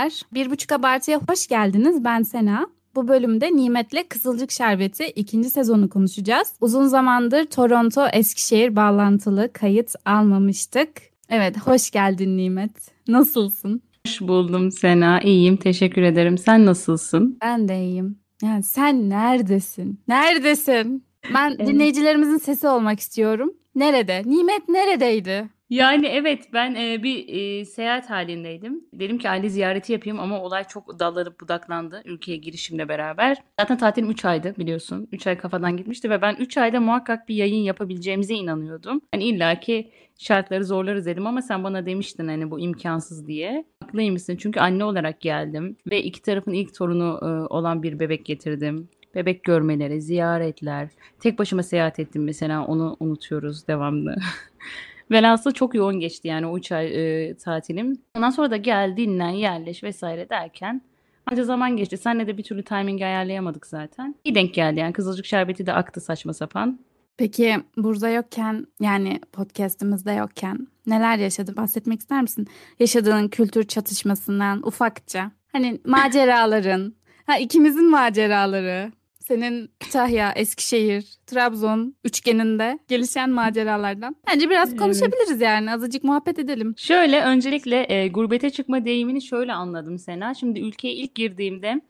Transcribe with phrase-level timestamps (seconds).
[0.00, 0.22] Selamlar.
[0.34, 2.04] Bir buçuk abartıya hoş geldiniz.
[2.04, 2.66] Ben Sena.
[2.94, 6.52] Bu bölümde Nimet'le Kızılcık Şerbeti ikinci sezonu konuşacağız.
[6.60, 10.88] Uzun zamandır Toronto Eskişehir bağlantılı kayıt almamıştık.
[11.28, 12.70] Evet, hoş geldin Nimet.
[13.08, 13.82] Nasılsın?
[14.06, 15.20] Hoş buldum Sena.
[15.20, 16.38] İyiyim, teşekkür ederim.
[16.38, 17.38] Sen nasılsın?
[17.42, 18.18] Ben de iyiyim.
[18.42, 20.00] Yani sen neredesin?
[20.08, 21.04] Neredesin?
[21.34, 21.66] Ben evet.
[21.68, 23.52] dinleyicilerimizin sesi olmak istiyorum.
[23.74, 24.22] Nerede?
[24.26, 25.48] Nimet neredeydi?
[25.70, 28.84] Yani evet ben e, bir e, seyahat halindeydim.
[28.92, 33.36] Dedim ki aile ziyareti yapayım ama olay çok dallanıp budaklandı ülkeye girişimle beraber.
[33.60, 35.08] Zaten tatilim 3 aydı biliyorsun.
[35.12, 39.00] 3 ay kafadan gitmişti ve ben 3 ayda muhakkak bir yayın yapabileceğimize inanıyordum.
[39.12, 43.64] Hani illaki şartları zorlarız dedim ama sen bana demiştin hani bu imkansız diye.
[43.80, 48.88] Haklıymışsın çünkü anne olarak geldim ve iki tarafın ilk torunu e, olan bir bebek getirdim
[49.14, 50.88] bebek görmeleri, ziyaretler.
[51.20, 54.16] Tek başıma seyahat ettim mesela onu unutuyoruz devamlı.
[55.10, 58.02] Velhasıl çok yoğun geçti yani o 3 ay e, tatilim.
[58.16, 60.82] Ondan sonra da gel, dinlen, yerleş vesaire derken
[61.26, 61.96] Anca zaman geçti.
[61.96, 64.14] Senle de bir türlü timing ayarlayamadık zaten.
[64.24, 64.92] İyi denk geldi yani.
[64.92, 66.80] Kızılcık şerbeti de aktı saçma sapan.
[67.16, 72.46] Peki burada yokken yani podcastımızda yokken neler yaşadı bahsetmek ister misin?
[72.78, 75.30] Yaşadığın kültür çatışmasından ufakça.
[75.52, 76.94] Hani maceraların,
[77.26, 78.92] ha ikimizin maceraları,
[79.30, 84.16] senin Kütahya, Eskişehir, Trabzon üçgeninde gelişen maceralardan.
[84.26, 85.42] Bence biraz konuşabiliriz evet.
[85.42, 85.72] yani.
[85.72, 86.74] Azıcık muhabbet edelim.
[86.76, 90.34] Şöyle öncelikle e, gurbete çıkma deyimini şöyle anladım Sena.
[90.34, 91.80] Şimdi ülkeye ilk girdiğimde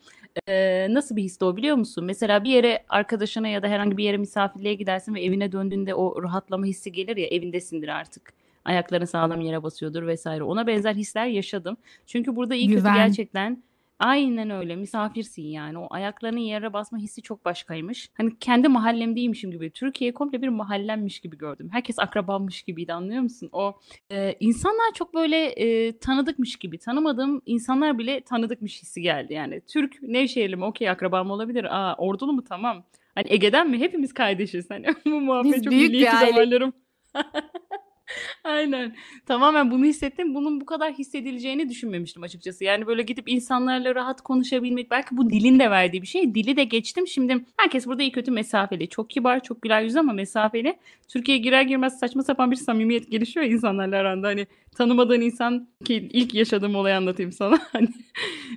[0.49, 2.05] e, nasıl bir his o biliyor musun?
[2.05, 6.23] Mesela bir yere arkadaşına ya da herhangi bir yere misafirliğe gidersin ve evine döndüğünde o
[6.23, 8.33] rahatlama hissi gelir ya evindesindir artık
[8.65, 10.43] ayakların sağlam yere basıyordur vesaire.
[10.43, 11.77] Ona benzer hisler yaşadım.
[12.07, 13.63] Çünkü burada iyi kötü gerçekten
[14.01, 14.77] Aynen öyle.
[14.77, 15.79] Misafirsin yani.
[15.79, 18.11] O ayaklarının yere basma hissi çok başkaymış.
[18.15, 19.71] Hani kendi mahallemdeymişim gibi.
[19.71, 21.69] Türkiye komple bir mahallemmiş gibi gördüm.
[21.73, 23.49] Herkes akrabammış gibiydi anlıyor musun?
[23.53, 23.79] O
[24.11, 26.79] e, insanlar çok böyle e, tanıdıkmış gibi.
[26.79, 29.61] Tanımadığım insanlar bile tanıdıkmış hissi geldi yani.
[29.61, 30.65] Türk Nevşehirli mi?
[30.65, 31.65] Okey akrabam olabilir.
[31.65, 32.45] Aa ordulu mu?
[32.45, 32.85] Tamam.
[33.15, 33.79] Hani Ege'den mi?
[33.79, 34.71] Hepimiz kardeşiz.
[34.71, 36.73] Hani bu muhabbet Biz çok büyük milliyetçi damarlarım.
[38.45, 38.97] Aynen.
[39.27, 40.35] Tamamen bunu hissettim.
[40.35, 42.65] Bunun bu kadar hissedileceğini düşünmemiştim açıkçası.
[42.65, 46.35] Yani böyle gidip insanlarla rahat konuşabilmek belki bu dilin de verdiği bir şey.
[46.35, 47.07] Dili de geçtim.
[47.07, 48.89] Şimdi herkes burada iyi kötü mesafeli.
[48.89, 50.79] Çok kibar, çok güler yüz ama mesafeli.
[51.09, 54.29] Türkiye'ye girer girmez saçma sapan bir samimiyet gelişiyor insanlarla aranda.
[54.29, 54.47] Hani
[54.77, 57.61] tanımadığın insan ki ilk yaşadığım olayı anlatayım sana.
[57.73, 57.89] Hani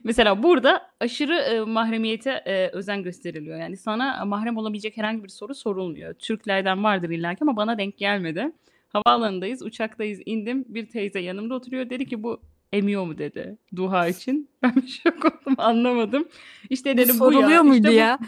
[0.03, 3.59] mesela burada aşırı e, mahremiyete e, özen gösteriliyor.
[3.59, 6.13] Yani sana mahrem olabilecek herhangi bir soru sorulmuyor.
[6.13, 8.51] Türklerden vardır illaki ama bana denk gelmedi.
[8.93, 10.65] Havaalanındayız, uçaktayız, indim.
[10.67, 11.89] Bir teyze yanımda oturuyor.
[11.89, 12.41] Dedi ki bu
[12.73, 14.49] emiyor mu dedi duha için.
[14.63, 16.27] Ben bir şok oldum anlamadım.
[16.69, 17.63] İşte dedim bu, soruluyor bu ya.
[17.63, 18.19] muydu işte ya?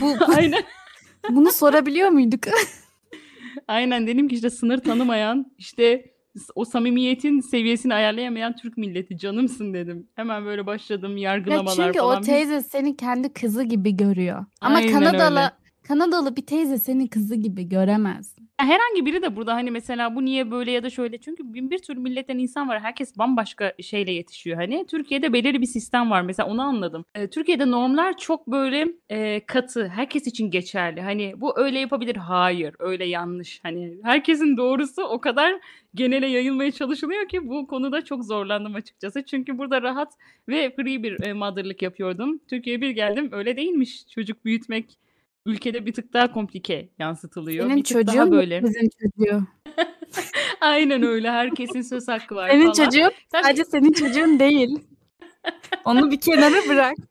[0.00, 0.62] Bu, bu Aynen.
[1.30, 2.40] Bunu sorabiliyor muyduk?
[3.68, 6.04] Aynen dedim ki işte sınır tanımayan işte
[6.54, 10.08] o samimiyetin seviyesini ayarlayamayan Türk milleti canımsın dedim.
[10.14, 12.16] Hemen böyle başladım yargılamalar ya çünkü falan.
[12.16, 14.44] Çünkü o teyze seni kendi kızı gibi görüyor.
[14.60, 15.50] Ama Aynen Kanadalı öyle.
[15.88, 18.36] Kanadalı bir teyze seni kızı gibi göremez.
[18.60, 21.78] Herhangi biri de burada hani mesela bu niye böyle ya da şöyle çünkü bin bir
[21.78, 22.80] tür milletten insan var.
[22.80, 24.86] Herkes bambaşka şeyle yetişiyor hani.
[24.86, 27.04] Türkiye'de belirli bir sistem var mesela onu anladım.
[27.14, 29.88] Ee, Türkiye'de normlar çok böyle e, katı.
[29.88, 31.00] Herkes için geçerli.
[31.00, 32.16] Hani bu öyle yapabilir.
[32.16, 33.60] Hayır öyle yanlış.
[33.62, 35.60] Hani herkesin doğrusu o kadar
[35.94, 39.24] genele yayılmaya çalışılıyor ki bu konuda çok zorlandım açıkçası.
[39.24, 40.12] Çünkü burada rahat
[40.48, 42.38] ve free bir e, motherlık yapıyordum.
[42.48, 44.06] Türkiye'ye bir geldim öyle değilmiş.
[44.14, 44.98] Çocuk büyütmek
[45.46, 47.64] ülkede bir tık daha komplike yansıtılıyor.
[47.64, 48.62] Senin bir tık çocuğun daha böyle.
[48.64, 49.46] bizim çocuğu.
[50.60, 51.30] Aynen öyle.
[51.30, 52.84] Herkesin söz hakkı var senin falan.
[52.84, 54.78] çocuğun sadece senin çocuğun değil.
[55.84, 56.96] Onu bir kenara bırak.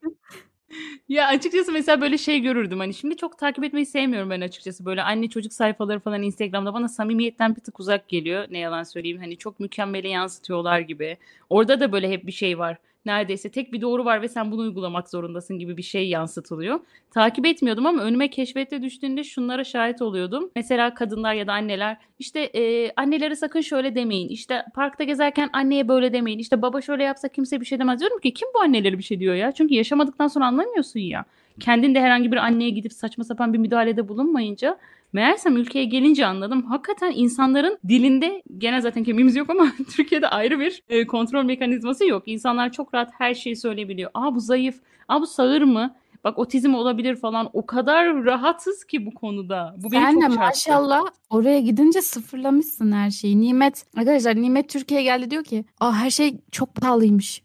[1.09, 5.03] Ya açıkçası mesela böyle şey görürdüm hani şimdi çok takip etmeyi sevmiyorum ben açıkçası böyle
[5.03, 9.37] anne çocuk sayfaları falan Instagram'da bana samimiyetten bir tık uzak geliyor ne yalan söyleyeyim hani
[9.37, 11.17] çok mükemmele yansıtıyorlar gibi
[11.49, 12.77] orada da böyle hep bir şey var
[13.09, 16.79] neredeyse tek bir doğru var ve sen bunu uygulamak zorundasın gibi bir şey yansıtılıyor.
[17.11, 20.51] Takip etmiyordum ama önüme keşfette düştüğünde şunlara şahit oluyordum.
[20.55, 24.29] Mesela kadınlar ya da anneler işte e, annelere sakın şöyle demeyin.
[24.29, 26.39] İşte parkta gezerken anneye böyle demeyin.
[26.39, 27.99] İşte baba şöyle yapsa kimse bir şey demez.
[27.99, 29.51] Diyorum ki kim bu anneleri bir şey diyor ya?
[29.51, 31.25] Çünkü yaşamadıktan sonra anlamıyorsun ya.
[31.59, 34.77] Kendin de herhangi bir anneye gidip saçma sapan bir müdahalede bulunmayınca
[35.13, 36.63] Meğersem ülkeye gelince anladım.
[36.65, 42.23] Hakikaten insanların dilinde gene zaten kemiğimiz yok ama Türkiye'de ayrı bir e, kontrol mekanizması yok.
[42.25, 44.11] İnsanlar çok rahat her şeyi söyleyebiliyor.
[44.13, 44.75] Aa bu zayıf,
[45.07, 45.95] aa bu sağır mı?
[46.23, 47.49] Bak otizm olabilir falan.
[47.53, 49.75] O kadar rahatsız ki bu konuda.
[49.77, 53.41] Bu Sen beni de maşallah oraya gidince sıfırlamışsın her şeyi.
[53.41, 57.43] Nimet arkadaşlar Nimet Türkiye'ye geldi diyor ki aa her şey çok pahalıymış.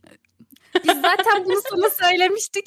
[0.84, 2.66] Biz zaten bunu sana söylemiştik.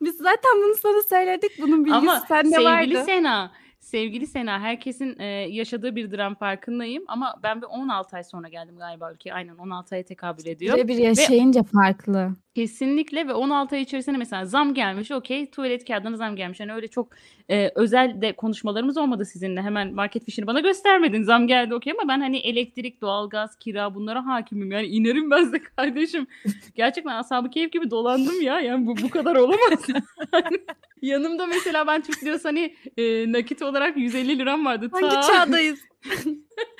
[0.00, 1.50] Biz zaten bunu sana söyledik.
[1.60, 2.68] Bunun bilgisi Ama sende vardı.
[2.68, 8.16] Ama sevgili Sena Sevgili Sena herkesin e, yaşadığı bir dram farkındayım ama ben bir 16
[8.16, 9.34] ay sonra geldim galiba ülkeye.
[9.34, 10.88] Aynen 16 aya tekabül ediyor.
[10.88, 12.36] bir yaşayınca Ve, farklı.
[12.54, 15.10] Kesinlikle ve 16 ay içerisinde mesela zam gelmiş.
[15.10, 16.60] Okey, tuvalet kağıdına zam gelmiş.
[16.60, 17.08] Yani öyle çok
[17.50, 19.62] e, özel de konuşmalarımız olmadı sizinle.
[19.62, 21.22] Hemen market fişini bana göstermedin.
[21.22, 24.72] Zam geldi okey ama ben hani elektrik, doğalgaz, kira bunlara hakimim.
[24.72, 26.26] Yani inerim ben de kardeşim.
[26.74, 28.60] Gerçekten asabı keyif gibi dolandım ya.
[28.60, 29.86] Yani bu bu kadar olamaz.
[30.32, 30.60] Yani
[31.02, 34.88] yanımda mesela ben Türk lirası hani e, nakit olarak 150 liram vardı.
[34.92, 35.80] Hangi Ta- çağdayız?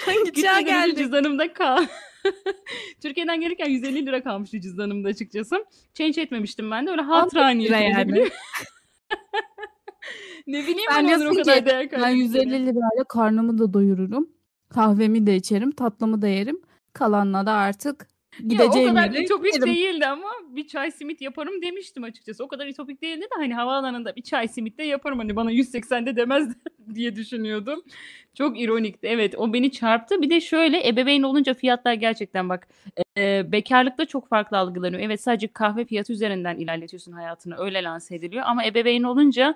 [0.07, 0.99] Hangi çağa geldik?
[0.99, 1.87] cüzdanımda kal.
[3.03, 5.65] Türkiye'den gelirken 150 lira kalmıştı cüzdanımda açıkçası.
[5.95, 8.19] Change etmemiştim ben de öyle hatıra 15 lira niyetine.
[8.19, 8.31] yani.
[10.47, 12.23] ne bileyim ben onun o kadar değer Ben kaybettiğini.
[12.23, 14.29] 150 lirayla karnımı da doyururum.
[14.69, 16.61] Kahvemi de içerim, tatlımı da yerim.
[16.93, 18.07] Kalanla da artık
[18.39, 19.75] Ya o gideceğim kadar ütopik giderim.
[19.75, 22.45] değildi ama bir çay simit yaparım demiştim açıkçası.
[22.45, 26.17] O kadar ütopik değildi de hani havaalanında bir çay simit de yaparım hani bana 180'de
[26.17, 26.49] demez
[26.95, 27.83] diye düşünüyordum.
[28.35, 29.07] Çok ironikti.
[29.07, 30.23] Evet o beni çarptı.
[30.23, 32.69] Bir de şöyle ebeveyn olunca fiyatlar gerçekten bak
[33.19, 35.03] e, bekarlıkta çok farklı algılanıyor.
[35.03, 39.55] Evet sadece kahve fiyatı üzerinden ilerletiyorsun hayatını öyle lanse ediliyor ama ebeveyn olunca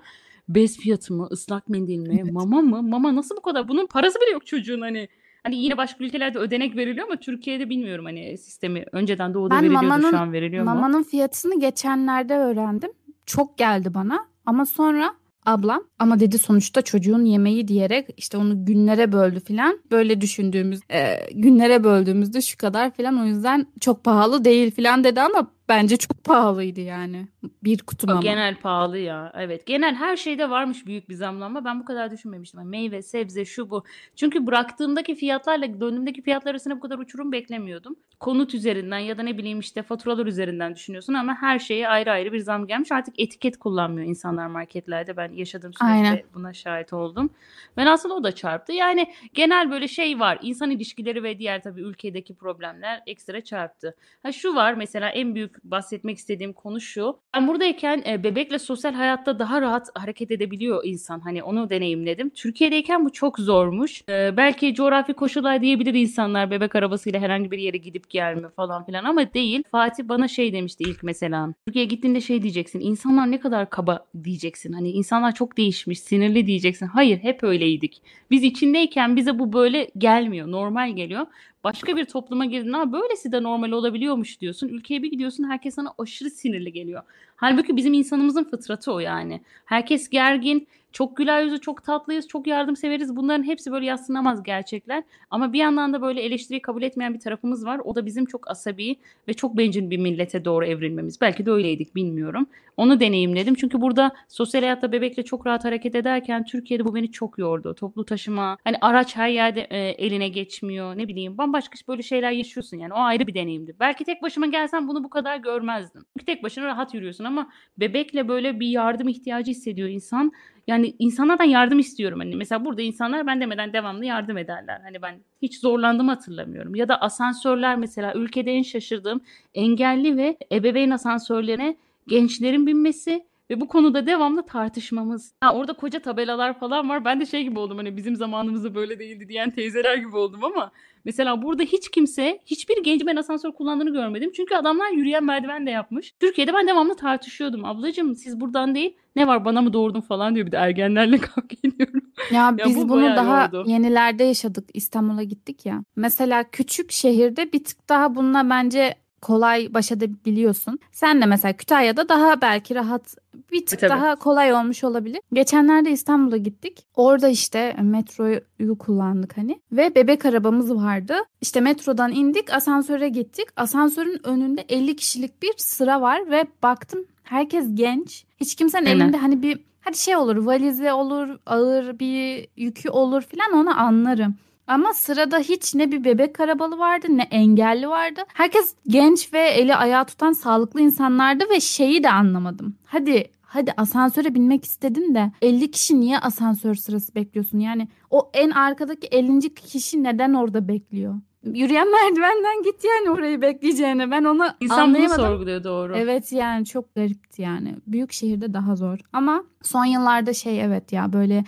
[0.48, 2.32] bez fiyatı mı, ıslak mendil mi, Evet.
[2.32, 2.82] mama mı?
[2.82, 3.68] Mama nasıl bu kadar?
[3.68, 5.08] Bunun parası bile yok çocuğun hani.
[5.44, 9.86] Hani yine başka ülkelerde ödenek veriliyor ama Türkiye'de bilmiyorum hani sistemi önceden doğuda Ben veriliyordu
[9.86, 10.70] mamanın- şu an veriliyor mu?
[10.74, 12.90] Mamanın fiyatını geçenlerde öğrendim.
[13.26, 15.14] Çok geldi bana ama sonra
[15.46, 19.78] ablam ama dedi sonuçta çocuğun yemeği diyerek işte onu günlere böldü filan.
[19.90, 25.20] Böyle düşündüğümüz e, günlere böldüğümüzde şu kadar filan o yüzden çok pahalı değil filan dedi
[25.20, 27.28] ama bence çok pahalıydı yani.
[27.64, 28.20] Bir kutu mama.
[28.20, 29.32] genel pahalı ya.
[29.34, 29.66] Evet.
[29.66, 31.64] Genel her şeyde varmış büyük bir zamlanma.
[31.64, 32.60] Ben bu kadar düşünmemiştim.
[32.60, 33.84] Yani meyve, sebze, şu bu.
[34.16, 37.96] Çünkü bıraktığımdaki fiyatlarla döndüğümdeki fiyatlar arasında bu kadar uçurum beklemiyordum.
[38.20, 42.32] Konut üzerinden ya da ne bileyim işte faturalar üzerinden düşünüyorsun ama her şeye ayrı ayrı
[42.32, 42.92] bir zam gelmiş.
[42.92, 45.16] Artık etiket kullanmıyor insanlar marketlerde.
[45.16, 46.22] Ben yaşadığım süreçte Aynen.
[46.34, 47.30] buna şahit oldum.
[47.76, 48.72] Ben aslında o da çarptı.
[48.72, 50.38] Yani genel böyle şey var.
[50.42, 53.96] İnsan ilişkileri ve diğer tabii ülkedeki problemler ekstra çarptı.
[54.22, 57.18] Ha şu var mesela en büyük bahsetmek istediğim konu şu.
[57.34, 61.20] Ben buradayken e, bebekle sosyal hayatta daha rahat hareket edebiliyor insan.
[61.20, 62.30] Hani onu deneyimledim.
[62.30, 64.02] Türkiye'deyken bu çok zormuş.
[64.08, 69.04] E, belki coğrafi koşullar diyebilir insanlar bebek arabasıyla herhangi bir yere gidip gelme falan filan
[69.04, 69.62] ama değil.
[69.70, 71.54] Fatih bana şey demişti ilk mesela.
[71.66, 72.80] Türkiye'ye gittiğinde şey diyeceksin.
[72.80, 74.72] İnsanlar ne kadar kaba diyeceksin.
[74.72, 76.86] Hani insanlar çok değişmiş, sinirli diyeceksin.
[76.86, 78.02] Hayır, hep öyleydik.
[78.30, 80.50] Biz içindeyken bize bu böyle gelmiyor.
[80.50, 81.26] Normal geliyor.
[81.64, 84.68] Başka bir topluma girdin ama böylesi de normal olabiliyormuş diyorsun.
[84.68, 87.02] Ülkeye bir gidiyorsun herkes sana aşırı sinirli geliyor.
[87.44, 89.40] Halbuki bizim insanımızın fıtratı o yani.
[89.64, 93.16] Herkes gergin, çok güler yüzlü, çok tatlıyız, çok yardımseveriz.
[93.16, 95.02] Bunların hepsi böyle yadsınamaz gerçekler.
[95.30, 97.80] Ama bir yandan da böyle eleştiriyi kabul etmeyen bir tarafımız var.
[97.84, 98.96] O da bizim çok asabi
[99.28, 101.20] ve çok bencil bir millete doğru evrilmemiz.
[101.20, 102.46] Belki de öyleydik bilmiyorum.
[102.76, 103.54] Onu deneyimledim.
[103.54, 107.74] Çünkü burada sosyal hayatta bebekle çok rahat hareket ederken Türkiye'de bu beni çok yordu.
[107.74, 110.98] Toplu taşıma, hani araç her yerde e, eline geçmiyor.
[110.98, 112.92] Ne bileyim bambaşka böyle şeyler yaşıyorsun yani.
[112.92, 113.76] O ayrı bir deneyimdi.
[113.80, 116.04] Belki tek başıma gelsen bunu bu kadar görmezdim.
[116.12, 117.33] Çünkü tek başına rahat yürüyorsun ama
[117.78, 120.32] bebekle böyle bir yardım ihtiyacı hissediyor insan.
[120.66, 122.18] Yani insanlardan yardım istiyorum.
[122.18, 124.80] Hani mesela burada insanlar ben demeden devamlı yardım ederler.
[124.84, 126.74] Hani ben hiç zorlandığımı hatırlamıyorum.
[126.74, 129.20] Ya da asansörler mesela ülkede en şaşırdığım
[129.54, 131.76] engelli ve ebeveyn asansörlerine
[132.08, 135.34] gençlerin binmesi ve bu konuda devamlı tartışmamız.
[135.40, 137.04] Ha, orada koca tabelalar falan var.
[137.04, 140.70] Ben de şey gibi oldum hani bizim zamanımızda böyle değildi diyen teyzeler gibi oldum ama
[141.04, 144.30] mesela burada hiç kimse hiçbir genç ben asansör kullandığını görmedim.
[144.36, 146.12] Çünkü adamlar yürüyen merdiven de yapmış.
[146.20, 147.64] Türkiye'de ben devamlı tartışıyordum.
[147.64, 151.56] Ablacığım siz buradan değil ne var bana mı doğurdun falan diyor bir de ergenlerle kavga
[151.64, 152.00] ediyorum.
[152.32, 153.64] Ya Ya biz bu bunu daha yordu.
[153.66, 154.68] yenilerde yaşadık.
[154.74, 155.84] İstanbul'a gittik ya.
[155.96, 158.94] Mesela küçük şehirde bir tık daha bununla bence
[159.24, 160.78] kolay baş edebiliyorsun.
[160.92, 163.16] Sen de mesela Kütahya'da daha belki rahat
[163.52, 163.90] bir tık tabii.
[163.90, 165.20] daha kolay olmuş olabilir.
[165.32, 166.86] Geçenlerde İstanbul'a gittik.
[166.94, 168.40] Orada işte metroyu
[168.78, 171.14] kullandık hani ve bebek arabamız vardı.
[171.40, 173.48] İşte metrodan indik, asansöre gittik.
[173.56, 178.24] Asansörün önünde 50 kişilik bir sıra var ve baktım herkes genç.
[178.40, 179.00] Hiç kimsenin Aynen.
[179.00, 184.34] elinde hani bir hadi şey olur valizi olur ağır bir yükü olur filan onu anlarım.
[184.66, 188.20] Ama sırada hiç ne bir bebek arabalı vardı ne engelli vardı.
[188.34, 192.76] Herkes genç ve eli ayağı tutan sağlıklı insanlardı ve şeyi de anlamadım.
[192.84, 197.58] Hadi hadi asansöre binmek istedin de 50 kişi niye asansör sırası bekliyorsun?
[197.58, 199.54] Yani o en arkadaki 50.
[199.54, 201.14] kişi neden orada bekliyor?
[201.44, 204.10] Yürüyen merdivenden git yani orayı bekleyeceğine.
[204.10, 205.24] Ben onu İnsan bunu anlayamadım.
[205.24, 205.96] sorguluyor doğru.
[205.96, 207.74] Evet yani çok garipti yani.
[207.86, 208.98] Büyük şehirde daha zor.
[209.12, 211.44] Ama son yıllarda şey evet ya böyle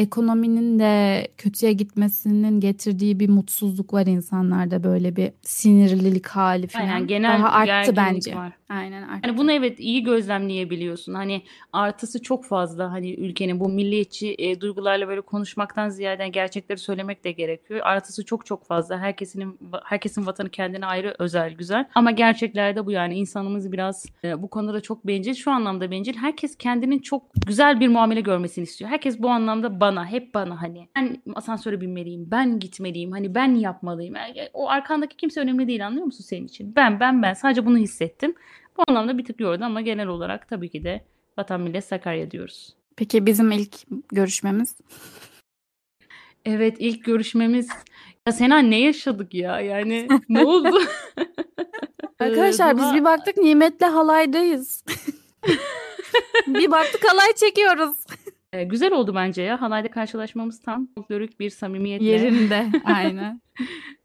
[0.00, 6.84] ekonominin de kötüye gitmesinin getirdiği bir mutsuzluk var insanlarda böyle bir sinirlilik hali falan.
[6.84, 8.36] Aynen genel Daha arttı bence.
[8.36, 8.52] var.
[8.68, 9.20] Aynen arttı.
[9.22, 11.14] Hani bunu evet iyi gözlemleyebiliyorsun.
[11.14, 11.42] Hani
[11.72, 12.92] artısı çok fazla.
[12.92, 17.80] Hani ülkenin bu milliyetçi e, duygularla böyle konuşmaktan ziyade gerçekleri söylemek de gerekiyor.
[17.82, 18.98] Artısı çok çok fazla.
[18.98, 21.84] Herkesin herkesin vatanı kendine ayrı özel güzel.
[21.94, 25.34] Ama gerçeklerde bu yani insanımız biraz e, bu konuda da çok bencil.
[25.34, 26.16] Şu anlamda bencil.
[26.16, 28.90] Herkes kendinin çok güzel bir muamele görmesini istiyor.
[28.90, 30.88] Herkes bu anlamda bana, hep bana hani.
[30.96, 34.14] Ben asansöre binmeliyim, ben gitmeliyim, hani ben yapmalıyım.
[34.14, 36.76] Yani o arkandaki kimse önemli değil anlıyor musun senin için?
[36.76, 37.34] Ben, ben, ben.
[37.34, 38.34] Sadece bunu hissettim.
[38.76, 41.04] Bu anlamda bir tık yordu ama genel olarak tabii ki de
[41.38, 42.76] Vatan Millet Sakarya diyoruz.
[42.96, 43.76] Peki bizim ilk
[44.12, 44.76] görüşmemiz?
[46.44, 47.68] Evet ilk görüşmemiz.
[48.26, 49.60] Ya Sena ne yaşadık ya?
[49.60, 50.80] Yani ne oldu?
[52.18, 54.84] Arkadaşlar biz bir baktık nimetle halaydayız.
[56.46, 57.96] bir baktık halay çekiyoruz.
[58.52, 59.60] Ee, güzel oldu bence ya.
[59.60, 62.04] Halayda karşılaşmamız tam folklorik bir samimiyetle.
[62.04, 63.40] Yerinde aynen.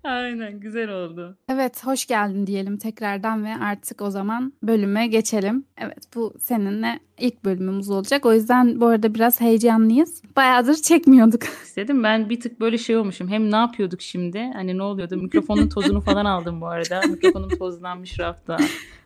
[0.03, 1.37] Aynen güzel oldu.
[1.49, 5.65] Evet hoş geldin diyelim tekrardan ve artık o zaman bölüme geçelim.
[5.77, 8.25] Evet bu seninle ilk bölümümüz olacak.
[8.25, 10.21] O yüzden bu arada biraz heyecanlıyız.
[10.35, 11.43] Bayağıdır çekmiyorduk.
[11.63, 13.27] İstedim ben bir tık böyle şey olmuşum.
[13.27, 14.51] Hem ne yapıyorduk şimdi?
[14.53, 15.17] Hani ne oluyordu?
[15.17, 17.01] Mikrofonun tozunu falan aldım bu arada.
[17.01, 18.57] Mikrofonum tozlanmış rafta.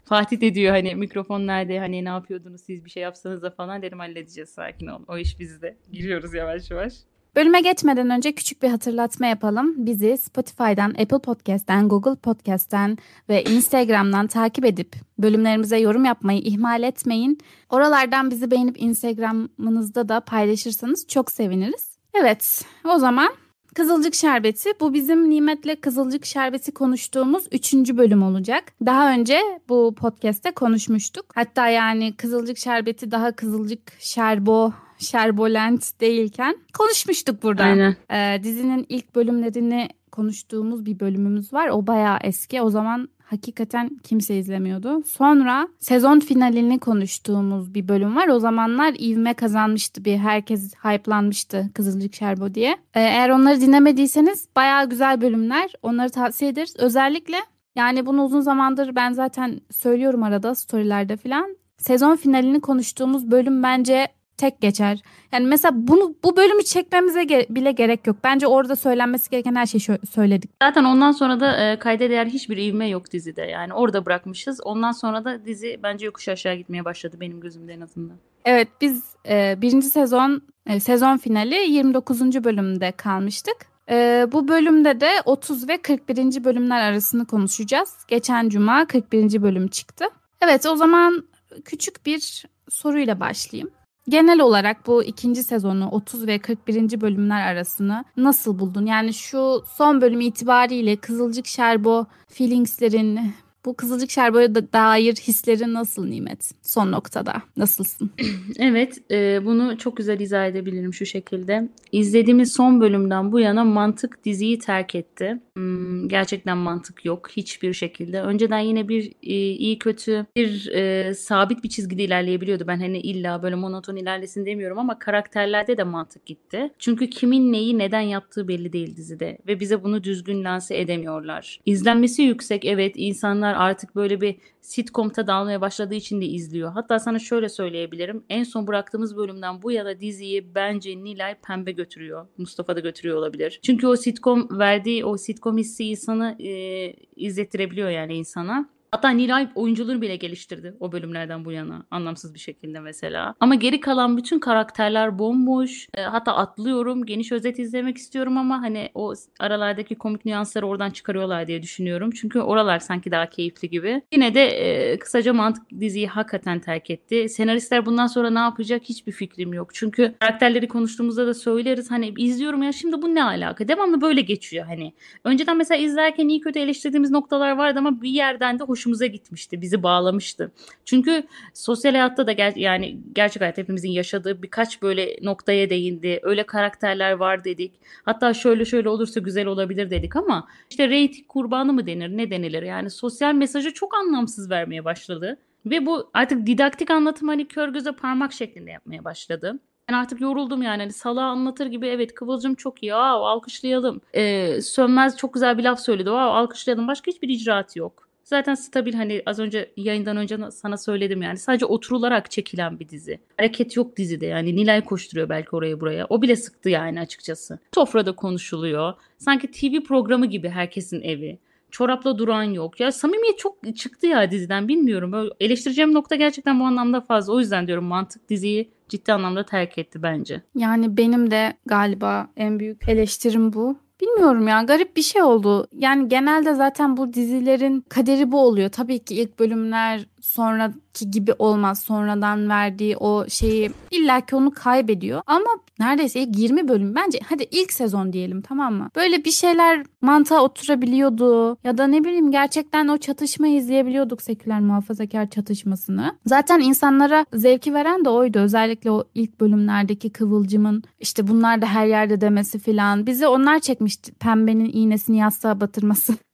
[0.10, 3.82] Fatih de diyor hani mikrofon nerede hani ne yapıyordunuz siz bir şey yapsanız da falan
[3.82, 5.00] dedim halledeceğiz sakin ol.
[5.08, 5.78] O iş bizde.
[5.92, 6.94] Giriyoruz yavaş yavaş.
[7.36, 9.86] Bölüme geçmeden önce küçük bir hatırlatma yapalım.
[9.86, 12.98] Bizi Spotify'dan, Apple Podcast'ten, Google Podcast'ten
[13.30, 17.40] ve Instagram'dan takip edip bölümlerimize yorum yapmayı ihmal etmeyin.
[17.70, 21.98] Oralardan bizi beğenip Instagram'ınızda da paylaşırsanız çok seviniriz.
[22.14, 23.30] Evet, o zaman
[23.76, 28.64] Kızılcık Şerbeti bu bizim Nimet'le Kızılcık Şerbeti konuştuğumuz üçüncü bölüm olacak.
[28.86, 31.26] Daha önce bu podcast'te konuşmuştuk.
[31.36, 37.64] Hatta yani Kızılcık Şerbeti daha Kızılcık Şerbo Şerbolent değilken konuşmuştuk burada.
[37.64, 37.96] Aynen.
[38.12, 41.68] Ee, dizinin ilk bölümlerini konuştuğumuz bir bölümümüz var.
[41.70, 42.62] O bayağı eski.
[42.62, 45.04] O zaman hakikaten kimse izlemiyordu.
[45.04, 48.28] Sonra sezon finalini konuştuğumuz bir bölüm var.
[48.28, 52.72] O zamanlar ivme kazanmıştı bir herkes hype'lanmıştı Kızılcık Şerbo diye.
[52.72, 55.72] Ee, eğer onları dinlemediyseniz bayağı güzel bölümler.
[55.84, 56.76] Onları tavsiye ederiz.
[56.78, 57.38] Özellikle
[57.76, 61.58] yani bunu uzun zamandır ben zaten söylüyorum arada storylerde falan.
[61.78, 64.08] Sezon finalini konuştuğumuz bölüm bence
[64.40, 65.00] tek geçer.
[65.32, 68.18] Yani mesela bunu bu bölümü çekmemize ge- bile gerek yok.
[68.24, 70.52] Bence orada söylenmesi gereken her şeyi şö- söyledik.
[70.64, 73.42] Zaten ondan sonra da e, kayda değer hiçbir ivme yok dizide.
[73.42, 74.62] Yani orada bırakmışız.
[74.64, 78.18] Ondan sonra da dizi bence yokuş aşağı gitmeye başladı benim gözümde en azından.
[78.46, 82.44] Evet biz e, birinci sezon e, sezon finali 29.
[82.44, 83.56] bölümde kalmıştık.
[83.90, 86.44] E, bu bölümde de 30 ve 41.
[86.44, 87.98] bölümler arasını konuşacağız.
[88.08, 89.42] Geçen cuma 41.
[89.42, 90.06] bölüm çıktı.
[90.42, 91.24] Evet o zaman
[91.66, 93.70] küçük bir soruyla başlayayım.
[94.10, 97.02] Genel olarak bu ikinci sezonu 30 ve 41.
[97.02, 98.86] bölümler arasını nasıl buldun?
[98.86, 103.20] Yani şu son bölüm itibariyle Kızılcık Şerbo feelingslerin
[103.66, 106.52] bu Kızılcık Şerbo'ya da dair hislerin nasıl Nimet?
[106.62, 108.12] Son noktada nasılsın?
[108.60, 111.70] Evet, e, bunu çok güzel izah edebilirim şu şekilde.
[111.92, 115.40] İzlediğimiz son bölümden bu yana mantık diziyi terk etti.
[115.56, 118.22] Hmm, gerçekten mantık yok hiçbir şekilde.
[118.22, 122.68] Önceden yine bir e, iyi kötü bir e, sabit bir çizgide ilerleyebiliyordu.
[122.68, 126.70] Ben hani illa böyle monoton ilerlesin demiyorum ama karakterlerde de mantık gitti.
[126.80, 131.60] Çünkü kimin neyi neden yaptığı belli değil dizide ve bize bunu düzgün lanse edemiyorlar.
[131.66, 136.72] İzlenmesi yüksek evet insanlar artık böyle bir sitcom tadı almaya başladığı için de izliyor.
[136.72, 138.24] Hatta sana şöyle söyleyebilirim.
[138.30, 142.28] En son bıraktığımız bölümden bu yana diziyi bence Nilay pembe götürüyor.
[142.38, 143.60] Mustafa da götürüyor olabilir.
[143.64, 148.70] Çünkü o sitcom verdiği o sitcom hissi insanı e, izlettirebiliyor yani insana.
[148.92, 151.86] Hatta Nilay oyunculuğunu bile geliştirdi o bölümlerden bu yana.
[151.92, 153.36] Anlamsız bir şekilde mesela.
[153.40, 155.88] Ama geri kalan bütün karakterler bomboş.
[155.94, 157.06] E, hatta atlıyorum.
[157.06, 162.12] Geniş özet izlemek istiyorum ama hani o aralardaki komik nüansları oradan çıkarıyorlar diye düşünüyorum.
[162.12, 164.02] Çünkü oralar sanki daha keyifli gibi.
[164.14, 167.30] Yine de e, kısaca mantık diziyi hakikaten terk etti.
[167.30, 169.74] Senaristler bundan sonra ne yapacak hiçbir fikrim yok.
[169.74, 171.92] Çünkü karakterleri konuştuğumuzda da söyleriz.
[171.92, 173.68] Hani izliyorum ya şimdi bu ne alaka?
[173.68, 174.94] Devamlı böyle geçiyor hani.
[175.24, 179.62] Önceden mesela izlerken iyi kötü eleştirdiğimiz noktalar vardı ama bir yerden de hoşumuza gitmişti.
[179.62, 180.52] Bizi bağlamıştı.
[180.86, 186.20] Çünkü sosyal hayatta da ger- yani gerçek hayat hepimizin yaşadığı birkaç böyle noktaya değindi.
[186.24, 187.74] Öyle karakterler var dedik.
[188.06, 192.64] Hatta şöyle şöyle olursa güzel olabilir dedik ama işte reyting kurbanı mı denir ne denilir?
[192.64, 195.38] Yani sosyal mesajı çok anlamsız vermeye başladı.
[195.66, 199.60] Ve bu artık didaktik anlatım hani kör göze parmak şeklinde yapmaya başladı.
[199.90, 200.82] Ben artık yoruldum yani.
[200.82, 202.94] Hani Salah anlatır gibi evet Kıvılcım çok iyi.
[202.96, 204.02] Aa, alkışlayalım.
[204.14, 206.10] Ee, Sönmez çok güzel bir laf söyledi.
[206.10, 206.88] Aa, alkışlayalım.
[206.88, 208.09] Başka hiçbir icraat yok.
[208.30, 213.20] Zaten stabil hani az önce yayından önce sana söyledim yani sadece oturularak çekilen bir dizi.
[213.38, 216.06] Hareket yok dizide yani Nilay koşturuyor belki oraya buraya.
[216.10, 217.60] O bile sıktı yani açıkçası.
[217.76, 218.94] Sofrada konuşuluyor.
[219.18, 221.40] Sanki TV programı gibi herkesin evi.
[221.72, 222.80] Çorapla duran yok.
[222.80, 225.12] Ya samimiyet çok çıktı ya diziden bilmiyorum.
[225.12, 227.34] Böyle eleştireceğim nokta gerçekten bu anlamda fazla.
[227.34, 230.42] O yüzden diyorum mantık diziyi ciddi anlamda terk etti bence.
[230.56, 233.89] Yani benim de galiba en büyük eleştirim bu.
[234.02, 235.68] Bilmiyorum ya garip bir şey oldu.
[235.74, 238.70] Yani genelde zaten bu dizilerin kaderi bu oluyor.
[238.70, 241.82] Tabii ki ilk bölümler sonraki gibi olmaz.
[241.82, 245.22] Sonradan verdiği o şeyi illaki onu kaybediyor.
[245.28, 248.90] Ama neredeyse ilk 20 bölüm bence hadi ilk sezon diyelim tamam mı?
[248.96, 251.58] Böyle bir şeyler mantığa oturabiliyordu.
[251.64, 256.18] Ya da ne bileyim gerçekten o çatışmayı izleyebiliyorduk seküler muhafazakar çatışmasını.
[256.26, 258.40] Zaten insanlara zevki veren de oydu.
[258.40, 263.06] Özellikle o ilk bölümlerdeki Kıvılcım'ın işte bunlar da her yerde demesi filan.
[263.08, 264.14] Bizi onlar çekmişti.
[264.14, 266.14] Pembenin iğnesini yastığa batırması.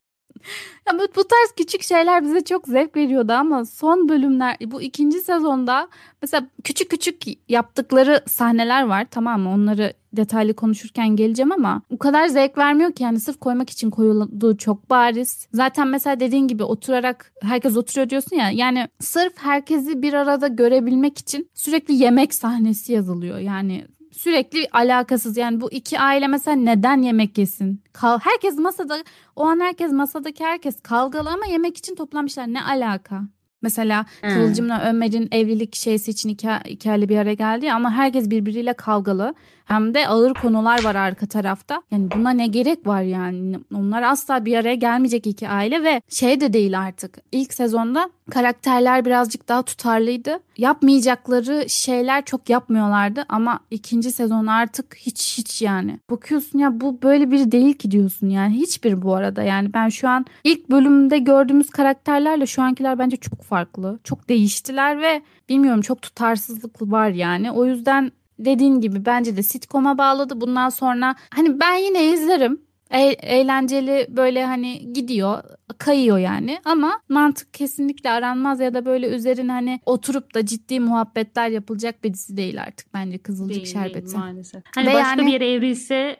[0.87, 5.19] ya bu, bu tarz küçük şeyler bize çok zevk veriyordu ama son bölümler bu ikinci
[5.19, 5.87] sezonda
[6.21, 12.27] mesela küçük küçük yaptıkları sahneler var tamam mı onları detaylı konuşurken geleceğim ama o kadar
[12.27, 15.47] zevk vermiyor ki yani sırf koymak için koyulduğu çok bariz.
[15.53, 21.17] Zaten mesela dediğin gibi oturarak herkes oturuyor diyorsun ya yani sırf herkesi bir arada görebilmek
[21.17, 23.37] için sürekli yemek sahnesi yazılıyor.
[23.37, 23.85] Yani
[24.17, 27.83] sürekli alakasız yani bu iki aile mesela neden yemek yesin?
[27.93, 29.03] Kal herkes masada
[29.35, 33.21] o an herkes masadaki herkes kavgalı ama yemek için toplanmışlar ne alaka?
[33.61, 34.29] Mesela hmm.
[34.29, 39.35] Kıvılcım'la Ömer'in evlilik şeysi için iki, iki aile bir araya geldi ama herkes birbiriyle kavgalı.
[39.65, 41.81] Hem de ağır konular var arka tarafta.
[41.91, 43.59] Yani buna ne gerek var yani?
[43.75, 47.17] Onlar asla bir araya gelmeyecek iki aile ve şey de değil artık.
[47.31, 50.39] İlk sezonda karakterler birazcık daha tutarlıydı.
[50.57, 55.99] Yapmayacakları şeyler çok yapmıyorlardı ama ikinci sezon artık hiç hiç yani.
[56.09, 58.55] Bakıyorsun ya bu böyle bir değil ki diyorsun yani.
[58.55, 63.41] Hiçbir bu arada yani ben şu an ilk bölümde gördüğümüz karakterlerle şu ankiler bence çok
[63.41, 63.99] farklı.
[64.03, 67.51] Çok değiştiler ve bilmiyorum çok tutarsızlık var yani.
[67.51, 70.41] O yüzden dediğin gibi bence de sitcom'a bağladı.
[70.41, 72.65] Bundan sonra hani ben yine izlerim.
[72.91, 75.43] E- eğlenceli böyle hani gidiyor
[75.77, 81.49] kayıyor yani ama mantık kesinlikle aranmaz ya da böyle üzerine hani oturup da ciddi muhabbetler
[81.49, 84.05] yapılacak bir dizi değil artık bence Kızılcık değil, Şerbeti.
[84.05, 84.63] Değil, maalesef.
[84.75, 86.17] Hani Ve başka yani, bir yere evrilse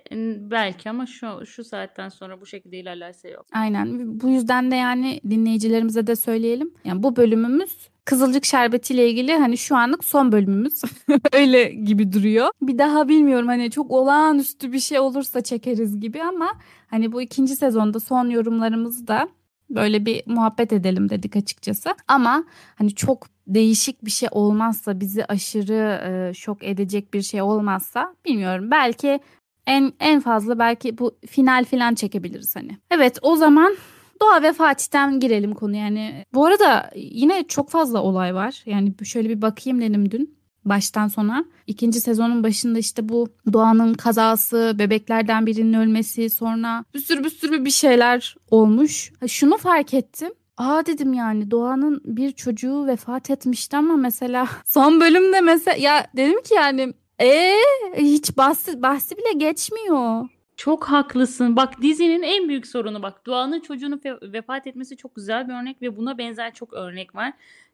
[0.52, 3.46] belki ama şu şu saatten sonra bu şekilde ilerlerse yok.
[3.54, 6.74] Aynen bu yüzden de yani dinleyicilerimize de söyleyelim.
[6.86, 10.82] Yani bu bölümümüz Kızılcık Şerbeti ile ilgili hani şu anlık son bölümümüz
[11.34, 12.50] öyle gibi duruyor.
[12.62, 16.54] Bir daha bilmiyorum hani çok olağanüstü bir şey olursa çekeriz gibi ama
[16.88, 19.30] hani bu ikinci sezonda son yorumlarımızı da
[19.70, 21.90] böyle bir muhabbet edelim dedik açıkçası.
[22.08, 22.44] Ama
[22.76, 28.72] hani çok değişik bir şey olmazsa bizi aşırı e, şok edecek bir şey olmazsa bilmiyorum
[28.72, 29.20] belki
[29.68, 32.78] en en fazla belki bu final filan çekebiliriz hani.
[32.92, 33.76] Evet o zaman
[34.22, 36.26] Doğa ve Fatih'ten girelim konu yani.
[36.34, 38.64] Bu arada yine çok fazla olay var.
[38.66, 41.46] Yani şöyle bir bakayım dedim dün baştan sona.
[41.68, 47.66] İkinci sezonun başında işte bu Doğan'ın kazası, bebeklerden birinin ölmesi, sonra bir sürü bir sürü
[47.66, 49.12] bir şeyler olmuş.
[49.28, 50.30] Şunu fark ettim.
[50.58, 56.42] Aa dedim yani Doğan'ın bir çocuğu vefat etmişti ama mesela son bölümde mesela ya dedim
[56.42, 57.56] ki yani ee
[57.98, 60.30] hiç bahsi, bahsi bile geçmiyor.
[60.58, 61.56] Çok haklısın.
[61.56, 63.26] Bak dizinin en büyük sorunu bak.
[63.26, 67.34] Doğan'ın çocuğunun vefat etmesi çok güzel bir örnek ve buna benzer çok örnek var.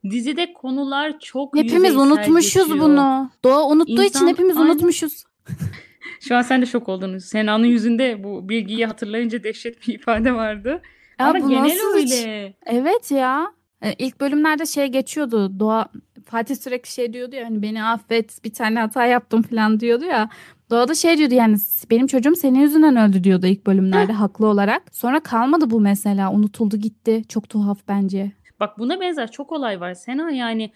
[0.10, 2.80] Dizide konular çok Hepimiz unutmuşuz geçiyor.
[2.80, 3.32] bunu.
[3.44, 4.70] Doğa unuttuğu İnsan, için hepimiz aynen.
[4.70, 5.24] unutmuşuz.
[6.20, 7.18] Şu an sen de şok oldun.
[7.18, 10.82] Sena'nın yüzünde bu bilgiyi hatırlayınca dehşet bir ifade vardı.
[11.20, 12.48] Ya Ama genel öyle.
[12.48, 12.56] Hiç...
[12.66, 13.54] Evet ya.
[13.82, 15.60] E, ilk bölümlerde şey geçiyordu.
[15.60, 15.88] Doğa
[16.26, 20.30] Fatih sürekli şey diyordu ya hani beni affet bir tane hata yaptım falan diyordu ya.
[20.70, 21.58] Doğa da şey diyordu yani
[21.92, 24.84] benim çocuğum senin yüzünden öldü diyordu ilk bölümlerde haklı olarak.
[24.92, 27.24] Sonra kalmadı bu mesela unutuldu gitti.
[27.30, 28.32] Çok tuhaf bence.
[28.60, 30.72] Bak buna benzer çok olay var Sena yani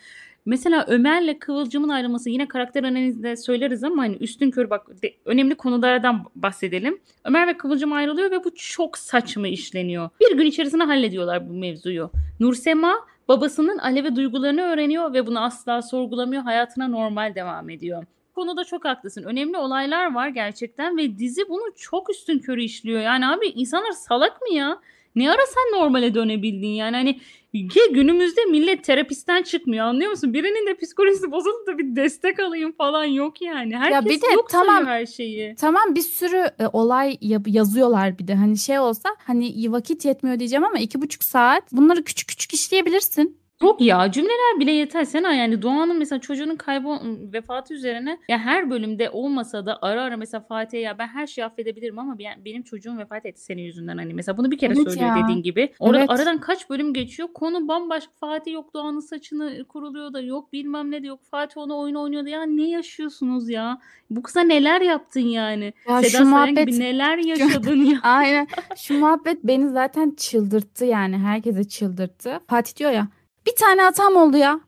[0.45, 5.55] Mesela Ömer'le Kıvılcım'ın ayrılması yine karakter analizinde söyleriz ama hani üstün körü bak de, önemli
[5.55, 6.99] konulardan bahsedelim.
[7.23, 10.09] Ömer ve Kıvılcım ayrılıyor ve bu çok saçma işleniyor.
[10.21, 12.11] Bir gün içerisinde hallediyorlar bu mevzuyu.
[12.39, 12.95] Nursema
[13.27, 16.43] babasının Alev'e duygularını öğreniyor ve bunu asla sorgulamıyor.
[16.43, 19.23] Hayatına normal devam ediyor konuda çok haklısın.
[19.23, 23.01] Önemli olaylar var gerçekten ve dizi bunu çok üstün körü işliyor.
[23.01, 24.79] Yani abi insanlar salak mı ya?
[25.15, 27.19] Ne ara sen normale dönebildin yani hani
[27.53, 30.33] ki günümüzde millet terapisten çıkmıyor anlıyor musun?
[30.33, 33.77] Birinin de psikolojisi bozuldu da bir destek alayım falan yok yani.
[33.77, 35.55] Herkes ya bir de, yok tamam, her şeyi.
[35.55, 40.63] Tamam bir sürü e, olay yazıyorlar bir de hani şey olsa hani vakit yetmiyor diyeceğim
[40.63, 43.44] ama iki buçuk saat bunları küçük küçük işleyebilirsin.
[43.63, 45.03] Yok ya cümleler bile yeter.
[45.05, 46.87] Sena yani Doğan'ın mesela çocuğunun kaybı
[47.33, 51.45] vefatı üzerine ya her bölümde olmasa da ara ara mesela Fatih'e ya ben her şeyi
[51.45, 54.83] affedebilirim ama ben, benim çocuğum vefat etti senin yüzünden hani mesela bunu bir kere Evet
[54.91, 55.23] söylüyor ya.
[55.23, 55.73] dediğin gibi.
[55.79, 56.09] Orada Evet.
[56.09, 57.29] aradan kaç bölüm geçiyor.
[57.33, 58.11] Konu bambaşka.
[58.19, 61.19] Fatih yok Doğan'ın saçını kuruluyor da yok bilmem ne de yok.
[61.31, 62.29] Fatih ona oyun oynuyordu.
[62.29, 63.79] Ya ne yaşıyorsunuz ya?
[64.09, 65.73] Bu kıza neler yaptın yani?
[65.89, 67.99] Ya Seda şu muhabbet gibi neler yaşadın ya?
[68.03, 68.47] Aynen.
[68.77, 71.17] Şu muhabbet beni zaten çıldırttı yani.
[71.17, 72.39] Herkese çıldırttı.
[72.47, 73.07] Fatih diyor ya
[73.47, 74.59] bir tane hatam oldu ya.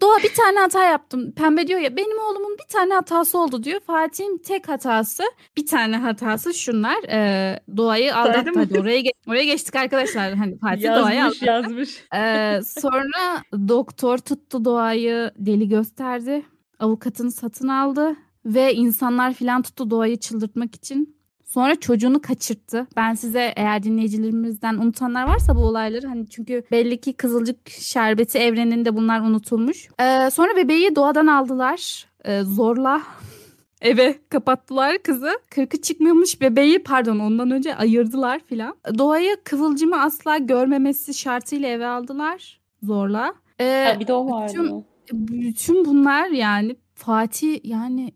[0.00, 1.32] Doğa bir tane hata yaptım.
[1.32, 3.80] Pembe diyor ya benim oğlumun bir tane hatası oldu diyor.
[3.80, 5.22] Fatih'in tek hatası
[5.56, 6.96] bir tane hatası şunlar.
[7.08, 8.50] Ee, doğayı aldattı.
[8.54, 10.34] Hadi oraya, ge- oraya geçtik arkadaşlar.
[10.34, 11.44] Hani Fatih doğayı Yazmış aldattı.
[11.44, 12.04] yazmış.
[12.14, 16.42] Ee, sonra doktor tuttu doğayı deli gösterdi.
[16.78, 18.16] Avukatını satın aldı.
[18.44, 21.16] Ve insanlar filan tuttu doğayı çıldırtmak için.
[21.52, 22.86] Sonra çocuğunu kaçırttı.
[22.96, 28.96] Ben size eğer dinleyicilerimizden unutanlar varsa bu olayları hani çünkü belli ki Kızılcık Şerbeti evreninde
[28.96, 29.88] bunlar unutulmuş.
[30.00, 32.06] Ee, sonra bebeği doğadan aldılar.
[32.24, 33.02] Ee, zorla
[33.80, 35.30] eve kapattılar kızı.
[35.50, 38.76] Kırkı çıkmamış bebeği pardon ondan önce ayırdılar filan.
[38.98, 43.34] Doğayı Kıvılcım'ı asla görmemesi şartıyla eve aldılar zorla.
[43.60, 44.52] Ee, Ha, bir de o vardı.
[44.52, 44.84] bütün-
[45.40, 48.12] bütün bunlar yani Fatih yani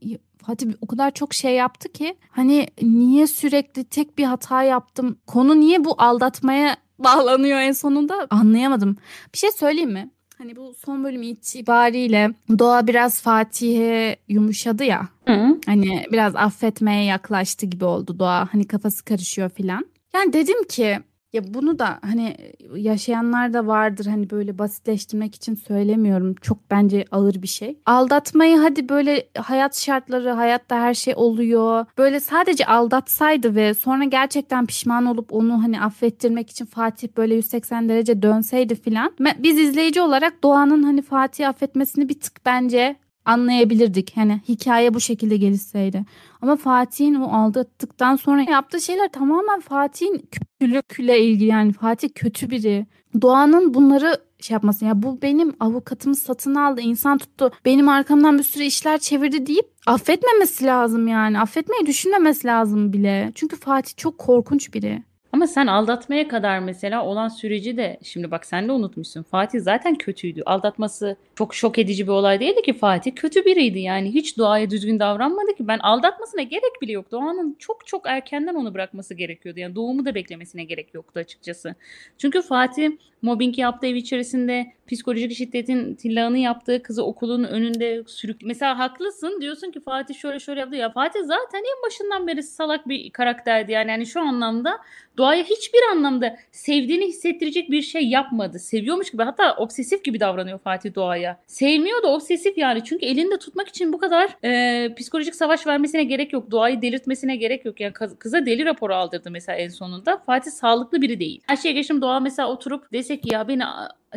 [0.46, 5.18] Fatih o kadar çok şey yaptı ki hani niye sürekli tek bir hata yaptım?
[5.26, 8.26] Konu niye bu aldatmaya bağlanıyor en sonunda?
[8.30, 8.96] Anlayamadım.
[9.32, 10.10] Bir şey söyleyeyim mi?
[10.38, 15.08] Hani bu son bölüm itibariyle Doğa biraz Fatih'e yumuşadı ya.
[15.26, 15.60] Hı.
[15.66, 18.48] Hani biraz affetmeye yaklaştı gibi oldu Doğa.
[18.52, 19.86] Hani kafası karışıyor filan.
[20.14, 20.98] Yani dedim ki
[21.32, 22.36] ya bunu da hani
[22.76, 26.34] yaşayanlar da vardır hani böyle basitleştirmek için söylemiyorum.
[26.34, 27.78] Çok bence ağır bir şey.
[27.86, 31.86] Aldatmayı hadi böyle hayat şartları, hayatta her şey oluyor.
[31.98, 37.88] Böyle sadece aldatsaydı ve sonra gerçekten pişman olup onu hani affettirmek için Fatih böyle 180
[37.88, 39.12] derece dönseydi filan.
[39.38, 44.12] Biz izleyici olarak Doğan'ın hani Fatih'i affetmesini bir tık bence anlayabilirdik.
[44.16, 46.04] Hani hikaye bu şekilde gelişseydi.
[46.42, 52.86] Ama Fatih'in o aldattıktan sonra yaptığı şeyler tamamen Fatih'in kötülükle ilgili yani Fatih kötü biri.
[53.22, 58.42] Doğan'ın bunları şey yapması ya bu benim avukatımı satın aldı insan tuttu benim arkamdan bir
[58.42, 64.74] sürü işler çevirdi deyip affetmemesi lazım yani affetmeyi düşünmemesi lazım bile çünkü Fatih çok korkunç
[64.74, 65.02] biri.
[65.36, 69.22] Ama sen aldatmaya kadar mesela olan süreci de şimdi bak sen de unutmuşsun.
[69.22, 70.42] Fatih zaten kötüydü.
[70.46, 74.14] Aldatması çok şok edici bir olay değildi ki Fatih kötü biriydi yani.
[74.14, 75.68] Hiç Doğa'ya düzgün davranmadı ki.
[75.68, 77.10] Ben aldatmasına gerek bile yok.
[77.10, 79.60] Doğanın çok çok erkenden onu bırakması gerekiyordu.
[79.60, 81.74] Yani doğumu da beklemesine gerek yoktu açıkçası.
[82.18, 82.90] Çünkü Fatih
[83.22, 88.40] mobbing yaptığı ev içerisinde psikolojik şiddetin tillağını yaptığı kızı okulun önünde sürük.
[88.44, 90.76] Mesela haklısın diyorsun ki Fatih şöyle şöyle yaptı.
[90.76, 93.90] Ya Fatih zaten en başından beri salak bir karakterdi yani.
[93.90, 94.78] Yani şu anlamda
[95.18, 98.58] Doğaya hiçbir anlamda sevdiğini hissettirecek bir şey yapmadı.
[98.58, 101.40] Seviyormuş gibi hatta obsesif gibi davranıyor Fatih Doğa'ya.
[101.46, 102.84] Sevmiyor da obsesif yani.
[102.84, 106.50] Çünkü elinde tutmak için bu kadar e, psikolojik savaş vermesine gerek yok.
[106.50, 107.80] Doğayı delirtmesine gerek yok.
[107.80, 110.18] Yani kız- kıza deli raporu aldırdı mesela en sonunda.
[110.18, 111.40] Fatih sağlıklı biri değil.
[111.46, 113.62] Her şeye geçtim Doğa mesela oturup desek ya beni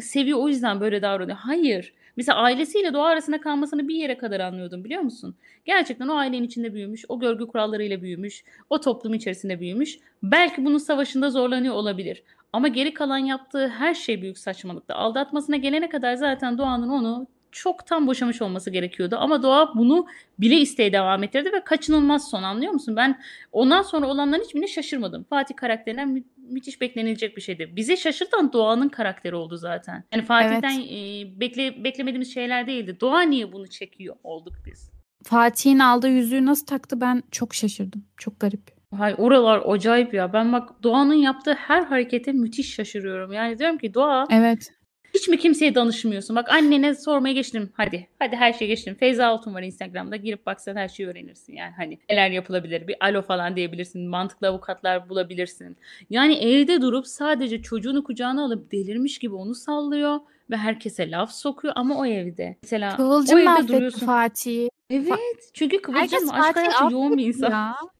[0.01, 1.37] seviyor o yüzden böyle davranıyor.
[1.37, 1.93] Hayır.
[2.17, 5.35] Mesela ailesiyle doğa arasında kalmasını bir yere kadar anlıyordum biliyor musun?
[5.65, 9.99] Gerçekten o ailenin içinde büyümüş, o görgü kurallarıyla büyümüş, o toplum içerisinde büyümüş.
[10.23, 12.23] Belki bunun savaşında zorlanıyor olabilir.
[12.53, 14.93] Ama geri kalan yaptığı her şey büyük saçmalıktı.
[14.93, 19.15] Aldatmasına gelene kadar zaten Doğan'ın onu çoktan boşamış olması gerekiyordu.
[19.19, 20.05] Ama Doğa bunu
[20.39, 22.95] bile isteye devam ettirdi ve kaçınılmaz son anlıyor musun?
[22.95, 23.19] Ben
[23.51, 25.23] ondan sonra olanların hiçbirine şaşırmadım.
[25.23, 27.73] Fatih karakterinden mü- müthiş beklenilecek bir şeydi.
[27.75, 30.03] Bize şaşırtan Doğan'ın karakteri oldu zaten.
[30.13, 32.97] Yani Fatih'ten e, bekle, beklemediğimiz şeyler değildi.
[33.01, 34.91] Doğa niye bunu çekiyor olduk biz.
[35.23, 38.05] Fatih'in aldığı yüzüğü nasıl taktı ben çok şaşırdım.
[38.17, 38.61] Çok garip.
[38.97, 40.33] Hay oralar acayip ya.
[40.33, 43.33] Ben bak Doğan'ın yaptığı her harekete müthiş şaşırıyorum.
[43.33, 44.73] Yani diyorum ki Doğa Evet.
[45.13, 46.35] Hiç mi kimseye danışmıyorsun?
[46.35, 47.69] Bak annene sormaya geçtim.
[47.73, 48.07] Hadi.
[48.19, 48.95] Hadi her şeye geçtim.
[48.95, 50.15] Feyza Altun var Instagram'da.
[50.15, 51.53] Girip baksan her şeyi öğrenirsin.
[51.53, 52.87] Yani hani neler yapılabilir.
[52.87, 54.07] Bir alo falan diyebilirsin.
[54.07, 55.77] Mantıklı avukatlar bulabilirsin.
[56.09, 60.19] Yani evde durup sadece çocuğunu kucağına alıp delirmiş gibi onu sallıyor
[60.49, 62.55] ve herkese laf sokuyor ama o evde.
[62.63, 64.05] Mesela o Kıvılcım evde mahvetti duruyorsun.
[64.05, 64.69] Fatih'i.
[64.89, 65.49] Evet.
[65.53, 67.75] Çünkü Kıvılcım Herkes aşk Fatih'i hayatı yoğun bir insan.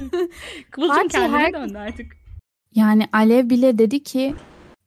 [0.70, 2.06] Kıvılcım Fatih kendine her- döndü artık.
[2.74, 4.34] Yani Alev bile dedi ki "E,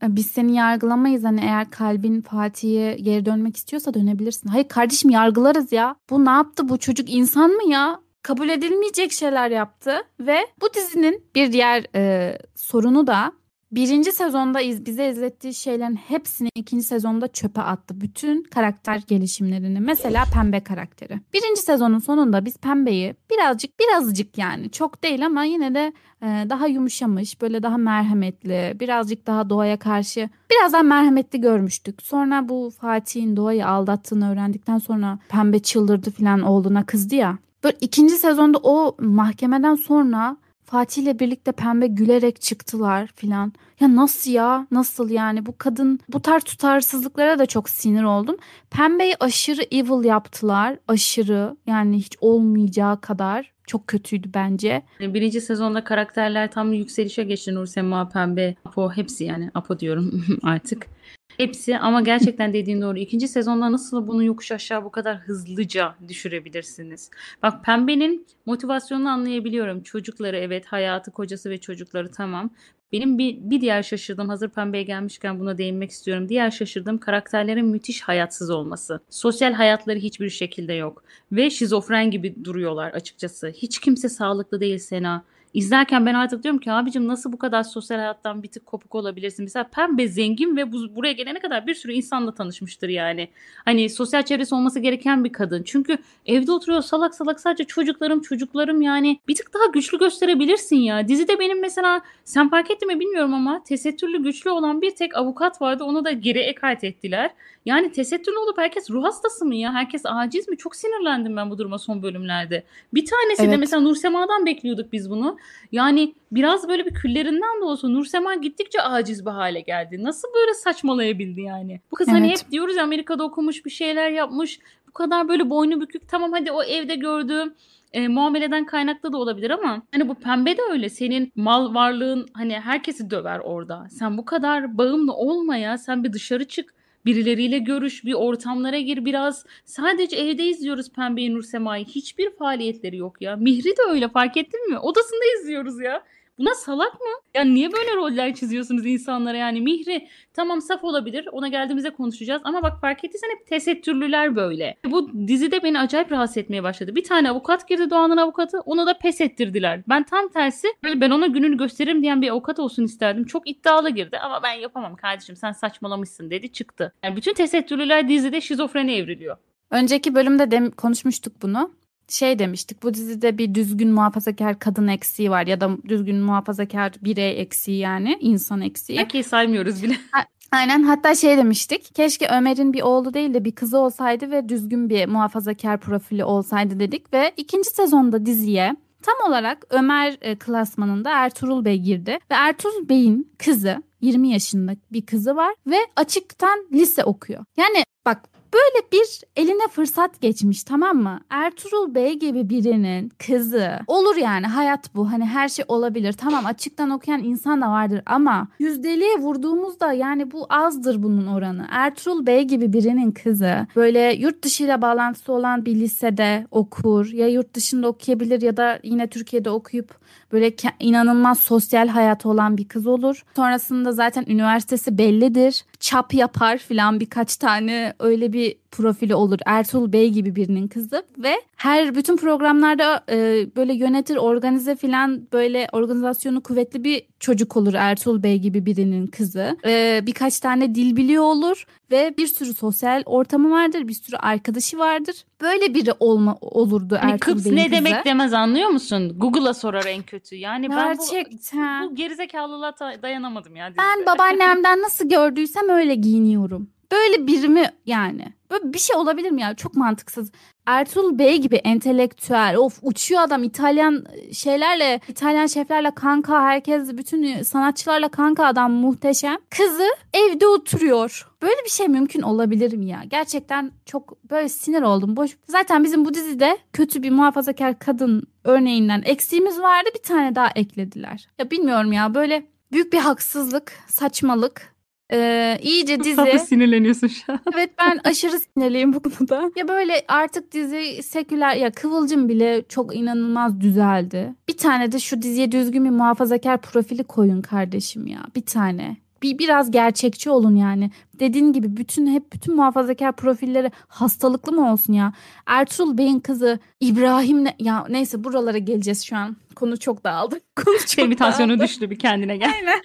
[0.10, 4.50] biz seni yargılamayız hani eğer kalbin Fatih'e geri dönmek istiyorsa dönebilirsin.
[4.50, 5.96] Hayır kardeşim yargılarız ya.
[6.10, 8.00] Bu ne yaptı bu çocuk insan mı ya?
[8.22, 13.32] Kabul edilmeyecek şeyler yaptı ve bu dizinin bir diğer e, sorunu da
[13.76, 18.02] birinci sezonda iz, bize izlettiği şeylerin hepsini ikinci sezonda çöpe attı.
[18.02, 19.80] Bütün karakter gelişimlerini.
[19.80, 21.20] Mesela pembe karakteri.
[21.34, 26.68] Birinci sezonun sonunda biz pembeyi birazcık birazcık yani çok değil ama yine de e, daha
[26.68, 32.02] yumuşamış, böyle daha merhametli, birazcık daha doğaya karşı biraz daha merhametli görmüştük.
[32.02, 37.38] Sonra bu Fatih'in doğayı aldattığını öğrendikten sonra pembe çıldırdı falan olduğuna kızdı ya.
[37.64, 40.38] Böyle ikinci sezonda o mahkemeden sonra
[40.74, 43.54] Fatih ile birlikte pembe gülerek çıktılar filan.
[43.80, 44.68] Ya nasıl ya?
[44.72, 45.46] Nasıl yani?
[45.46, 48.38] Bu kadın bu tarz tutarsızlıklara da çok sinir oldum.
[48.70, 50.78] Pembeyi aşırı evil yaptılar.
[50.88, 53.54] Aşırı yani hiç olmayacağı kadar.
[53.68, 54.82] Çok kötüydü bence.
[55.00, 57.54] Birinci sezonda karakterler tam yükselişe geçti.
[57.54, 59.52] Nur Sema, Pembe, Apo hepsi yani.
[59.54, 60.88] Apo diyorum artık.
[61.38, 62.98] Hepsi ama gerçekten dediğin doğru.
[62.98, 67.10] İkinci sezonda nasıl bunu yokuş aşağı bu kadar hızlıca düşürebilirsiniz?
[67.44, 69.84] Bak Pembe'nin motivasyonunu anlayabiliyorum.
[69.84, 72.50] Çocukları evet hayatı, kocası ve çocukları tamam.
[72.92, 76.30] Benim bir, bir diğer şaşırdığım hazır pembeye gelmişken buna değinmek istiyorum.
[76.30, 79.00] Diğer şaşırdığım karakterlerin müthiş hayatsız olması.
[79.10, 81.04] Sosyal hayatları hiçbir şekilde yok.
[81.32, 83.48] Ve şizofren gibi duruyorlar açıkçası.
[83.48, 85.24] Hiç kimse sağlıklı değil Sena.
[85.54, 89.44] İzlerken ben artık diyorum ki abicim nasıl bu kadar sosyal hayattan bir tık kopuk olabilirsin?
[89.44, 93.30] Mesela Pembe zengin ve bu, buraya gelene kadar bir sürü insanla tanışmıştır yani.
[93.66, 95.64] Hani sosyal çevresi olması gereken bir kadın.
[95.64, 101.08] Çünkü evde oturuyor salak salak sadece çocuklarım çocuklarım yani bir tık daha güçlü gösterebilirsin ya.
[101.08, 105.62] Dizide benim mesela sen fark etti mi bilmiyorum ama tesettürlü güçlü olan bir tek avukat
[105.62, 107.32] vardı onu da geri ekart ettiler.
[107.66, 109.74] Yani tesettürlü olup herkes ruh hastası mı ya?
[109.74, 110.58] Herkes aciz mi?
[110.58, 112.64] Çok sinirlendim ben bu duruma son bölümlerde.
[112.94, 113.52] Bir tanesi evet.
[113.52, 115.38] de mesela Nursema'dan bekliyorduk biz bunu.
[115.72, 120.04] Yani biraz böyle bir küllerinden de olsa Nursema gittikçe aciz bir hale geldi.
[120.04, 121.82] Nasıl böyle saçmalayabildi yani?
[121.92, 122.30] Bu kız hani evet.
[122.30, 124.60] hani hep diyoruz ya Amerika'da okumuş bir şeyler yapmış.
[124.88, 126.10] Bu kadar böyle boynu bükük.
[126.10, 127.54] Tamam hadi o evde gördüğüm
[127.94, 130.90] e, muameleden kaynaklı da olabilir ama hani bu pembe de öyle.
[130.90, 133.88] Senin mal varlığın hani herkesi döver orada.
[133.90, 136.74] Sen bu kadar bağımlı olmaya sen bir dışarı çık
[137.06, 139.46] Birileriyle görüş, bir ortamlara gir biraz.
[139.66, 141.86] Sadece evde izliyoruz Pembe Nur Sema'yı.
[141.86, 143.36] Hiçbir faaliyetleri yok ya.
[143.36, 144.80] Mihri de öyle fark ettin mi?
[144.80, 146.04] Odasında izliyoruz ya.
[146.38, 147.08] Buna salak mı?
[147.36, 149.62] Ya niye böyle roller çiziyorsunuz insanlara yani?
[149.62, 151.28] Mihri tamam saf olabilir.
[151.32, 152.42] Ona geldiğimizde konuşacağız.
[152.46, 154.76] Ama bak fark ettiysen hep tesettürlüler böyle.
[154.86, 156.96] Bu dizide beni acayip rahatsız etmeye başladı.
[156.96, 158.60] Bir tane avukat girdi Doğan'ın avukatı.
[158.60, 159.82] Onu da pes ettirdiler.
[159.90, 163.26] Ben tam tersi böyle ben ona gününü gösteririm diyen bir avukat olsun isterdim.
[163.26, 166.94] Çok iddialı girdi ama ben yapamam kardeşim sen saçmalamışsın dedi çıktı.
[167.04, 169.38] Yani bütün tesettürlüler dizide şizofreni evriliyor.
[169.72, 171.72] Önceki bölümde de konuşmuştuk bunu
[172.10, 177.42] şey demiştik bu dizide bir düzgün muhafazakar kadın eksiği var ya da düzgün muhafazakar birey
[177.42, 179.00] eksiği yani insan eksiği.
[179.00, 179.94] Belki saymıyoruz bile.
[180.52, 184.90] Aynen hatta şey demiştik keşke Ömer'in bir oğlu değil de bir kızı olsaydı ve düzgün
[184.90, 191.66] bir muhafazakar profili olsaydı dedik ve ikinci sezonda diziye tam olarak Ömer e, klasmanında Ertuğrul
[191.66, 197.46] Bey girdi ve Ertuğrul Bey'in kızı 20 yaşında bir kızı var ve açıktan lise okuyor.
[197.58, 201.20] Yani bak Böyle bir eline fırsat geçmiş tamam mı?
[201.30, 203.80] Ertuğrul Bey gibi birinin kızı.
[203.88, 205.12] Olur yani hayat bu.
[205.12, 206.14] Hani her şey olabilir.
[206.14, 211.68] Tamam açıktan okuyan insan da vardır ama yüzdeliğe vurduğumuzda yani bu azdır bunun oranı.
[211.72, 217.54] Ertuğrul Bey gibi birinin kızı böyle yurt dışıyla bağlantısı olan bir lisede okur ya yurt
[217.54, 223.24] dışında okuyabilir ya da yine Türkiye'de okuyup böyle inanılmaz sosyal hayatı olan bir kız olur.
[223.36, 225.66] Sonrasında zaten üniversitesi bellidir.
[225.80, 229.40] Çap yapar filan birkaç tane öyle bir profili olur.
[229.46, 235.68] Ertuğrul Bey gibi birinin kızı ve her bütün programlarda e, böyle yönetir, organize filan böyle
[235.72, 239.58] organizasyonu kuvvetli bir çocuk olur Ertuğrul Bey gibi birinin kızı.
[239.66, 244.78] E, birkaç tane dil biliyor olur ve bir sürü sosyal ortamı vardır, bir sürü arkadaşı
[244.78, 245.16] vardır.
[245.42, 247.76] Böyle biri olma olurdu hani Ertuğrul Bey'in ne kızı.
[247.76, 249.16] demek demez anlıyor musun?
[249.18, 250.36] Google'a sorar en kötü.
[250.36, 251.60] Yani Gerçekten.
[251.62, 253.74] ben bu, bu gerizekalılığa dayanamadım ya.
[253.78, 256.73] Ben babaannemden nasıl gördüysem öyle giyiniyorum.
[256.94, 258.34] Böyle biri mi yani?
[258.52, 259.56] Böyle bir şey olabilir mi ya?
[259.56, 260.32] Çok mantıksız.
[260.66, 268.10] Ertuğrul Bey gibi entelektüel, of uçuyor adam İtalyan şeylerle, İtalyan şeflerle kanka, herkes bütün sanatçılarla
[268.10, 269.38] kanka adam muhteşem.
[269.50, 271.28] Kızı evde oturuyor.
[271.42, 273.04] Böyle bir şey mümkün olabilir mi ya?
[273.08, 275.16] Gerçekten çok böyle sinir oldum.
[275.18, 275.38] Boş.
[275.48, 279.90] Zaten bizim bu dizide kötü bir muhafazakar kadın örneğinden eksiğimiz vardı.
[279.96, 281.28] Bir tane daha eklediler.
[281.40, 284.73] Ya bilmiyorum ya böyle büyük bir haksızlık, saçmalık
[285.12, 286.16] ee, iyice dizi.
[286.16, 287.40] Tatlı sinirleniyorsun şu an.
[287.54, 289.52] Evet ben aşırı sinirliyim bu konuda.
[289.56, 294.34] Ya böyle artık dizi seküler ya Kıvılcım bile çok inanılmaz düzeldi.
[294.48, 298.20] Bir tane de şu diziye düzgün bir muhafazakar profili koyun kardeşim ya.
[298.36, 299.03] Bir tane.
[299.24, 300.92] Bir biraz gerçekçi olun yani.
[301.20, 305.14] Dediğin gibi bütün hep bütün muhafazakar profilleri hastalıklı mı olsun ya?
[305.46, 309.38] Ertuğrul Bey'in kızı İbrahim'le ya neyse buralara geleceğiz şu an.
[309.56, 310.40] Konu çok dağıldı.
[310.56, 311.64] Konu çok Levitasyonu dağıldı.
[311.64, 312.52] düştü bir kendine gel.
[312.54, 312.82] Aynen.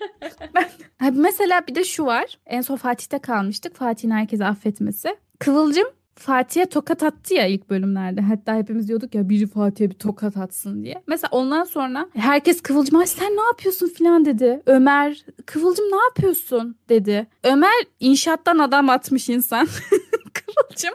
[0.55, 2.39] Ben, mesela bir de şu var.
[2.47, 3.77] En son Fatih'te kalmıştık.
[3.77, 5.17] Fatih'in herkese affetmesi.
[5.39, 5.87] Kıvılcım
[6.19, 8.21] Fatih'e tokat attı ya ilk bölümlerde.
[8.21, 11.03] Hatta hepimiz diyorduk ya biri Fatih'e bir tokat atsın diye.
[11.07, 14.63] Mesela ondan sonra herkes Kıvılcım'a sen ne yapıyorsun filan dedi.
[14.67, 17.27] Ömer Kıvılcım ne yapıyorsun dedi.
[17.45, 19.67] Ömer inşaattan adam atmış insan.
[20.35, 20.95] Kıvılcım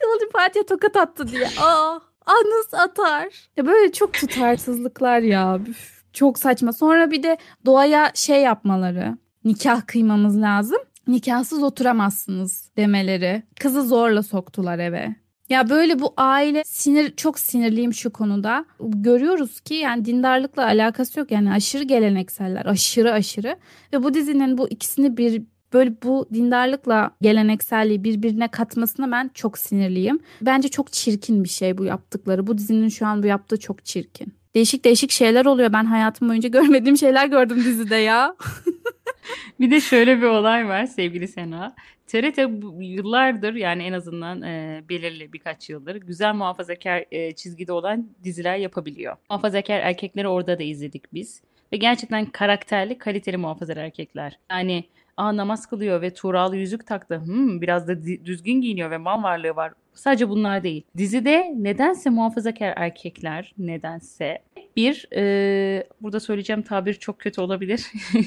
[0.00, 1.48] Kıvılcım Fatih'e tokat attı diye.
[1.60, 3.28] Aa anız atar.
[3.56, 5.60] Ya böyle çok tutarsızlıklar ya.
[5.68, 6.72] Üf, çok saçma.
[6.72, 9.18] Sonra bir de doğaya şey yapmaları.
[9.44, 10.78] Nikah kıymamız lazım.
[11.08, 13.42] Nikahsız oturamazsınız demeleri.
[13.60, 15.14] Kızı zorla soktular eve.
[15.48, 18.64] Ya böyle bu aile sinir çok sinirliyim şu konuda.
[18.80, 21.30] Görüyoruz ki yani dindarlıkla alakası yok.
[21.30, 22.66] Yani aşırı gelenekseller.
[22.66, 23.56] Aşırı aşırı.
[23.92, 30.20] Ve bu dizinin bu ikisini bir böyle bu dindarlıkla gelenekselliği birbirine katmasına ben çok sinirliyim.
[30.42, 32.46] Bence çok çirkin bir şey bu yaptıkları.
[32.46, 34.34] Bu dizinin şu an bu yaptığı çok çirkin.
[34.54, 35.72] Değişik değişik şeyler oluyor.
[35.72, 38.36] Ben hayatım boyunca görmediğim şeyler gördüm dizide ya.
[39.60, 41.74] Bir de şöyle bir olay var sevgili Sena.
[42.06, 42.38] TRT
[42.80, 49.16] yıllardır yani en azından e, belirli birkaç yıldır güzel muhafazakar e, çizgide olan diziler yapabiliyor.
[49.30, 51.42] Muhafazakar erkekleri orada da izledik biz.
[51.72, 54.38] Ve gerçekten karakterli, kaliteli muhafazakar erkekler.
[54.50, 54.84] Yani
[55.16, 57.22] aa namaz kılıyor ve Tuğralı yüzük taktı.
[57.24, 59.72] Hmm, biraz da düzgün giyiniyor ve mal varlığı var.
[59.94, 60.82] Sadece bunlar değil.
[60.96, 64.42] Dizide nedense muhafazakar erkekler nedense
[64.76, 67.86] bir e, burada söyleyeceğim tabir çok kötü olabilir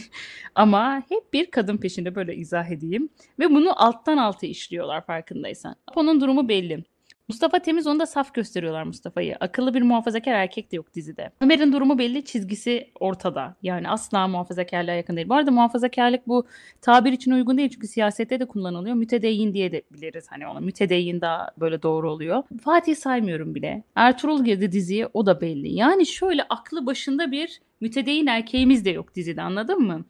[0.55, 5.75] ama hep bir kadın peşinde böyle izah edeyim ve bunu alttan alta işliyorlar farkındaysan.
[5.95, 6.83] Onun durumu belli.
[7.29, 9.37] Mustafa Temiz onu da saf gösteriyorlar Mustafa'yı.
[9.39, 11.31] Akıllı bir muhafazakar erkek de yok dizide.
[11.41, 13.55] Ömer'in durumu belli, çizgisi ortada.
[13.63, 15.29] Yani asla muhafazakarlığa yakın değil.
[15.29, 16.47] Bu arada muhafazakarlık bu
[16.81, 18.95] tabir için uygun değil çünkü siyasette de kullanılıyor.
[18.95, 20.61] Mütedeyyin diye de biliriz hani onu.
[20.61, 22.43] Mütedeyyin daha böyle doğru oluyor.
[22.63, 23.83] Fatih saymıyorum bile.
[23.95, 25.73] Ertuğrul girdi diziye o da belli.
[25.73, 30.05] Yani şöyle aklı başında bir mütedeyyin erkeğimiz de yok dizide anladın mı?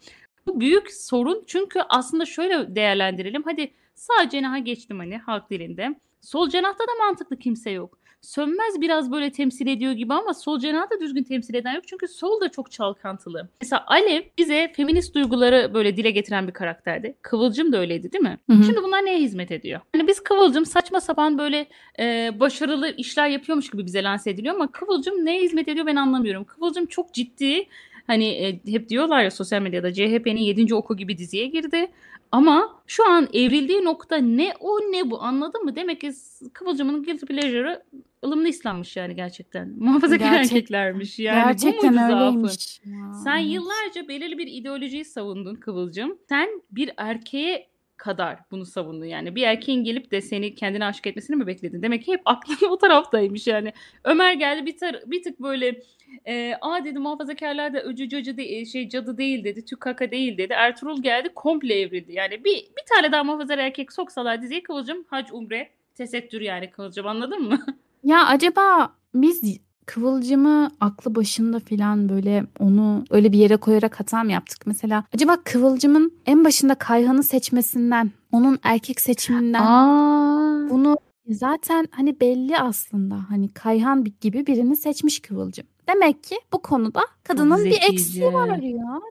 [0.47, 3.43] Bu büyük sorun çünkü aslında şöyle değerlendirelim.
[3.45, 5.95] Hadi sağ cenaha geçtim hani halk dilinde.
[6.21, 7.99] Sol cenahta da mantıklı kimse yok.
[8.21, 11.87] Sönmez biraz böyle temsil ediyor gibi ama sol cenahı da düzgün temsil eden yok.
[11.87, 13.49] Çünkü sol da çok çalkantılı.
[13.61, 17.17] Mesela Alev bize feminist duyguları böyle dile getiren bir karakterdi.
[17.21, 18.37] Kıvılcım da öyleydi değil mi?
[18.49, 18.63] Hı hı.
[18.63, 19.81] Şimdi bunlar neye hizmet ediyor?
[19.95, 21.65] Hani biz Kıvılcım saçma sapan böyle
[21.99, 26.43] e, başarılı işler yapıyormuş gibi bize lanse ediliyor ama Kıvılcım neye hizmet ediyor ben anlamıyorum.
[26.43, 27.67] Kıvılcım çok ciddi
[28.07, 30.75] hani e, hep diyorlar ya sosyal medyada CHP'nin 7.
[30.75, 31.87] oku gibi diziye girdi.
[32.31, 35.75] Ama şu an evrildiği nokta ne o ne bu anladın mı?
[35.75, 36.11] Demek ki
[36.53, 37.83] Kıvılcım'ın guilty pleasure'ı
[38.25, 39.73] ılımlı İslam'mış yani gerçekten.
[39.79, 41.43] Muhafazakar Gerçek- erkeklermiş yani.
[41.43, 42.15] bu Gerçekten zaafın?
[42.17, 42.81] öyleymiş.
[42.85, 43.13] ya.
[43.23, 46.17] Sen yıllarca belirli bir ideolojiyi savundun Kıvılcım.
[46.29, 49.35] Sen bir erkeğe kadar bunu savundun yani.
[49.35, 51.81] Bir erkeğin gelip de seni kendine aşık etmesini mi bekledin?
[51.81, 53.73] Demek ki hep aklın o taraftaymış yani.
[54.03, 55.81] Ömer geldi bir, tar- bir tık böyle
[56.27, 59.65] e, aa dedi muhafazakarlar da öcü cacı de- şey cadı değil dedi.
[59.65, 60.53] Tükaka değil dedi.
[60.53, 62.13] Ertuğrul geldi komple evrildi.
[62.13, 67.07] Yani bir, bir tane daha muhafazakar erkek soksalar diziye Kıvılcım hac umre tesettür yani Kıvılcım
[67.07, 67.65] anladın mı?
[68.03, 74.31] Ya acaba biz Kıvılcım'ı aklı başında falan böyle onu öyle bir yere koyarak hata mı
[74.31, 74.61] yaptık?
[74.65, 80.69] Mesela acaba Kıvılcım'ın en başında Kayhan'ı seçmesinden, onun erkek seçiminden Aa.
[80.69, 80.97] bunu
[81.29, 83.15] zaten hani belli aslında.
[83.29, 85.65] Hani Kayhan bi- gibi birini seçmiş Kıvılcım.
[85.89, 89.01] Demek ki bu konuda kadının bir eksiği var ya.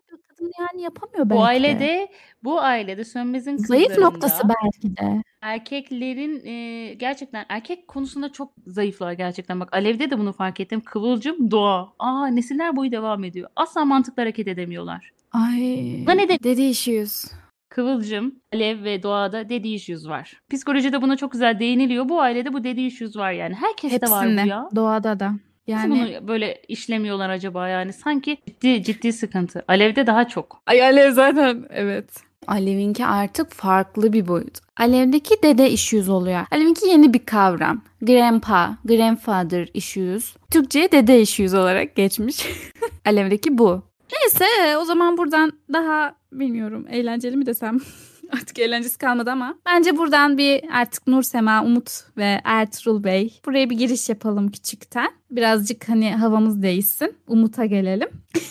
[0.46, 1.30] Kadın yani yapamıyor belki.
[1.30, 1.44] Bu de.
[1.46, 2.08] ailede
[2.44, 5.22] bu ailede Sönmez'in zayıf noktası belki de.
[5.42, 9.60] erkeklerin e, gerçekten erkek konusunda çok zayıflar gerçekten.
[9.60, 10.80] Bak Alev'de de bunu fark ettim.
[10.80, 11.92] Kıvılcım doğa.
[11.98, 13.50] Aa nesiller boyu devam ediyor.
[13.56, 15.12] Asla mantıklı hareket edemiyorlar.
[15.32, 16.02] Ay.
[16.06, 17.24] Buna ne de- Dedi işiyoruz.
[17.68, 20.40] Kıvılcım, Alev ve Doğa'da daddy issues var.
[20.50, 22.08] Psikolojide buna çok güzel değiniliyor.
[22.08, 23.54] Bu ailede bu daddy issues var yani.
[23.54, 24.48] Herkeste var bu Hepsinde.
[24.50, 24.68] ya.
[24.76, 25.32] Doğada da.
[25.66, 27.92] Yani bunu böyle işlemiyorlar acaba yani?
[27.92, 29.64] Sanki ciddi ciddi sıkıntı.
[29.68, 30.62] Alev'de daha çok.
[30.66, 32.10] Ay Alev zaten evet.
[32.46, 34.58] Alev'inki artık farklı bir boyut.
[34.76, 36.46] Alev'deki dede issues oluyor.
[36.50, 37.82] Alev'inki yeni bir kavram.
[38.02, 40.36] Grandpa, grandfather issues.
[40.50, 42.46] Türkçe'ye dede issues olarak geçmiş.
[43.04, 43.82] Alev'deki bu.
[44.12, 47.78] Neyse o zaman buradan daha bilmiyorum eğlenceli mi desem.
[48.32, 49.54] Artık eğlencesi kalmadı ama.
[49.66, 53.40] Bence buradan bir artık Nur Sema, Umut ve Ertuğrul Bey.
[53.46, 55.10] Buraya bir giriş yapalım küçükten.
[55.30, 57.16] Birazcık hani havamız değişsin.
[57.26, 58.08] Umut'a gelelim.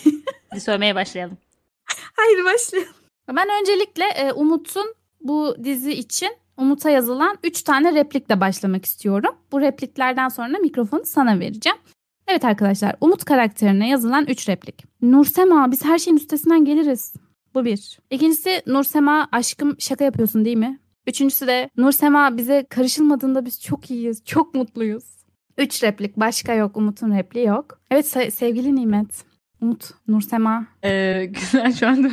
[0.50, 1.38] Hadi söylemeye başlayalım.
[2.16, 2.94] Haydi başlayalım.
[3.28, 9.34] Ben öncelikle e, Umut'un bu dizi için Umut'a yazılan 3 tane replikle başlamak istiyorum.
[9.52, 11.78] Bu repliklerden sonra mikrofonu sana vereceğim.
[12.28, 14.84] Evet arkadaşlar Umut karakterine yazılan 3 replik.
[15.02, 17.14] Nursema biz her şeyin üstesinden geliriz.
[17.56, 17.98] Bu bir.
[18.10, 20.78] İkincisi Nursema aşkım şaka yapıyorsun değil mi?
[21.06, 24.24] Üçüncüsü de Nursema bize karışılmadığında biz çok iyiyiz.
[24.24, 25.04] Çok mutluyuz.
[25.58, 26.76] Üç replik başka yok.
[26.76, 27.80] Umut'un repliği yok.
[27.90, 29.24] Evet se- sevgili Nimet.
[29.60, 30.66] Umut, Nursema.
[30.84, 32.10] Ee, güzel şu anda.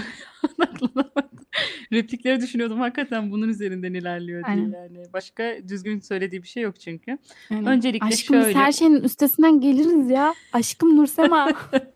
[1.94, 4.78] Replikleri düşünüyordum hakikaten bunun üzerinden ilerliyor diye Aynen.
[4.78, 5.06] yani.
[5.14, 7.18] Başka düzgün söylediği bir şey yok çünkü.
[7.50, 8.60] Yani, Öncelikle aşkım biz şöyle.
[8.60, 10.34] her şeyin üstesinden geliriz ya.
[10.54, 11.52] Aşkım Nursema.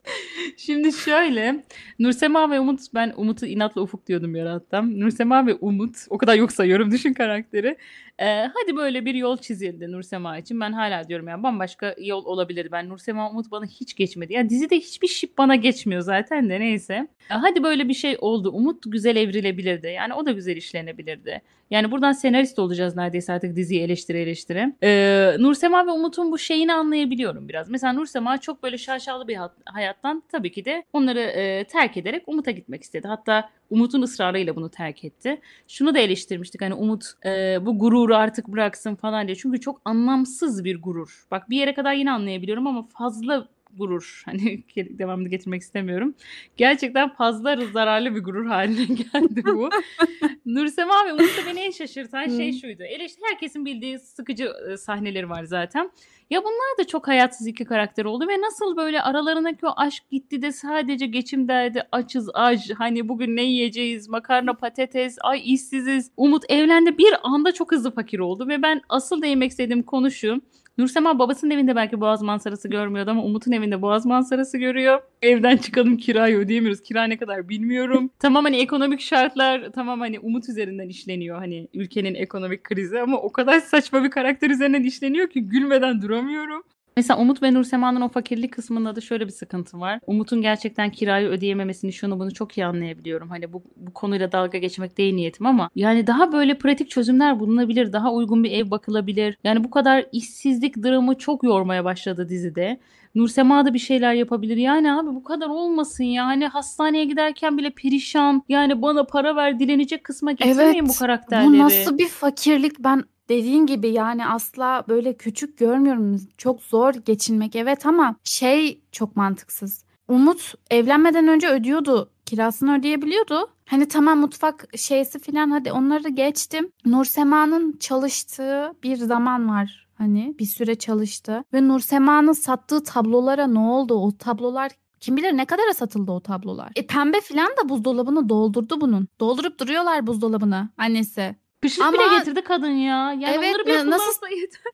[0.58, 1.64] Şimdi şöyle
[2.00, 5.00] Nursema ve Umut ben Umut'u inatla Ufuk diyordum yarattım.
[5.00, 7.78] Nursema ve Umut o kadar yok sayıyorum düşün karakteri.
[8.20, 10.60] Ee, hadi böyle bir yol çizildi Nursema için.
[10.60, 12.70] Ben hala diyorum yani bambaşka yol olabilirdi.
[12.72, 14.34] Ben Nursema Umut bana hiç geçmedi.
[14.34, 16.94] Yani dizide hiçbir şip bana geçmiyor zaten de neyse.
[17.30, 18.52] Ya hadi böyle bir şey oldu.
[18.52, 19.88] Umut güzel evrilebilirdi.
[19.88, 21.42] Yani o da güzel işlenebilirdi.
[21.72, 24.74] Yani buradan senarist olacağız neredeyse artık diziyi eleştire eleştire.
[24.84, 27.70] Ee, Nursema ve Umut'un bu şeyini anlayabiliyorum biraz.
[27.70, 32.52] Mesela Nursema çok böyle şaşalı bir hayattan tabii ki de onları e, terk ederek Umut'a
[32.52, 33.08] gitmek istedi.
[33.08, 35.42] Hatta Umut'un ısrarıyla bunu terk etti.
[35.68, 37.78] Şunu da eleştirmiştik hani Umut e, bu
[38.08, 39.36] gururu artık bıraksın falan diye.
[39.36, 41.26] Çünkü çok anlamsız bir gurur.
[41.32, 43.48] Bak bir yere kadar yine anlayabiliyorum ama fazla
[43.78, 44.24] gurur.
[44.26, 46.16] Hani devamını getirmek istemiyorum.
[46.58, 49.70] Gerçekten fazla zararlı bir gurur haline geldi bu.
[50.46, 52.84] Nursema ve Umut'ta beni en şaşırtan şey şuydu.
[52.84, 55.92] Eleştiri herkesin bildiği sıkıcı sahneleri var zaten.
[56.30, 60.42] Ya bunlar da çok hayatsız iki karakter oldu ve nasıl böyle aralarındaki o aşk gitti
[60.42, 66.44] de sadece geçim derdi açız aç hani bugün ne yiyeceğiz makarna patates ay işsiziz Umut
[66.50, 70.42] evlendi bir anda çok hızlı fakir oldu ve ben asıl değinmek istediğim konu şu
[70.78, 75.02] Nursema babasının evinde belki boğaz manzarası görmüyordu ama Umut'un evinde boğaz manzarası görüyor.
[75.22, 76.82] Evden çıkalım kirayı ödeyemiyoruz.
[76.82, 78.10] Kira ne kadar bilmiyorum.
[78.20, 81.38] tamam hani ekonomik şartlar tamam hani Umut üzerinden işleniyor.
[81.38, 86.64] Hani ülkenin ekonomik krizi ama o kadar saçma bir karakter üzerinden işleniyor ki gülmeden duramıyorum.
[86.98, 90.00] Mesela Umut ve Nursema'nın o fakirlik kısmında da şöyle bir sıkıntı var.
[90.08, 93.30] Umut'un gerçekten kirayı ödeyememesini şunu bunu çok iyi anlayabiliyorum.
[93.30, 97.94] Hani bu, bu konuyla dalga geçmek değil niyetim ama yani daha böyle pratik çözümler bulunabilir.
[97.94, 99.38] Daha uygun bir ev bakılabilir.
[99.44, 102.80] Yani bu kadar işsizlik dramı çok yormaya başladı dizide.
[103.16, 104.58] Nursema da bir şeyler yapabilir.
[104.58, 106.26] Yani abi bu kadar olmasın ya.
[106.26, 108.44] Hani hastaneye giderken bile perişan.
[108.50, 111.48] Yani bana para ver dilenecek kısma getirmeyin bu karakterleri.
[111.48, 116.28] Bu nasıl bir fakirlik ben dediğin gibi yani asla böyle küçük görmüyorum.
[116.38, 119.86] Çok zor geçinmek evet ama şey çok mantıksız.
[120.08, 122.10] Umut evlenmeden önce ödüyordu.
[122.26, 123.50] Kirasını ödeyebiliyordu.
[123.66, 126.72] Hani tamam mutfak şeysi filan hadi onları geçtim.
[126.86, 129.88] Nursema'nın çalıştığı bir zaman var.
[129.98, 131.44] Hani bir süre çalıştı.
[131.54, 133.94] Ve Nursema'nın sattığı tablolara ne oldu?
[133.94, 136.72] O tablolar kim bilir ne kadara satıldı o tablolar.
[136.76, 139.08] E pembe filan da buzdolabını doldurdu bunun.
[139.20, 141.36] Doldurup duruyorlar buzdolabını annesi.
[141.62, 143.12] Kışlık Ama- bile getirdi kadın ya.
[143.20, 144.28] Yani Evet, onları na- nasıl-.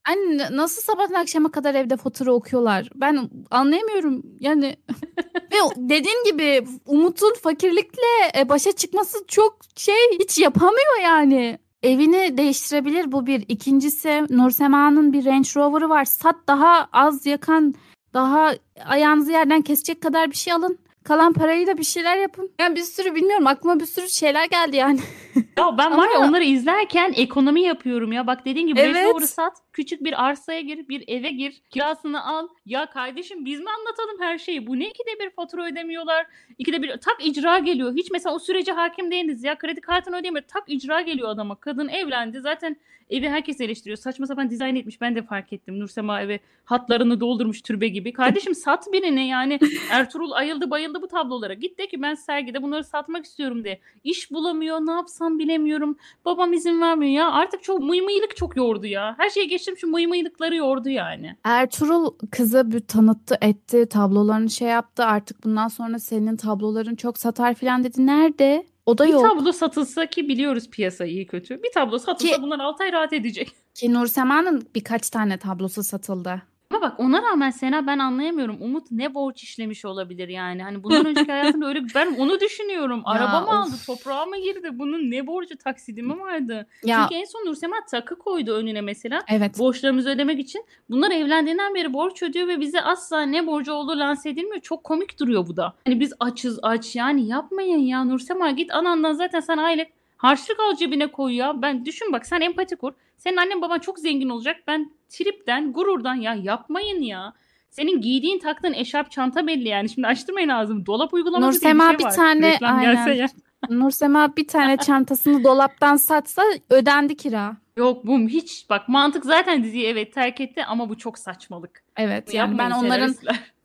[0.10, 2.90] Anne nasıl sabahtan akşama kadar evde fatura okuyorlar?
[2.96, 4.24] Ben anlayamıyorum.
[4.40, 4.76] Yani
[5.52, 11.60] ve dediğin gibi Umut'un fakirlikle e, başa çıkması çok şey hiç yapamıyor yani.
[11.84, 13.46] Evini değiştirebilir bu bir.
[13.48, 16.06] İkincisi Nursema'nın bir Range Rover'ı var.
[16.06, 17.76] Sat daha az yakan,
[18.14, 18.54] daha
[18.86, 20.78] ayağınızı yerden kesecek kadar bir şey alın.
[21.04, 22.51] Kalan parayı da bir şeyler yapın.
[22.60, 24.99] Yani bir sürü bilmiyorum aklıma bir sürü şeyler geldi yani.
[25.58, 28.28] Ya ben var ya Ama- onları izlerken ekonomi yapıyorum ya.
[28.28, 28.95] Bak dediğin gibi Evet.
[28.95, 32.47] Range Rover'ı sat, küçük bir arsaya gir, bir eve gir, kirasını al.
[32.66, 34.68] Ya kardeşim biz mi anlatalım her şeyi?
[34.68, 36.26] Bu ne ikide bir fatura ödemiyorlar?
[36.58, 37.93] İkide bir tak icra geliyor.
[37.95, 39.58] Hiç mesela o sürece hakim değiliz ya.
[39.58, 40.45] Kredi kartını ödeyemiyor.
[40.47, 41.56] Tak icra geliyor adama.
[41.56, 42.39] Kadın evlendi.
[42.39, 42.76] Zaten
[43.10, 43.97] evi herkes eleştiriyor.
[43.97, 45.01] Saçma sapan dizayn etmiş.
[45.01, 45.80] Ben de fark ettim.
[45.80, 48.14] Nursema evi hatlarını doldurmuş türbe gibi.
[48.14, 49.60] Kardeşim sat birine yani.
[49.91, 51.54] Ertuğrul ayıldı bayıldı bu tablolara.
[51.54, 53.80] Git de ki ben sergide bunları satmak istiyorum de.
[54.04, 54.80] İş bulamıyor.
[54.80, 55.97] Ne yapsam bilemiyorum.
[56.26, 57.32] Babam izin vermiyor ya.
[57.32, 59.16] Artık çok mıymıylık çok yordu ya.
[59.18, 61.36] Her şeye geçtim şu mıymıylıkları yordu yani.
[61.43, 67.54] Ertuğrul kızı bir tanıttı etti tablolarını şey yaptı artık bundan sonra senin tabloların çok satar
[67.54, 68.06] filan dedi.
[68.06, 68.73] Nerede?
[68.86, 69.22] O da Bir yok.
[69.30, 71.64] tablo satılsa ki biliyoruz piyasayı iyi kötü.
[71.64, 73.52] Bir tablo satılsa Ki- bunlar 6 ay rahat edecek.
[73.74, 76.42] Ki Nursema'nın birkaç tane tablosu satıldı.
[76.74, 78.58] Ama bak ona rağmen Sena ben anlayamıyorum.
[78.62, 80.64] Umut ne borç işlemiş olabilir yani.
[80.64, 83.02] Hani bundan önceki hayatında öyle ben onu düşünüyorum.
[83.06, 83.76] Araba mı aldı?
[83.88, 84.70] Toprağa mı girdi?
[84.74, 85.58] Bunun ne borcu?
[85.58, 86.68] Taksidi mi vardı?
[86.84, 89.24] Ya Çünkü en son Nursema takı koydu önüne mesela.
[89.28, 89.60] evet.
[89.60, 90.66] borçlarımızı ödemek için.
[90.90, 94.62] Bunlar evlendiğinden beri borç ödüyor ve bize asla ne borcu olduğu lanse edilmiyor.
[94.62, 95.74] Çok komik duruyor bu da.
[95.86, 99.88] Hani biz açız aç yani yapmayın ya Nursema git anandan zaten sen aylık
[100.24, 101.62] harçlık al cebine koy ya.
[101.62, 102.94] Ben düşün bak sen empati kur.
[103.18, 104.56] Senin annen baban çok zengin olacak.
[104.68, 107.34] Ben tripten gururdan ya yapmayın ya.
[107.70, 109.90] Senin giydiğin taktığın eşarp çanta belli yani.
[109.90, 110.86] Şimdi açtırmayın ağzımı.
[110.86, 112.16] Dolap uygulaması diye Nursema bir bir şey var.
[112.16, 113.14] tane- Reklam gelse aynen.
[113.16, 113.28] ya.
[113.70, 117.58] Nursema bir tane çantasını dolaptan satsa ödendi kira.
[117.78, 121.84] Yok bu hiç bak mantık zaten diziyi evet terk etti ama bu çok saçmalık.
[121.98, 123.16] Evet Bunu yani ben onların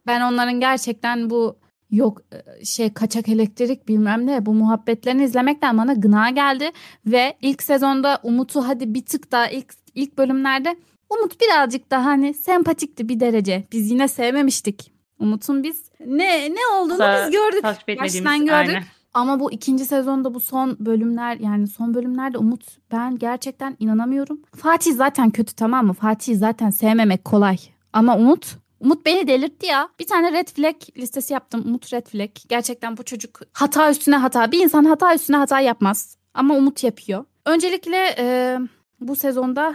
[0.06, 1.56] ben onların gerçekten bu
[1.90, 2.22] yok
[2.64, 6.70] şey kaçak elektrik bilmem ne bu muhabbetlerini izlemekten bana gına geldi
[7.06, 10.76] ve ilk sezonda Umut'u hadi bir tık daha ilk ilk bölümlerde
[11.10, 13.64] Umut birazcık daha hani sempatikti bir derece.
[13.72, 14.92] Biz yine sevmemiştik.
[15.18, 17.64] Umut'un biz ne ne olduğunu Sa- biz gördük.
[18.00, 18.52] Baştan gördük.
[18.52, 18.82] Aynen.
[19.14, 24.40] Ama bu ikinci sezonda bu son bölümler yani son bölümlerde Umut ben gerçekten inanamıyorum.
[24.56, 25.92] Fatih zaten kötü tamam mı?
[25.92, 27.56] Fatih'i zaten sevmemek kolay.
[27.92, 29.88] Ama Umut Umut beni delirtti ya.
[30.00, 31.62] Bir tane red flag listesi yaptım.
[31.66, 32.30] Umut red flag.
[32.48, 34.52] Gerçekten bu çocuk hata üstüne hata.
[34.52, 36.16] Bir insan hata üstüne hata yapmaz.
[36.34, 37.24] Ama Umut yapıyor.
[37.46, 38.58] Öncelikle e,
[39.00, 39.74] bu sezonda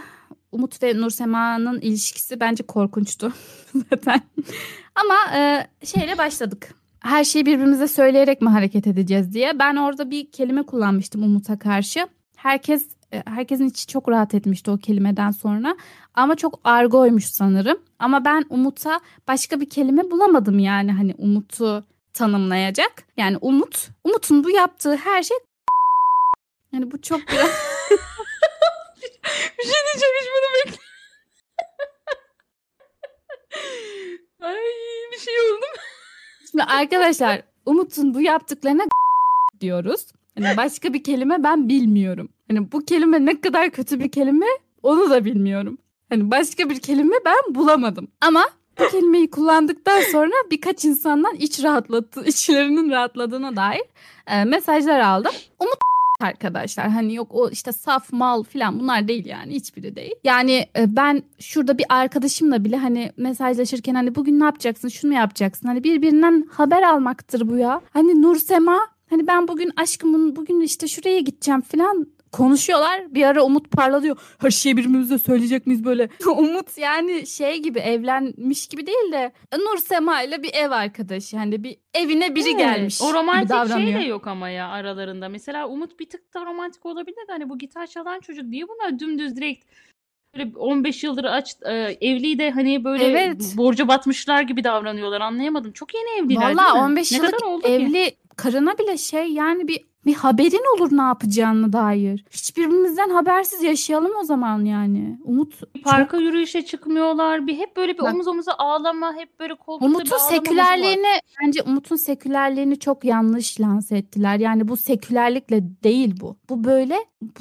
[0.52, 3.32] Umut ve Nursema'nın ilişkisi bence korkunçtu
[3.90, 4.20] zaten.
[4.94, 6.74] Ama e, şeyle başladık.
[7.00, 9.58] Her şeyi birbirimize söyleyerek mi hareket edeceğiz diye.
[9.58, 12.06] Ben orada bir kelime kullanmıştım Umut'a karşı.
[12.36, 12.88] Herkes
[13.26, 15.76] herkesin içi çok rahat etmişti o kelimeden sonra.
[16.14, 17.78] Ama çok argoymuş sanırım.
[17.98, 23.04] Ama ben Umut'a başka bir kelime bulamadım yani hani Umut'u tanımlayacak.
[23.16, 25.36] Yani Umut, Umut'un bu yaptığı her şey
[26.72, 27.50] yani bu çok biraz
[29.58, 30.78] Bir şey diyeceğim hiç bunu bekle.
[34.46, 34.56] Ay
[35.12, 35.64] bir şey oldu.
[36.50, 38.84] Şimdi arkadaşlar Umut'un bu yaptıklarına
[39.60, 40.06] diyoruz.
[40.38, 42.28] Hani başka bir kelime ben bilmiyorum.
[42.48, 44.46] Hani bu kelime ne kadar kötü bir kelime
[44.82, 45.78] onu da bilmiyorum.
[46.08, 48.08] Hani başka bir kelime ben bulamadım.
[48.20, 48.44] Ama
[48.78, 53.82] bu kelimeyi kullandıktan sonra birkaç insandan iç rahatlatı, içlerinin rahatladığına dair
[54.26, 55.32] e, mesajlar aldım.
[55.58, 55.78] Umut
[56.20, 60.14] arkadaşlar hani yok o işte saf mal falan bunlar değil yani hiçbiri değil.
[60.24, 65.68] Yani e, ben şurada bir arkadaşımla bile hani mesajlaşırken hani bugün ne yapacaksın şunu yapacaksın
[65.68, 67.80] hani birbirinden haber almaktır bu ya.
[67.92, 73.14] Hani Nur Sema hani ben bugün aşkımın bugün işte şuraya gideceğim falan konuşuyorlar.
[73.14, 74.16] Bir ara Umut parladıyor.
[74.38, 76.08] Her şeyi birbirimize söyleyecek miyiz böyle?
[76.26, 81.36] Umut yani şey gibi evlenmiş gibi değil de Nur Sema ile bir ev arkadaşı.
[81.36, 83.02] Hani bir evine biri Evet, gelmiş.
[83.02, 85.28] O romantik şey de yok ama ya aralarında.
[85.28, 88.98] Mesela Umut bir tık da romantik olabilir de hani bu gitar çalan çocuk diye bunlar
[88.98, 89.64] dümdüz direkt
[90.36, 93.52] böyle 15 yıldır aç e, evli de hani böyle Evet.
[93.56, 95.20] borca batmışlar gibi davranıyorlar.
[95.20, 95.72] Anlayamadım.
[95.72, 96.80] Çok yeni evliler değil Valla mi?
[96.80, 97.68] 15 ne yıllık oldu ki?
[97.68, 102.24] evli karına bile şey yani bir bir haberin olur ne yapacağını dair.
[102.30, 105.18] Hiçbirimizden habersiz yaşayalım o zaman yani.
[105.24, 105.54] Umut
[105.84, 107.46] Parka yürüyüşe çıkmıyorlar.
[107.46, 108.14] Bir hep böyle bir Bak.
[108.14, 110.30] omuz omuza ağlama, hep böyle koltukta bir Umut'un modu var.
[110.30, 114.38] sekülerliğini bence Umut'un sekülerliğini çok yanlış lanse ettiler.
[114.38, 116.36] Yani bu sekülerlikle değil bu.
[116.48, 116.96] Bu böyle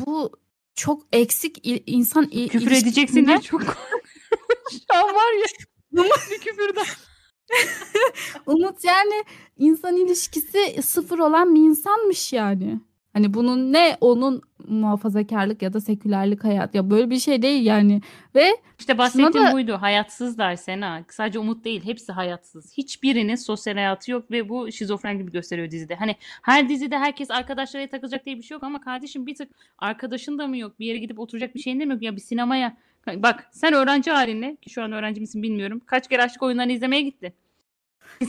[0.06, 0.32] bu
[0.76, 3.61] çok eksik il- insan il- Küfür edeceksin ilişkisinde- diye çok
[4.71, 5.45] Şu an var ya.
[6.32, 6.86] bir küfürden.
[8.45, 9.24] Umut yani
[9.57, 12.80] insan ilişkisi sıfır olan bir insanmış yani.
[13.14, 18.01] Hani bunun ne onun muhafazakarlık ya da sekülerlik hayat ya böyle bir şey değil yani.
[18.36, 18.49] Ve
[18.80, 19.78] İşte bahsettiğim da- buydu.
[19.82, 21.03] Hayatsızlar Sena.
[21.09, 21.86] Sadece Umut değil.
[21.86, 22.74] Hepsi hayatsız.
[22.78, 25.95] Hiçbirinin sosyal hayatı yok ve bu şizofren gibi gösteriyor dizide.
[25.95, 29.49] Hani her dizide herkes arkadaşlarıyla takılacak diye bir şey yok ama kardeşim bir tık
[29.80, 30.80] arkadaşın da mı yok?
[30.80, 32.01] Bir yere gidip oturacak bir şeyin de mi yok?
[32.03, 32.78] Ya bir sinemaya.
[33.16, 35.82] Bak sen öğrenci halinle ki şu an öğrenci misin bilmiyorum.
[35.86, 37.34] Kaç kere aşk oyunlarını izlemeye gittin.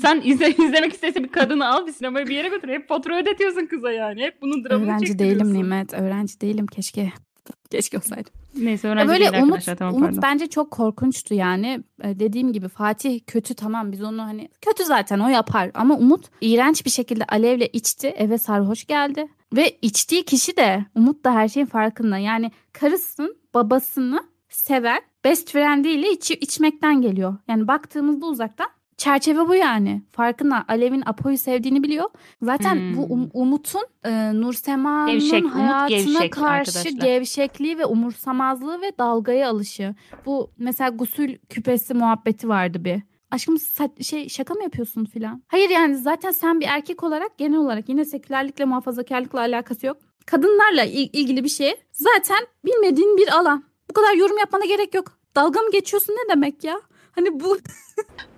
[0.03, 2.69] Sen izle, izlemek istese bir kadını al bir sinemaya bir yere götür.
[2.69, 4.23] Hep fatura ödetiyorsun kıza yani.
[4.23, 5.95] Hep bunun dramını öğrenci değilim Nimet.
[5.95, 7.13] Öğrenci değilim keşke.
[7.71, 8.33] Keşke olsaydım.
[8.59, 9.65] Neyse Ya öğrenci böyle değil Umut.
[9.79, 10.23] Tamam Umut pardon.
[10.23, 11.81] bence çok korkunçtu yani.
[12.05, 16.25] Ee, Dediğim gibi Fatih kötü tamam biz onu hani kötü zaten o yapar ama Umut
[16.41, 21.49] iğrenç bir şekilde Alev'le içti eve sarhoş geldi ve içtiği kişi de Umut da her
[21.49, 27.37] şeyin farkında yani karısın babasını seven best friendiyle içi, içmekten geliyor.
[27.49, 30.03] Yani baktığımızda uzaktan çerçeve bu yani.
[30.13, 32.11] Farkında Alev'in Apo'yu sevdiğini biliyor.
[32.43, 33.23] Zaten bu Hmm.
[33.23, 36.91] Um- Umut'un e, Nur Sema'nın Gevşek, Umut hayatına gevşek karşı arkadaşlar.
[37.07, 39.95] gevşekliği ve umursamazlığı ve dalgaya alışı.
[40.27, 43.03] Bu mesela gusül küpesi muhabbeti vardı bir.
[43.31, 43.57] Aşkım
[44.01, 45.43] şey şaka mı yapıyorsun filan?
[45.49, 49.97] Hayır yani zaten sen bir erkek olarak genel olarak yine sekülerlikle muhafazakarlıkla alakası yok.
[50.27, 53.65] Kadınlarla il- ilgili bir şey zaten bilmediğin bir alan.
[53.91, 55.19] Bu kadar yorum yapmana gerek yok.
[55.37, 56.81] Dalga mı geçiyorsun ne demek ya?
[57.13, 57.59] Hani bu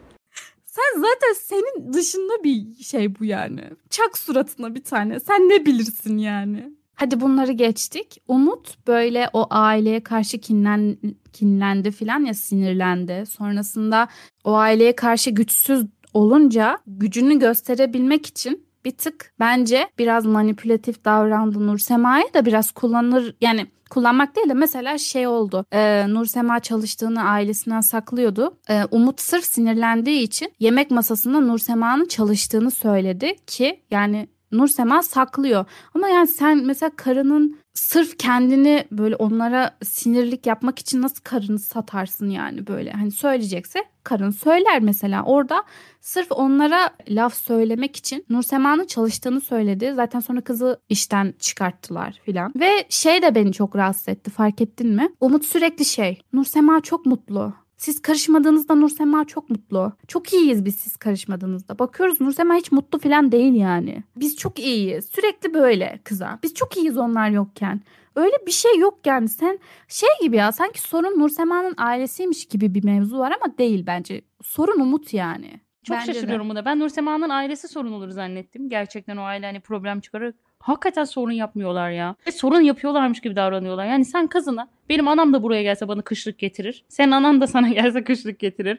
[0.77, 3.63] sen zaten senin dışında bir şey bu yani.
[3.91, 5.21] Çak suratına bir tane.
[5.21, 6.73] Sen ne bilirsin yani?
[6.95, 8.23] Hadi bunları geçtik.
[8.29, 10.97] Umut böyle o aileye karşı kinlen,
[11.33, 13.25] kinlendi filan ya sinirlendi.
[13.27, 14.09] Sonrasında
[14.45, 21.79] o aileye karşı güçsüz olunca gücünü gösterebilmek için bir tık bence biraz manipülatif davrandı Nur
[21.79, 25.67] Sema'ya da biraz kullanır yani kullanmak değil de mesela şey oldu.
[25.73, 28.59] Ee, Nur Sema çalıştığını ailesinden saklıyordu.
[28.71, 35.65] Ee, Umut sırf sinirlendiği için yemek masasında Nur Sema'nın çalıştığını söyledi ki yani Nursema saklıyor.
[35.95, 42.31] Ama yani sen mesela karının sırf kendini böyle onlara sinirlik yapmak için nasıl karını satarsın
[42.31, 42.93] yani böyle.
[42.93, 45.23] Hani söyleyecekse karın söyler mesela.
[45.25, 45.65] Orada
[46.01, 49.93] sırf onlara laf söylemek için Nursema'nın çalıştığını söyledi.
[49.97, 52.53] Zaten sonra kızı işten çıkarttılar filan.
[52.57, 55.09] Ve şey de beni çok rahatsız etti fark ettin mi?
[55.21, 56.21] Umut sürekli şey.
[56.33, 57.66] Nursema çok mutlu.
[57.77, 59.93] Siz karışmadığınızda Nursema çok mutlu.
[60.09, 61.79] Çok iyiyiz biz siz karışmadığınızda.
[61.79, 64.03] Bakıyoruz Nursema hiç mutlu falan değil yani.
[64.17, 65.09] Biz çok iyiyiz.
[65.15, 66.39] Sürekli böyle kıza.
[66.43, 67.81] Biz çok iyiyiz onlar yokken.
[68.17, 69.29] Öyle bir şey yok yani.
[69.29, 69.59] Sen
[69.89, 74.23] şey gibi ya sanki sorun Nursema'nın ailesiymiş gibi bir mevzu var ama değil bence.
[74.43, 75.61] Sorun Umut yani.
[75.85, 76.15] Çok Bence de.
[76.15, 76.65] şaşırıyorum buna.
[76.65, 78.69] Ben Nursema'nın ailesi sorun olur zannettim.
[78.69, 80.35] Gerçekten o aile hani problem çıkarır.
[80.59, 82.17] Hakikaten sorun yapmıyorlar ya.
[82.27, 83.87] Ve sorun yapıyorlarmış gibi davranıyorlar.
[83.87, 86.85] Yani sen kızına benim anam da buraya gelse bana kışlık getirir.
[86.89, 88.79] Senin anan da sana gelse kışlık getirir.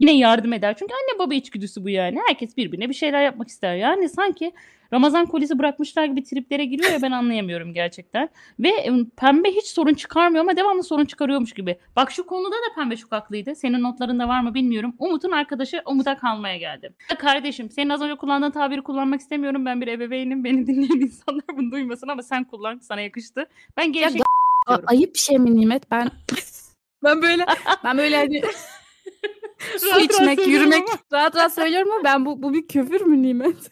[0.00, 0.76] Yine yardım eder.
[0.78, 2.18] Çünkü anne baba içgüdüsü bu yani.
[2.28, 3.76] Herkes birbirine bir şeyler yapmak ister.
[3.76, 4.52] Yani sanki
[4.92, 8.28] Ramazan kolisi bırakmışlar gibi triplere giriyor ya ben anlayamıyorum gerçekten.
[8.60, 11.78] Ve e, pembe hiç sorun çıkarmıyor ama devamlı sorun çıkarıyormuş gibi.
[11.96, 13.54] Bak şu konuda da pembe çok haklıydı.
[13.54, 14.94] Senin notlarında var mı bilmiyorum.
[14.98, 16.92] Umut'un arkadaşı Umut'a kalmaya geldi.
[17.18, 19.66] Kardeşim senin az önce kullandığın tabiri kullanmak istemiyorum.
[19.66, 20.44] Ben bir ebeveynim.
[20.44, 22.78] Beni dinleyen insanlar bunu duymasın ama sen kullan.
[22.78, 23.46] Sana yakıştı.
[23.76, 24.22] Ben gevşek
[24.68, 25.90] A- ayıp bir şey mi Nimet?
[25.90, 26.10] Ben
[27.04, 27.46] ben böyle
[27.84, 28.42] ben böyle hani
[29.78, 32.68] su Rahat rahat içmek, söylüyorum yürümek ama rahat rahat söylüyorum ama ben bu bu bir
[32.68, 33.70] küfür mü Nimet?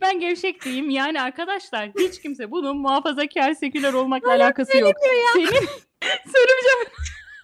[0.00, 0.90] ben gevşek diyeyim.
[0.90, 4.96] Yani arkadaşlar hiç kimse bunun muhafazakar seküler olmakla alakası yok.
[5.02, 5.46] Senin
[6.32, 6.88] söylemeyeceğim.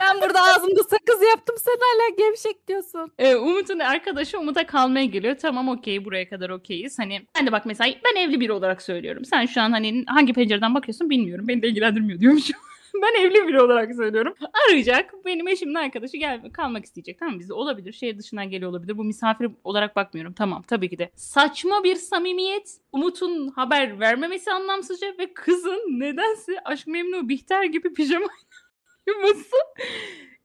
[0.05, 3.12] Ben burada ağzımda sakız yaptım sen hala gevşek diyorsun.
[3.18, 5.36] Ee, Umut'un arkadaşı Umut'a kalmaya geliyor.
[5.38, 6.98] Tamam okey buraya kadar okeyiz.
[6.98, 9.24] Hani ben de bak mesela ben evli biri olarak söylüyorum.
[9.24, 11.48] Sen şu an hani hangi pencereden bakıyorsun bilmiyorum.
[11.48, 12.57] Beni de ilgilendirmiyor diyormuşum.
[13.02, 14.34] ben evli biri olarak söylüyorum.
[14.66, 15.14] Arayacak.
[15.24, 17.18] Benim eşimin arkadaşı gel kalmak isteyecek.
[17.18, 17.92] Tamam bizde olabilir.
[17.92, 18.98] Şehir dışından geliyor olabilir.
[18.98, 20.32] Bu misafir olarak bakmıyorum.
[20.32, 21.11] Tamam tabii ki de.
[21.14, 22.78] Saçma bir samimiyet.
[22.92, 28.26] Umut'un haber vermemesi anlamsızca ve kızın nedense Aşk Memnu Bihter gibi pijama
[29.07, 29.57] uyuması.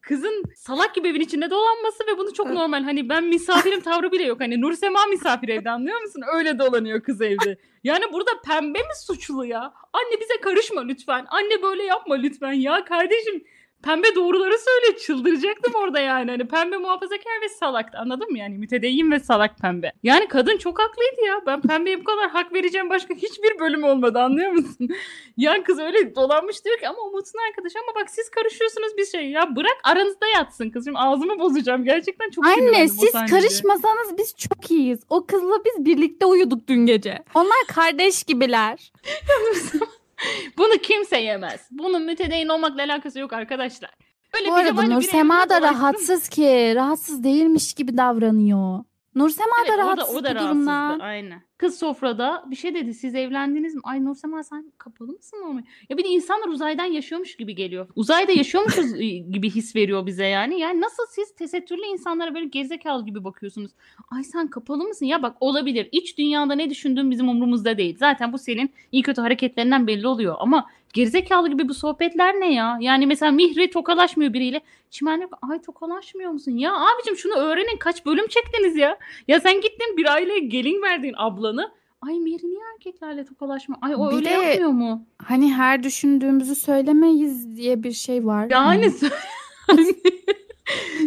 [0.00, 2.82] Kızın salak gibi evin içinde dolanması ve bunu çok normal.
[2.82, 4.40] Hani ben misafirim tavrı bile yok.
[4.40, 6.22] Hani Nursema misafir evde anlıyor musun?
[6.34, 7.58] Öyle dolanıyor kız evde.
[7.84, 9.74] Yani burada pembe mi suçlu ya?
[9.92, 11.26] Anne bize karışma lütfen.
[11.28, 13.44] Anne böyle yapma lütfen ya kardeşim.
[13.82, 16.30] Pembe doğruları söyle çıldıracaktım orada yani.
[16.30, 19.92] Hani pembe muhafazakar ve salaktı anladın mı yani mütedeyyin ve salak pembe.
[20.02, 21.40] Yani kadın çok haklıydı ya.
[21.46, 24.88] Ben pembeye bu kadar hak vereceğim başka hiçbir bölüm olmadı anlıyor musun?
[25.36, 29.30] ya kız öyle dolanmış diyor ki ama Umut'un arkadaşı ama bak siz karışıyorsunuz bir şey
[29.30, 35.00] ya bırak aranızda yatsın kızım ağzımı bozacağım gerçekten çok Anne siz karışmasanız biz çok iyiyiz.
[35.10, 37.18] O kızla biz birlikte uyuduk dün gece.
[37.34, 38.92] Onlar kardeş gibiler.
[40.58, 41.60] Bunu kimse yemez.
[41.70, 43.90] Bunun mütedeyyin olmakla alakası yok arkadaşlar.
[44.34, 46.72] Böyle Bu arada Nur Sema da rahatsız ki.
[46.76, 48.84] Rahatsız değilmiş gibi davranıyor.
[49.14, 50.54] Nur Sema Evet, da o da, rahatsız o da bu rahatsızdı.
[50.54, 50.98] durumdan.
[50.98, 51.42] Aynen.
[51.58, 52.94] Kız sofrada bir şey dedi.
[52.94, 53.80] Siz evlendiniz mi?
[53.84, 55.62] Ay Nursema sen kapalı mısın normal?
[55.88, 57.88] Ya bir de insanlar uzaydan yaşıyormuş gibi geliyor.
[57.96, 58.94] Uzayda yaşıyormuşuz
[59.32, 60.60] gibi his veriyor bize yani.
[60.60, 63.70] Yani nasıl siz tesettürlü insanlara böyle gerizekalı gibi bakıyorsunuz?
[64.10, 65.06] Ay sen kapalı mısın?
[65.06, 65.88] Ya bak olabilir.
[65.92, 67.96] İç dünyada ne düşündüğün bizim umurumuzda değil.
[67.98, 70.36] Zaten bu senin iyi kötü hareketlerinden belli oluyor.
[70.38, 72.78] Ama gerizekalı gibi bu sohbetler ne ya?
[72.80, 74.60] Yani mesela Mihri tokalaşmıyor biriyle.
[74.90, 75.38] Çimen yok.
[75.50, 76.52] Ay tokalaşmıyor musun?
[76.52, 77.76] Ya abicim şunu öğrenin.
[77.76, 78.98] Kaç bölüm çektiniz ya?
[79.28, 81.72] Ya sen gittin bir aileye gelin verdin ablanı.
[82.06, 83.76] Ay Mihri niye erkeklerle tokalaşma?
[83.82, 85.06] Ay o Bir öyle de- yapmıyor mu?
[85.24, 88.46] Hani her düşündüğümüzü söylemeyiz diye bir şey var.
[88.50, 88.86] Yani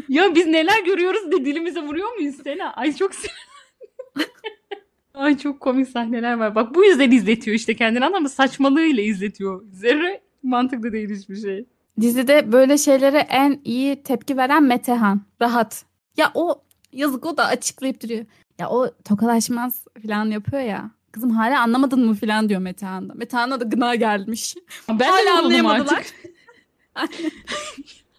[0.10, 2.74] ya biz neler görüyoruz de dilimize vuruyor muyuz Sena?
[2.74, 3.12] Ay çok
[5.14, 6.56] Ay çok komik sahneler var.
[6.56, 9.64] Bak bu yüzden izletiyor işte kendini ama saçmalığıyla izletiyor.
[9.72, 11.66] Zerre mantıklı değil hiçbir şey.
[12.02, 15.22] Dizide böyle şeylere en iyi tepki veren Metehan.
[15.42, 15.86] Rahat.
[16.18, 18.26] Ya o yazık o da açıklayıp duruyor.
[18.60, 20.92] Ya o tokalaşmaz falan yapıyor ya.
[21.12, 23.14] Kızım hala anlamadın mı falan diyor Metehan da.
[23.14, 24.56] Metehan'a da gına gelmiş.
[24.90, 26.06] Ben hala anlayamadılar.
[26.96, 27.34] artık.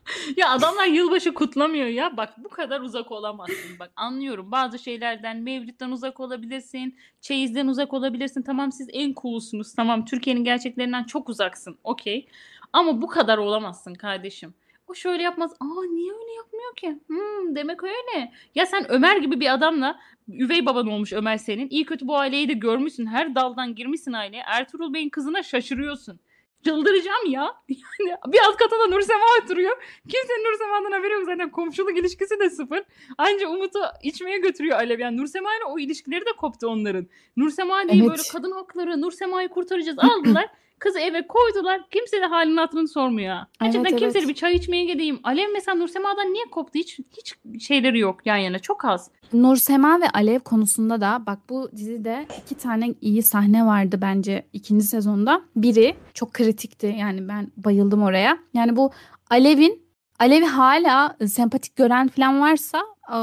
[0.36, 2.16] Ya adamlar yılbaşı kutlamıyor ya.
[2.16, 3.78] Bak bu kadar uzak olamazsın.
[3.78, 4.52] Bak anlıyorum.
[4.52, 6.96] Bazı şeylerden Mevlüt'ten uzak olabilirsin.
[7.20, 8.42] Çeyiz'den uzak olabilirsin.
[8.42, 9.74] Tamam siz en cool'sunuz.
[9.74, 11.78] Tamam Türkiye'nin gerçeklerinden çok uzaksın.
[11.84, 12.26] Okey.
[12.72, 14.54] Ama bu kadar olamazsın kardeşim.
[14.88, 15.52] O şöyle yapmaz.
[15.60, 16.98] Aa niye öyle yapmıyor ki?
[17.06, 18.32] Hmm, demek öyle.
[18.54, 21.68] Ya sen Ömer gibi bir adamla üvey baban olmuş Ömer senin.
[21.70, 23.06] İyi kötü bu aileyi de görmüşsün.
[23.06, 24.42] Her daldan girmişsin aileye.
[24.46, 26.20] Ertuğrul Bey'in kızına şaşırıyorsun.
[26.64, 27.56] Çıldıracağım ya.
[28.08, 29.76] Yani bir alt katında Nursema oturuyor.
[30.08, 31.50] Kimsenin Nursema'dan haberi yok zaten.
[31.50, 32.82] Komşuluk ilişkisi de sıfır.
[33.18, 34.98] Anca Umut'u içmeye götürüyor Alev.
[34.98, 37.06] Yani Nursema ile o ilişkileri de koptu onların.
[37.36, 38.10] Nursema diye Evet.
[38.10, 40.46] böyle kadın hakları, Nursema'yı kurtaracağız aldılar.
[40.84, 41.80] Kızı eve koydular.
[41.90, 43.36] Kimse de halini hatırını sormuyor.
[43.60, 44.28] Gerçekten Evet, kimse evet.
[44.28, 45.20] bir çay içmeye gideyim.
[45.24, 46.78] Alev mesela Nursema'dan niye koptu?
[46.78, 47.34] Hiç hiç
[47.66, 48.58] şeyleri yok yan yana.
[48.58, 49.10] Çok az.
[49.32, 54.46] Nur Sema ve Alev konusunda da bak bu dizide iki tane iyi sahne vardı bence
[54.52, 55.40] ikinci sezonda.
[55.56, 58.38] Biri çok kritikti yani ben bayıldım oraya.
[58.54, 58.90] Yani bu
[59.30, 59.84] Alev'in
[60.18, 62.82] Alev'i hala sempatik gören falan varsa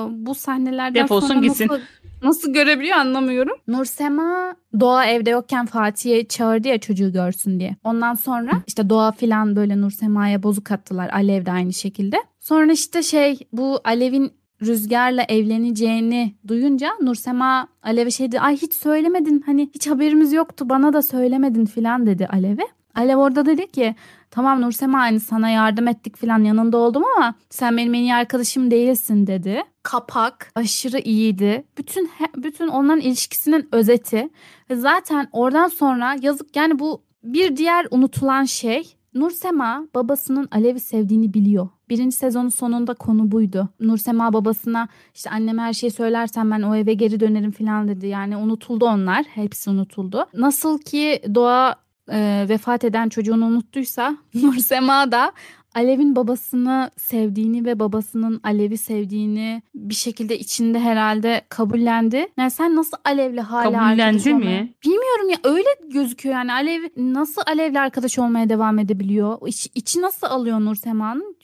[0.10, 1.68] bu sahnelerden Defolsun sonra gitsin.
[1.68, 1.82] nasıl,
[2.22, 3.58] nasıl görebiliyor anlamıyorum.
[3.68, 7.76] Nur Sema Doğa evde yokken Fatih'e çağırdı ya çocuğu görsün diye.
[7.84, 11.10] Ondan sonra işte Doğa filan böyle Nur Sema'ya bozuk attılar.
[11.10, 12.18] Alev de aynı şekilde.
[12.40, 18.40] Sonra işte şey bu Alev'in Rüzgar'la evleneceğini duyunca Nursema Alev'e şey dedi.
[18.40, 22.64] Ay hiç söylemedin hani hiç haberimiz yoktu bana da söylemedin filan dedi Alev'e.
[22.96, 23.96] Alev orada dedi ki
[24.32, 28.72] tamam Nursema hani sana yardım ettik filan yanında oldum ama sen benim en iyi arkadaşım
[28.72, 29.64] değilsin dedi.
[29.84, 31.64] Kapak aşırı iyiydi.
[31.78, 34.30] Bütün bütün onların ilişkisinin özeti.
[34.70, 41.34] Ve zaten oradan sonra yazık yani bu bir diğer unutulan şey Nursema babasının Alev'i sevdiğini
[41.34, 41.70] biliyor.
[41.90, 43.70] Birinci sezonun sonunda konu buydu.
[43.80, 48.08] Nursema babasına işte anneme her şeyi söylersen ben o eve geri dönerim falan dedi.
[48.08, 49.24] Yani unutuldu onlar.
[49.24, 50.26] Hepsi unutuldu.
[50.34, 51.76] Nasıl ki Doğa
[52.12, 55.32] e, vefat eden çocuğunu unuttuysa Nursema da
[55.76, 62.28] Alev'in babasını sevdiğini ve babasının Alev'i sevdiğini bir şekilde içinde herhalde kabullendi.
[62.38, 64.74] Yani sen nasıl Alev'le hala Kabullendi mi?
[64.86, 69.38] Bilmiyorum ya öyle gözüküyor yani Alev nasıl Alev'le arkadaş olmaya devam edebiliyor?
[69.48, 71.36] İç, içi nasıl alıyor Nur Sema'nın?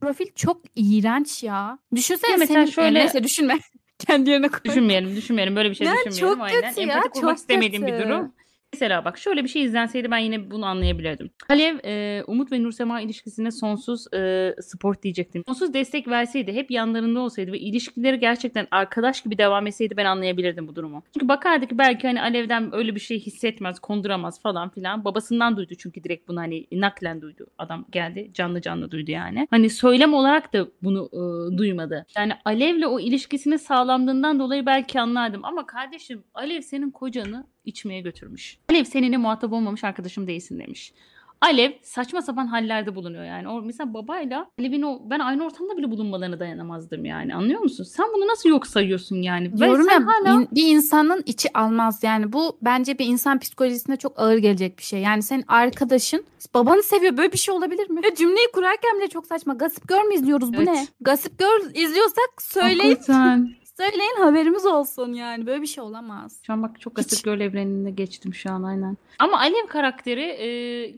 [0.00, 1.78] Profil çok iğrenç ya.
[1.94, 3.58] Düşünsene Ya mesela senin şöyle- neyse düşünme.
[3.98, 4.60] Kendi yerine koy.
[4.64, 5.56] Düşünmeyelim, düşünmeyelim.
[5.56, 6.38] Böyle bir şey Yani düşünmeyelim.
[6.38, 6.62] çok Aynen.
[6.74, 8.04] kötü ya, Empati çok istemediğim bir kötü.
[8.08, 8.32] durum.
[8.72, 11.30] Mesela bak şöyle bir şey izlenseydi ben yine bunu anlayabilirdim.
[11.48, 15.42] Alev, e, Umut ve Nursema ilişkisine sonsuz e, support diyecektim.
[15.46, 20.68] Sonsuz destek verseydi, hep yanlarında olsaydı ve ilişkileri gerçekten arkadaş gibi devam etseydi ben anlayabilirdim
[20.68, 21.02] bu durumu.
[21.14, 25.04] Çünkü bakardı ki belki hani Alev'den öyle bir şey hissetmez, konduramaz falan filan.
[25.04, 27.46] Babasından duydu çünkü direkt bunu hani naklen duydu.
[27.58, 29.46] Adam geldi canlı canlı duydu yani.
[29.50, 32.06] Hani söylem olarak da bunu e, duymadı.
[32.18, 35.44] Yani Alev'le o ilişkisini sağlamlığından dolayı belki anlardım.
[35.44, 38.58] Ama kardeşim Alev senin kocanı içmeye götürmüş.
[38.70, 40.92] Alev seninle muhatap olmamış arkadaşım değilsin demiş.
[41.40, 43.48] Alev saçma sapan hallerde bulunuyor yani.
[43.48, 47.34] O mesela babayla Alev'in o ben aynı ortamda bile bulunmalarına dayanamazdım yani.
[47.34, 47.84] Anlıyor musun?
[47.84, 49.52] Sen bunu nasıl yok sayıyorsun yani?
[49.52, 53.38] Ve Diyorum sen ya hala in- bir insanın içi almaz yani bu bence bir insan
[53.38, 55.00] psikolojisine çok ağır gelecek bir şey.
[55.00, 58.00] Yani senin arkadaşın babanı seviyor böyle bir şey olabilir mi?
[58.04, 59.54] Ya cümleyi kurarken bile çok saçma.
[59.54, 60.68] Gossip Girl mü izliyoruz bu Evet.
[60.68, 60.86] ne?
[61.00, 63.50] Gossip Girl izliyorsak söyleyin Hakikaten.
[63.76, 66.40] söyleyin haberimiz olsun yani böyle bir şey olamaz.
[66.46, 67.10] Şu an bak çok Hiç.
[67.10, 68.96] Gossip Girl evreninde geçtim şu an aynen.
[69.18, 70.46] Ama Alev karakteri e,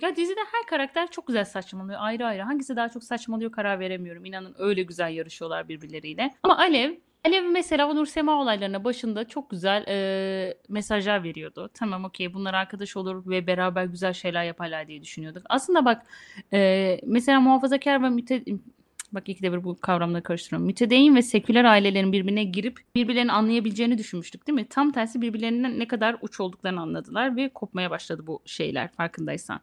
[0.00, 2.42] ya dizide her karakter çok güzel saçmalıyor ayrı ayrı.
[2.42, 4.24] Hangisi daha çok saçmalıyor karar veremiyorum.
[4.24, 6.34] İnanın öyle güzel yarışıyorlar birbirleriyle.
[6.42, 11.70] Ama Alev Alev mesela o Nursema olaylarına başında çok güzel e, mesajlar veriyordu.
[11.74, 15.42] Tamam okey bunlar arkadaş olur ve beraber güzel şeyler yaparlar diye düşünüyorduk.
[15.48, 16.06] Aslında bak
[16.52, 18.44] e, mesela muhafazakar ve müte,
[19.12, 20.66] Bak ikide bir bu kavramları karıştırıyorum.
[20.66, 24.66] Mütedeyyin ve seküler ailelerin birbirine girip birbirlerini anlayabileceğini düşünmüştük değil mi?
[24.70, 29.60] Tam tersi birbirlerinden ne kadar uç olduklarını anladılar ve kopmaya başladı bu şeyler farkındaysan.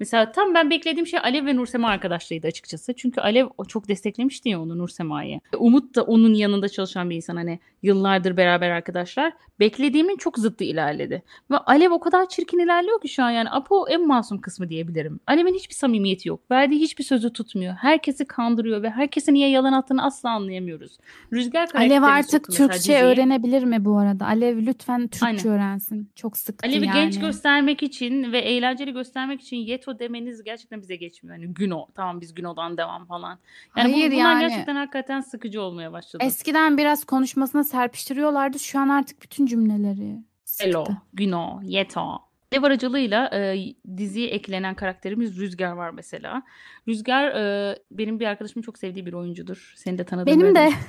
[0.00, 2.92] Mesela tam ben beklediğim şey Alev ve Nursema arkadaşlığıydı açıkçası.
[2.92, 5.40] Çünkü Alev o çok desteklemişti ya onu Nursema'yı.
[5.58, 9.32] Umut da onun yanında çalışan bir insan hani yıllardır beraber arkadaşlar.
[9.60, 11.22] Beklediğimin çok zıttı ilerledi.
[11.50, 15.20] Ve Alev o kadar çirkin ilerliyor ki şu an yani Apo en masum kısmı diyebilirim.
[15.26, 16.50] Alev'in hiçbir samimiyeti yok.
[16.50, 17.74] Verdiği hiçbir sözü tutmuyor.
[17.74, 20.98] Herkesi kandırıyor ve herkese niye yalan attığını asla anlayamıyoruz.
[21.32, 23.02] Rüzgar Alev artık Türkçe diziye.
[23.02, 24.26] öğrenebilir mi bu arada?
[24.26, 25.46] Alev lütfen Türkçe Aynen.
[25.48, 26.10] öğrensin.
[26.16, 26.94] Çok sıktı Alev'i yani.
[26.94, 31.36] genç göstermek için ve eğlenceli göstermek için Yeto demeniz gerçekten bize geçmiyor.
[31.36, 31.86] Yani Güno.
[31.94, 33.38] Tamam biz Güno'dan devam falan.
[33.76, 34.40] Yani Hayır bu, bunlar yani.
[34.40, 36.24] gerçekten hakikaten sıkıcı olmaya başladı.
[36.24, 38.58] Eskiden biraz konuşmasına serpiştiriyorlardı.
[38.58, 40.16] Şu an artık bütün cümleleri
[40.60, 40.84] Elo.
[41.12, 42.18] Güno, Yeto.
[42.52, 46.42] Alev aracılığıyla e, diziye eklenen karakterimiz Rüzgar var mesela.
[46.88, 49.72] Rüzgar e, benim bir arkadaşımın çok sevdiği bir oyuncudur.
[49.76, 50.70] Seni de tanıdığım Benim de.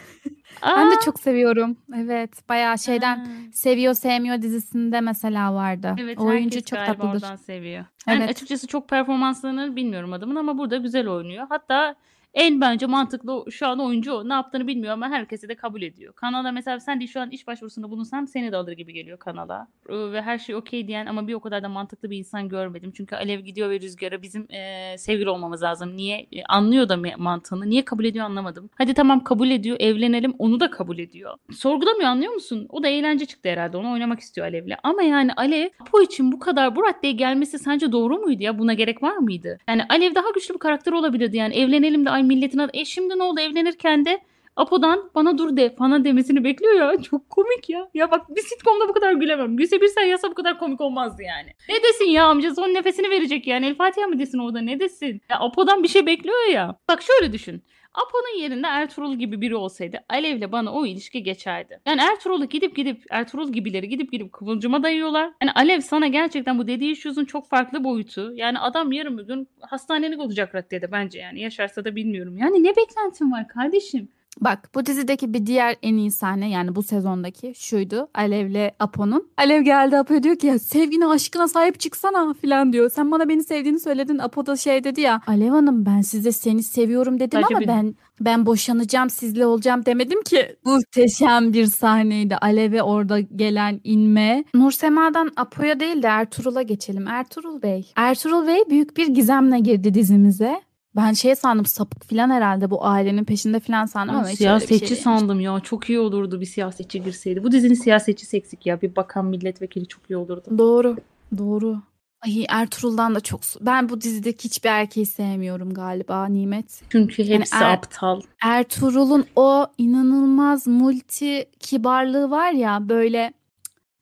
[0.63, 0.99] Ben de Aa!
[1.05, 1.77] çok seviyorum.
[1.95, 2.49] Evet.
[2.49, 3.25] Bayağı şeyden Ha.
[3.53, 5.95] Seviyor Sevmiyor dizisinde mesela vardı.
[5.99, 7.13] Evet, o oyuncu çok tatlıdır.
[7.13, 7.85] oradan seviyor.
[8.07, 8.29] Ben Evet.
[8.29, 11.45] açıkçası çok performanslarını bilmiyorum adamın ama burada güzel oynuyor.
[11.49, 11.95] Hatta
[12.37, 14.29] en bence mantıklı şu an oyuncu o.
[14.29, 16.13] Ne yaptığını bilmiyor ama herkesi de kabul ediyor.
[16.13, 19.67] Kanala mesela sen de şu an iş başvurusunda bulunsam seni de alır gibi geliyor kanala.
[19.89, 22.91] Ee, Ve her şey okey diyen ama bir o kadar da mantıklı bir insan görmedim.
[22.97, 25.97] Çünkü Alev gidiyor ve Rüzgar'a bizim e, sevgili olmamız lazım.
[25.97, 26.27] Niye?
[26.31, 27.69] E, anlıyor da mantığını.
[27.69, 28.69] Niye kabul ediyor anlamadım.
[28.77, 29.77] Hadi tamam kabul ediyor.
[29.79, 30.33] Evlenelim.
[30.39, 31.37] Onu da kabul ediyor.
[31.51, 32.65] Sorgulamıyor anlıyor musun?
[32.69, 33.77] O da eğlence çıktı herhalde.
[33.77, 34.73] Onu oynamak istiyor Alev'le.
[34.83, 38.59] Ama yani Alev bu için bu kadar bu raddeye gelmesi sence doğru muydu ya?
[38.59, 39.57] Buna gerek var mıydı?
[39.69, 41.37] Yani Alev daha güçlü bir karakter olabilirdi.
[41.37, 42.71] Yani evlenelim de ay milletin adı.
[42.73, 44.21] E şimdi ne oldu evlenirken de
[44.57, 47.01] Apo'dan bana dur de falan demesini bekliyor ya.
[47.01, 47.89] Çok komik ya.
[47.93, 49.57] Ya bak bir sitcomda bu kadar gülemem.
[49.57, 51.49] Gülse bir yasa bu kadar komik olmazdı yani.
[51.69, 53.65] Ne desin ya amca son nefesini verecek yani.
[53.65, 55.21] El Fatiha mı desin orada ne desin?
[55.29, 56.79] Ya Apo'dan bir şey bekliyor ya.
[56.89, 57.63] Bak şöyle düşün.
[57.93, 61.79] Apo'nun yerinde Ertuğrul gibi biri olsaydı Alev'le bana o ilişki geçerdi.
[61.85, 65.31] Yani Ertuğrul'u gidip gidip Ertuğrul gibileri gidip gidip Kıvılcım'a dayıyorlar.
[65.41, 68.33] Yani Alev sana gerçekten bu dediği issues'un çok farklı boyutu.
[68.35, 71.41] Yani adam yarın bir gün hastanelik olacak raddede bence yani.
[71.41, 72.37] Yaşarsa da bilmiyorum.
[72.37, 74.09] Yani ne beklentin var kardeşim?
[74.41, 78.07] Bak bu dizideki bir diğer en iyi sahne yani bu sezondaki şuydu.
[78.13, 79.29] Alev'le Apo'nun.
[79.37, 82.89] Alev geldi Apo'ya diyor ki ya sevgine aşkına sahip çıksana falan diyor.
[82.89, 84.17] Sen bana beni sevdiğini söyledin.
[84.17, 85.21] Apo da şey dedi ya.
[85.27, 89.85] Alev Hanım ben size seni seviyorum dedim Sadece ama bir- ben ben boşanacağım sizle olacağım
[89.85, 90.55] demedim ki.
[90.65, 92.35] Muhteşem bir sahneydi.
[92.35, 94.43] Alev'e orada gelen inme.
[94.53, 97.07] Nursema'dan Apo'ya değil de Ertuğrul'a geçelim.
[97.07, 97.91] Ertuğrul Bey.
[97.95, 100.61] Ertuğrul Bey büyük bir gizemle girdi dizimize.
[100.97, 104.99] Ben şey sandım sapık falan herhalde bu ailenin peşinde falan sandım ama şey siyasetçi değilmiş.
[104.99, 105.59] sandım ya.
[105.59, 107.43] Çok iyi olurdu bir siyasetçi girseydi.
[107.43, 108.81] Bu dizinin siyasetçisi eksik ya.
[108.81, 110.57] Bir bakan milletvekili çok iyi olurdu.
[110.57, 110.97] Doğru.
[111.37, 111.81] Doğru.
[112.21, 116.81] Ay Ertuğrul'dan da çok ben bu dizideki hiçbir erkeği sevmiyorum galiba Nimet.
[116.89, 118.21] Çünkü hepsi er- aptal.
[118.41, 123.33] Ertuğrul'un o inanılmaz multi kibarlığı var ya böyle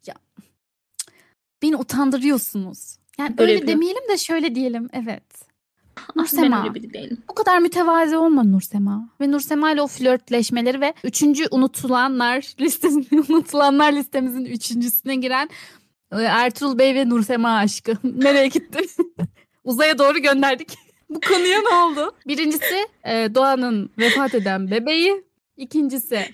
[0.07, 0.13] ya
[1.63, 2.97] beni utandırıyorsunuz.
[3.19, 3.73] Yani Öyle öyle yapıyor.
[3.73, 4.89] demeyelim de şöyle diyelim.
[4.93, 5.44] Evet.
[6.05, 6.63] Ah, ben Nursema.
[6.63, 7.17] öyle biri değilim.
[7.29, 9.09] Bu kadar mütevazi olma Nursema.
[9.21, 15.49] Ve Nursema ile o flörtleşmeleri ve üçüncü unutulanlar listesinde unutulanlar listemizin üçüncüsüne giren
[16.11, 17.93] e, Ertuğrul Bey ve Nursema aşkı.
[18.03, 18.79] Nereye gitti?
[19.63, 20.77] Uzaya doğru gönderdik.
[21.09, 22.15] Bu konuya ne oldu?
[22.27, 25.23] Birincisi e, Doğan'ın vefat eden bebeği.
[25.57, 26.25] İkincisi.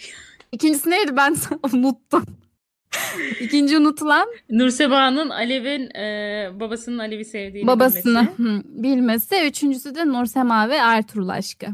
[0.51, 1.35] İkincisi neydi ben
[1.73, 2.25] unuttum.
[3.39, 8.43] İkinci unutulan Nursema'nın Alev'in e, babasının Alev'i sevdiğini babasını bilmesi.
[8.43, 9.35] hı, bilmesi.
[9.47, 11.67] Üçüncüsü de Nursema ve Ertuğrul aşkı.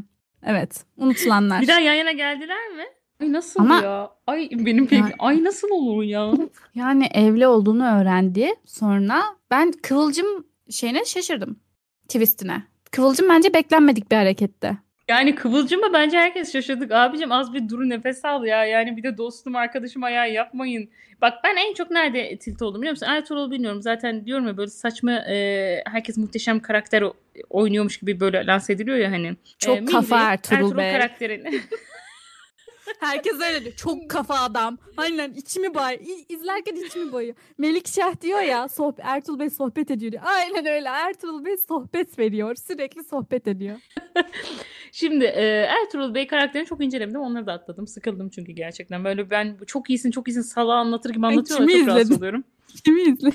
[0.46, 1.62] Evet unutulanlar.
[1.62, 2.82] Bir daha yan yana geldiler mi?
[3.22, 4.10] Ay nasıl Ama- ya?
[4.26, 6.32] Ay benim pek Yani- ay nasıl olur ya?
[6.74, 8.54] Yani evli olduğunu öğrendi.
[8.66, 10.26] Sonra ben Kıvılcım
[10.70, 11.60] şeyine şaşırdım.
[12.08, 12.62] Twistine.
[12.90, 14.78] Kıvılcım bence beklenmedik bir hareketti.
[15.08, 16.92] Yani Kıvılcım'a bence herkes şaşırdık.
[16.92, 18.64] Abicim az bir duru nefes al ya.
[18.64, 20.90] Yani bir de dostum arkadaşım ayağı yapmayın.
[21.22, 23.06] Bak ben en çok nerede tilt oldum biliyor musun?
[23.06, 23.82] Ertuğrul bilmiyorum.
[23.82, 27.04] Zaten diyorum ya böyle saçma e, herkes muhteşem karakter
[27.50, 29.36] oynuyormuş gibi böyle lanse ediliyor ya hani.
[29.58, 30.92] Çok Mihri, kafa Ertuğrul Bey.
[30.92, 31.60] karakterini.
[33.00, 33.76] Herkes öyle diyor.
[33.76, 34.78] Çok kafa adam.
[34.96, 36.00] Aynen içimi bay.
[36.28, 37.36] İzlerken içimi bayıyor.
[37.58, 40.22] Melikşah diyor ya sohbet, Ertuğrul Bey sohbet ediyor diyor.
[40.26, 40.88] Aynen öyle.
[40.88, 42.54] Ertuğrul Bey sohbet veriyor.
[42.54, 43.76] Sürekli sohbet ediyor.
[44.92, 45.42] Şimdi e,
[45.82, 47.20] Ertuğrul Bey karakterini çok incelemedim.
[47.20, 47.86] Onları da atladım.
[47.86, 49.04] Sıkıldım çünkü gerçekten.
[49.04, 51.68] Böyle ben çok iyisin çok iyisin sala anlatır gibi anlatıyorlar.
[51.68, 52.18] Çok rahatsız izledin?
[52.18, 52.44] oluyorum.
[52.84, 53.30] Kimi izle?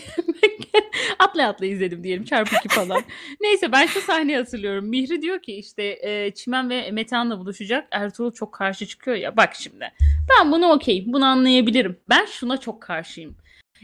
[1.20, 3.02] atla atla izledim diyelim çarpı iki falan.
[3.42, 4.86] Neyse ben şu sahneyi hatırlıyorum.
[4.86, 7.88] Mihri diyor ki işte e, Çimen ve Metehan'la buluşacak.
[7.92, 9.38] Ertuğrul çok karşı çıkıyor ya.
[9.38, 9.92] Bak şimdi
[10.30, 11.98] ben bunu okeyim bunu anlayabilirim.
[12.10, 13.36] Ben şuna çok karşıyım.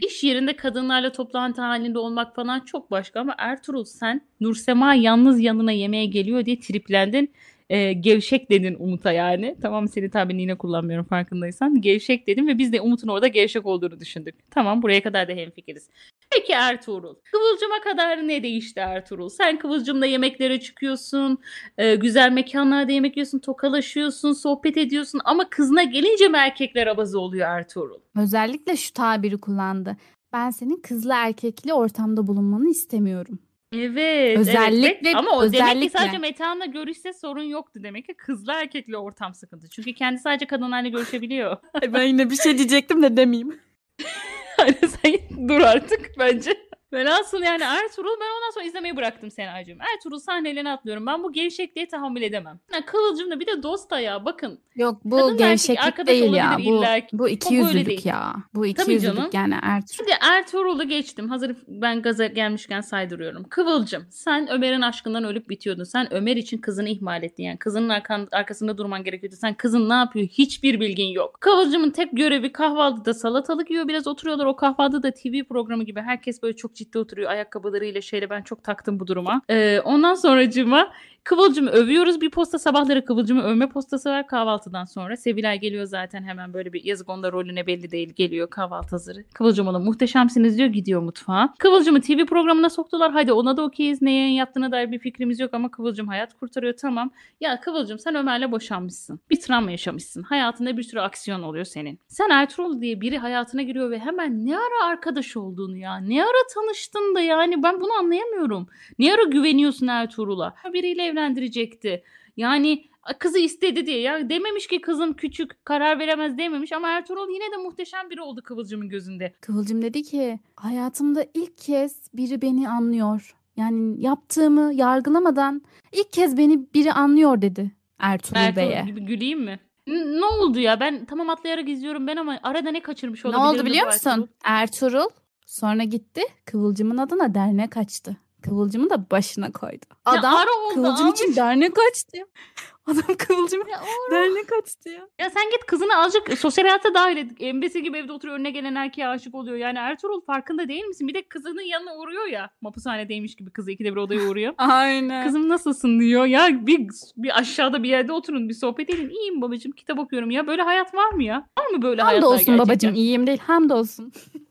[0.06, 5.72] İş yerinde kadınlarla toplantı halinde olmak falan çok başka ama Ertuğrul sen Nursema yalnız yanına
[5.72, 7.32] yemeğe geliyor diye triplendin.
[7.70, 9.56] E, gevşek dedin Umut'a yani.
[9.62, 11.80] Tamam seni tabirini yine kullanmıyorum farkındaysan.
[11.80, 14.34] Gevşek dedim ve biz de Umut'un orada gevşek olduğunu düşündük.
[14.50, 15.88] Tamam buraya kadar da hemfikiriz.
[16.30, 17.14] Peki Ertuğrul.
[17.24, 19.28] Kıvılcıma kadar ne değişti Ertuğrul?
[19.28, 21.38] Sen Kıvılcım'la yemeklere çıkıyorsun.
[21.78, 23.38] e, güzel mekanlarda yemek yiyorsun.
[23.38, 24.32] Tokalaşıyorsun.
[24.32, 25.20] Sohbet ediyorsun.
[25.24, 28.00] Ama kızına gelince mi erkekler abazı oluyor Ertuğrul?
[28.16, 29.96] Özellikle şu tabiri kullandı.
[30.32, 33.38] Ben senin kızla erkekli ortamda bulunmanı istemiyorum.
[33.72, 34.38] Evet.
[34.38, 35.14] Özellikle- evet.
[35.16, 35.98] Ama o demek ki özellikle.
[35.98, 38.14] sadece Metehan'la görüşse sorun yoktu demek ki.
[38.14, 39.68] Kızla erkekle ortam sıkıntı.
[39.68, 41.56] Çünkü kendi sadece kadınlarla görüşebiliyor.
[41.92, 43.60] ben yine bir şey diyecektim de demeyeyim.
[44.56, 46.56] Hani sen dur artık bence.
[46.92, 49.78] Velhasıl yani Ertuğrul ben ondan sonra izlemeyi bıraktım Sena'cığım.
[49.80, 51.06] Ertuğrul sahnelerini atlıyorum.
[51.06, 52.60] Ben bu gevşekliğe tahammül edemem.
[52.74, 54.58] Ya Kıvılcım da bir de dost ya bakın.
[54.76, 56.56] Yok bu Kadın gevşeklik değil ya.
[56.58, 57.18] Bu, illa ki.
[57.18, 58.34] bu iki yüzlülük ya.
[58.54, 59.30] Bu iki Tabii yüzlülük canım.
[59.32, 59.96] yani Ertuğrul.
[59.96, 61.28] Şimdi Ertuğrul'u geçtim.
[61.28, 63.44] Hazır ben gaza gelmişken saydırıyorum.
[63.48, 65.84] Kıvılcım sen Ömer'in aşkından ölüp bitiyordun.
[65.84, 67.42] Sen Ömer için kızını ihmal ettin.
[67.44, 69.36] Yani kızının arkan, arkasında durman gerekiyordu.
[69.40, 71.36] Sen kızın ne yapıyor hiçbir bilgin yok.
[71.40, 73.88] Kıvılcım'ın tek görevi kahvaltıda salatalık yiyor.
[73.88, 74.46] Biraz oturuyorlar.
[74.46, 76.00] O kahvaltıda TV programı gibi.
[76.00, 77.30] Herkes böyle çok ciddi oturuyor.
[77.30, 79.42] Ayakkabılarıyla şeyle ben çok taktım bu duruma.
[79.50, 80.92] Ee, ondan sonracığıma
[81.24, 82.20] Kıvılcım'ı övüyoruz.
[82.20, 85.16] Bir posta sabahları Kıvılcım'ı övme postası var kahvaltıdan sonra.
[85.16, 88.12] Sevilay geliyor zaten hemen böyle bir yazık onda rolüne belli değil.
[88.16, 89.24] Geliyor kahvaltı hazırı.
[89.34, 91.54] Kıvılcım ona muhteşemsiniz diyor gidiyor mutfağa.
[91.58, 93.12] Kıvılcım'ı TV programına soktular.
[93.12, 94.02] Hadi ona da okeyiz.
[94.02, 97.10] Ne yayın yaptığına dair bir fikrimiz yok ama Kıvılcım hayat kurtarıyor tamam.
[97.40, 99.20] Ya Kıvılcım sen Ömer'le boşanmışsın.
[99.30, 100.22] Bir travma yaşamışsın.
[100.22, 101.98] Hayatında bir sürü aksiyon oluyor senin.
[102.08, 105.96] Sen Ertuğrul diye biri hayatına giriyor ve hemen ne ara arkadaş olduğunu ya.
[105.96, 108.66] Ne ara tanıştın da yani ben bunu anlayamıyorum.
[108.98, 110.54] Ne ara güveniyorsun Ertuğrul'a?
[110.72, 112.02] Biriyle evlendirecekti.
[112.36, 112.84] Yani
[113.18, 117.56] kızı istedi diye ya dememiş ki kızım küçük karar veremez dememiş ama Ertuğrul yine de
[117.56, 119.32] muhteşem biri oldu Kıvılcım'ın gözünde.
[119.40, 123.36] Kıvılcım dedi ki hayatımda ilk kez biri beni anlıyor.
[123.56, 128.82] Yani yaptığımı yargılamadan ilk kez beni biri anlıyor dedi Ertuğrul, Ertuğrul Bey'e.
[128.86, 129.60] gibi güleyim mi?
[129.86, 130.80] N- Ne oldu ya?
[130.80, 134.28] Ben tamam atlayarak izliyorum ben ama arada ne kaçırmış Ne olabilirim oldu biliyor musun?
[134.44, 135.08] Ertuğrul
[135.46, 138.16] sonra gitti Kıvılcım'ın adına dernek açtı.
[138.42, 139.84] Kıvılcım'ı da başına koydu.
[140.04, 141.12] Adam oldu Kıvılcım abi.
[141.12, 142.24] için dernek açtı ya.
[142.86, 143.64] Adam Kıvılcım'a
[144.10, 145.08] dernek açtı ya.
[145.18, 147.30] Ya sen git kızını azıcık sosyal hayata dahil et.
[147.40, 149.56] Embesi gibi evde oturuyor önüne gelen erkeğe aşık oluyor.
[149.56, 151.08] Yani Ertuğrul farkında değil misin?
[151.08, 152.50] Bir de kızının yanına uğruyor ya.
[152.60, 154.54] Mapushanedeymiş gibi kızı ikide bir odaya uğruyor.
[154.58, 155.26] Aynen.
[155.26, 156.26] Kızım nasılsın diyor.
[156.26, 156.86] Ya bir,
[157.16, 159.08] bir aşağıda bir yerde oturun bir sohbet edin.
[159.10, 160.46] İyiyim babacığım kitap okuyorum ya.
[160.46, 161.46] Böyle hayat var mı ya?
[161.58, 162.58] Var mı böyle hayatlar Hamdolsun gerçekten?
[162.68, 164.12] babacığım iyiyim değil hamdolsun.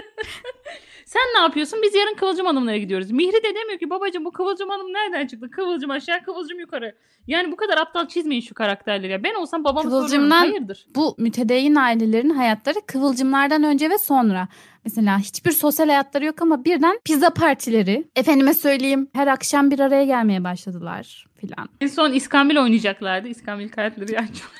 [1.06, 1.78] Sen ne yapıyorsun?
[1.82, 3.10] Biz yarın Kıvılcım Hanım'lara gidiyoruz.
[3.10, 5.50] Mihri de demiyor ki babacığım bu Kıvılcım Hanım nereden çıktı?
[5.50, 6.94] Kıvılcım aşağı Kıvılcım yukarı.
[7.26, 9.22] Yani bu kadar aptal çizmeyin şu karakterleri ya.
[9.24, 10.06] Ben olsam babama sorarım.
[10.06, 10.86] Kıvılcımdan- Hayırdır?
[10.94, 14.48] Bu mütedeyyin ailelerin hayatları kıvılcımlardan önce ve sonra.
[14.84, 18.08] Mesela hiçbir sosyal hayatları yok ama birden pizza partileri.
[18.16, 21.68] Efendime söyleyeyim her akşam bir araya gelmeye başladılar filan.
[21.80, 23.28] En son İskambil oynayacaklardı.
[23.28, 24.50] İskambil kayıtları yani çok.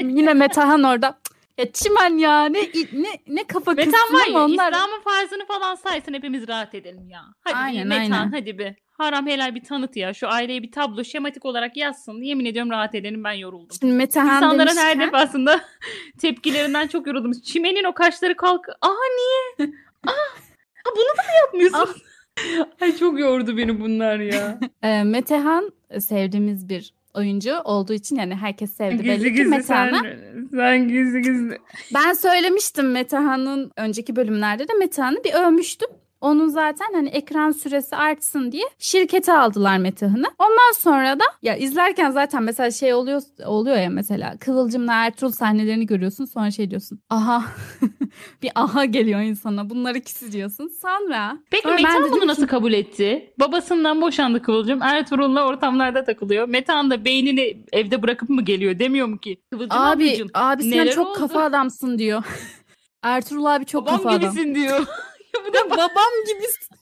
[0.00, 1.18] Yine Metahan orada.
[1.58, 2.60] Ya Çimen ya ne
[2.92, 4.72] ne ne kafa Metan var ya onlar.
[4.72, 7.20] İslam'ın farzını falan saysın hepimiz rahat edelim ya.
[7.40, 8.32] Hadi Aynen, bir Metan aynen.
[8.32, 8.74] hadi bir.
[8.98, 10.14] Haram helal bir tanıt ya.
[10.14, 12.22] Şu aileye bir tablo şematik olarak yazsın.
[12.22, 13.76] Yemin ediyorum rahat edelim ben yoruldum.
[13.80, 15.60] Şimdi İnsanların her demişken, defasında
[16.20, 17.32] tepkilerinden çok yoruldum.
[17.32, 18.68] Çimenin o kaşları kalk.
[18.80, 19.70] Aa niye?
[20.06, 22.02] Aa, aa, bunu da mı yapmıyorsun?
[22.80, 24.58] Ay çok yordu beni bunlar ya.
[24.82, 30.02] e, Metehan e, sevdiğimiz bir oyuncu olduğu için yani herkes sevdi gizli belli gizli Metehan'a.
[30.02, 31.58] sen, sen gizli gizli.
[31.94, 35.88] Ben söylemiştim Metehan'ın önceki bölümlerde de Metehan'ı bir övmüştüm.
[36.20, 40.26] Onun zaten hani ekran süresi artsın diye şirkete aldılar Metehan'ı.
[40.38, 45.86] Ondan sonra da ya izlerken zaten mesela şey oluyor oluyor ya mesela Kıvılcım'la Ertuğrul sahnelerini
[45.86, 47.00] görüyorsun sonra şey diyorsun.
[47.10, 47.44] Aha
[48.42, 50.70] bir aha geliyor insana bunlar ikisi diyorsun.
[50.82, 53.32] Sonra Peki Sonra Metehan bunu ki- nasıl kabul etti?
[53.40, 54.82] Babasından boşandı Kıvılcım.
[54.82, 56.48] Ertuğrul'la ortamlarda takılıyor.
[56.48, 59.40] Metehan da beynini evde bırakıp mı geliyor demiyor mu ki?
[59.50, 61.18] Kıvılcım abi ablacığım, abi sen çok oldu?
[61.18, 62.22] kafa adamsın diyor.
[63.02, 64.20] Ertuğrul abi çok babam kafa adam.
[64.20, 64.86] gibisin diyor.
[65.52, 66.76] da Ya babam gibisin.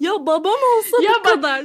[0.00, 1.64] ya babam olsa Ya bu bak- kadar.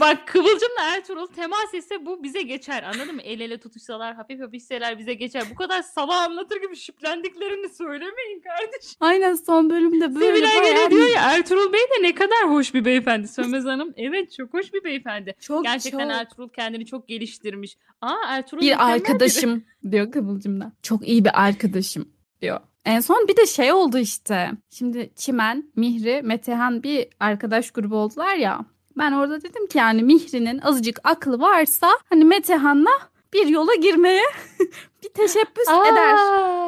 [0.00, 3.22] Bak Kıvılcım'la Ertuğrul temas etse bu bize geçer anladın mı?
[3.22, 5.42] El ele tutuşsalar hafif hafif hisseler bize geçer.
[5.50, 8.96] Bu kadar sabah anlatır gibi şüplendiklerini söylemeyin kardeşim.
[9.00, 12.74] Aynen son bölümde böyle Sevilay bayağı gene diyor ya Ertuğrul Bey de ne kadar hoş
[12.74, 13.28] bir beyefendi.
[13.28, 15.34] Sönmez Hanım evet çok hoş bir beyefendi.
[15.40, 17.76] çok Gerçekten çok Ertuğrul kendini çok geliştirmiş.
[18.00, 20.72] Aa Ertuğrul bir arkadaşım diyor Kıvılcım'da.
[20.82, 22.08] Çok iyi bir arkadaşım
[22.42, 22.60] diyor.
[22.84, 24.50] En son bir de şey oldu işte.
[24.70, 28.64] Şimdi Çimen, Mihri, Metehan bir arkadaş grubu oldular ya.
[28.98, 32.90] Ben orada dedim ki yani Mihri'nin azıcık aklı varsa hani Metehan'la
[33.32, 34.22] bir yola girmeye
[35.04, 35.88] bir teşebbüs Aa.
[35.88, 36.16] eder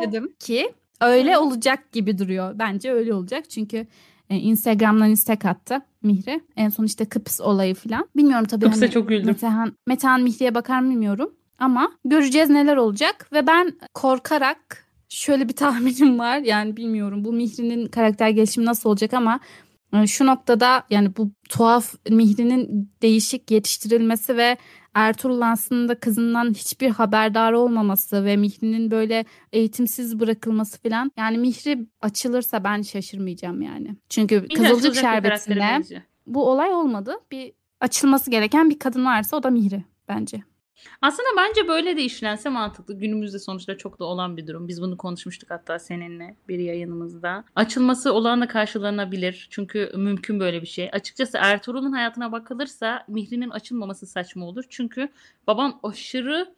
[0.03, 2.59] dedim ki öyle olacak gibi duruyor.
[2.59, 3.87] Bence öyle olacak çünkü
[4.31, 6.41] e, Instagram'dan istek attı Mihri.
[6.57, 8.09] En son işte Kıps olayı falan.
[8.17, 9.27] Bilmiyorum tabii Kıps'a hani çok güldüm.
[9.27, 11.35] Metehan, Metehan Mihri'ye bakar mı bilmiyorum.
[11.59, 16.39] Ama göreceğiz neler olacak ve ben korkarak şöyle bir tahminim var.
[16.39, 19.41] Yani bilmiyorum bu Mihri'nin karakter gelişimi nasıl olacak ama
[19.93, 24.57] e, şu noktada yani bu tuhaf Mihri'nin değişik yetiştirilmesi ve
[24.95, 31.13] Ertuğrul aslında kızından hiçbir haberdar olmaması ve Mihri'nin böyle eğitimsiz bırakılması falan.
[31.17, 33.97] Yani Mihri açılırsa ben şaşırmayacağım yani.
[34.09, 35.83] Çünkü Mihri Kızılcık Şerbeti'nde
[36.27, 37.15] bu olay olmadı.
[37.31, 40.43] Bir açılması gereken bir kadın varsa o da Mihri bence.
[41.03, 42.95] Aslında bence böyle de işlense mantıklı.
[42.99, 44.69] Günümüzde sonuçta çok da olan bir durum.
[44.69, 47.45] Biz bunu konuşmuştuk hatta seninle bir yayınımızda.
[47.57, 49.47] Açılması olağanla karşılanabilir.
[49.51, 50.91] Çünkü mümkün böyle bir şey.
[50.93, 54.65] Açıkçası Ertuğrul'un hayatına bakılırsa Mihri'nin açılmaması saçma olur.
[54.69, 55.09] Çünkü
[55.47, 56.55] babam aşırı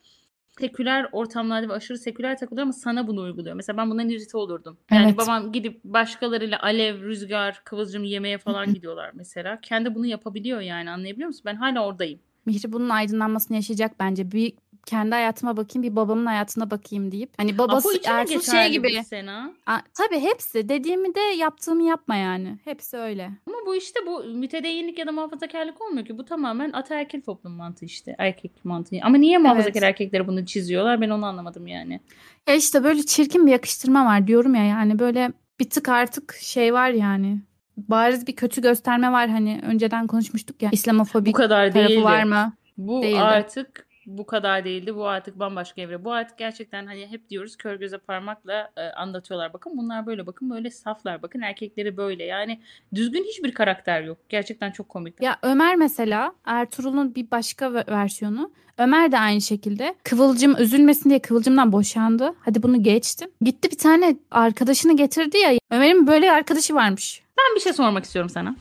[0.60, 3.54] seküler ortamlarda ve aşırı seküler takılıyor ama sana bunu uyguluyor.
[3.54, 4.78] Mesela ben bundan irite olurdum.
[4.90, 5.18] Yani Evet.
[5.18, 9.60] babam gidip başkalarıyla alev, rüzgar, kıvılcım yemeye falan gidiyorlar mesela.
[9.60, 11.42] Kendi bunu yapabiliyor yani anlayabiliyor musun?
[11.46, 12.20] Ben hala oradayım.
[12.46, 14.32] Mihri bunun aydınlanmasını yaşayacak bence.
[14.32, 14.52] Bir
[14.86, 17.30] kendi hayatıma bakayım, bir babamın hayatına bakayım deyip.
[17.36, 19.04] Hani babası Ertuğrul şey gibi.
[19.04, 19.52] Sena?
[19.66, 20.68] A, tabii hepsi.
[20.68, 22.58] Dediğimi de yaptığımı yapma yani.
[22.64, 23.30] Hepsi öyle.
[23.46, 26.18] Ama bu işte bu mütedeyinlik ya da muhafazakarlık olmuyor ki.
[26.18, 28.16] Bu tamamen ataerkil toplum mantığı işte.
[28.18, 28.96] Erkek mantığı.
[29.02, 31.00] Ama niye muhafazakar erkekleri bunu çiziyorlar?
[31.00, 32.00] Ben onu anlamadım yani.
[32.48, 36.74] Ya işte böyle çirkin bir yakıştırma var diyorum ya yani böyle bir tık artık şey
[36.74, 37.40] var yani.
[37.76, 40.70] Bariz bir kötü gösterme var hani önceden konuşmuştuk ya.
[40.70, 42.04] Bu İslamofobik kadar tarafı değildi.
[42.04, 42.52] var mı?
[42.76, 43.20] Bu Değildi.
[43.20, 44.96] artık bu kadar değildi.
[44.96, 46.04] Bu artık bambaşka evre.
[46.04, 49.52] Bu artık gerçekten hani hep diyoruz kör göze parmakla e, anlatıyorlar.
[49.52, 51.22] Bakın bunlar böyle bakın böyle saflar.
[51.22, 52.24] Bakın erkekleri böyle.
[52.24, 52.60] Yani
[52.94, 54.18] düzgün hiçbir karakter yok.
[54.28, 55.22] Gerçekten çok komik.
[55.22, 58.52] Ya Ömer mesela Ertuğrul'un bir başka versiyonu.
[58.78, 62.34] Ömer de aynı şekilde Kıvılcım üzülmesin diye Kıvılcım'dan boşandı.
[62.40, 63.30] Hadi bunu geçtim.
[63.40, 65.52] Gitti bir tane arkadaşını getirdi ya.
[65.70, 67.22] Ömer'in böyle arkadaşı varmış.
[67.38, 68.56] Ben bir şey sormak istiyorum sana.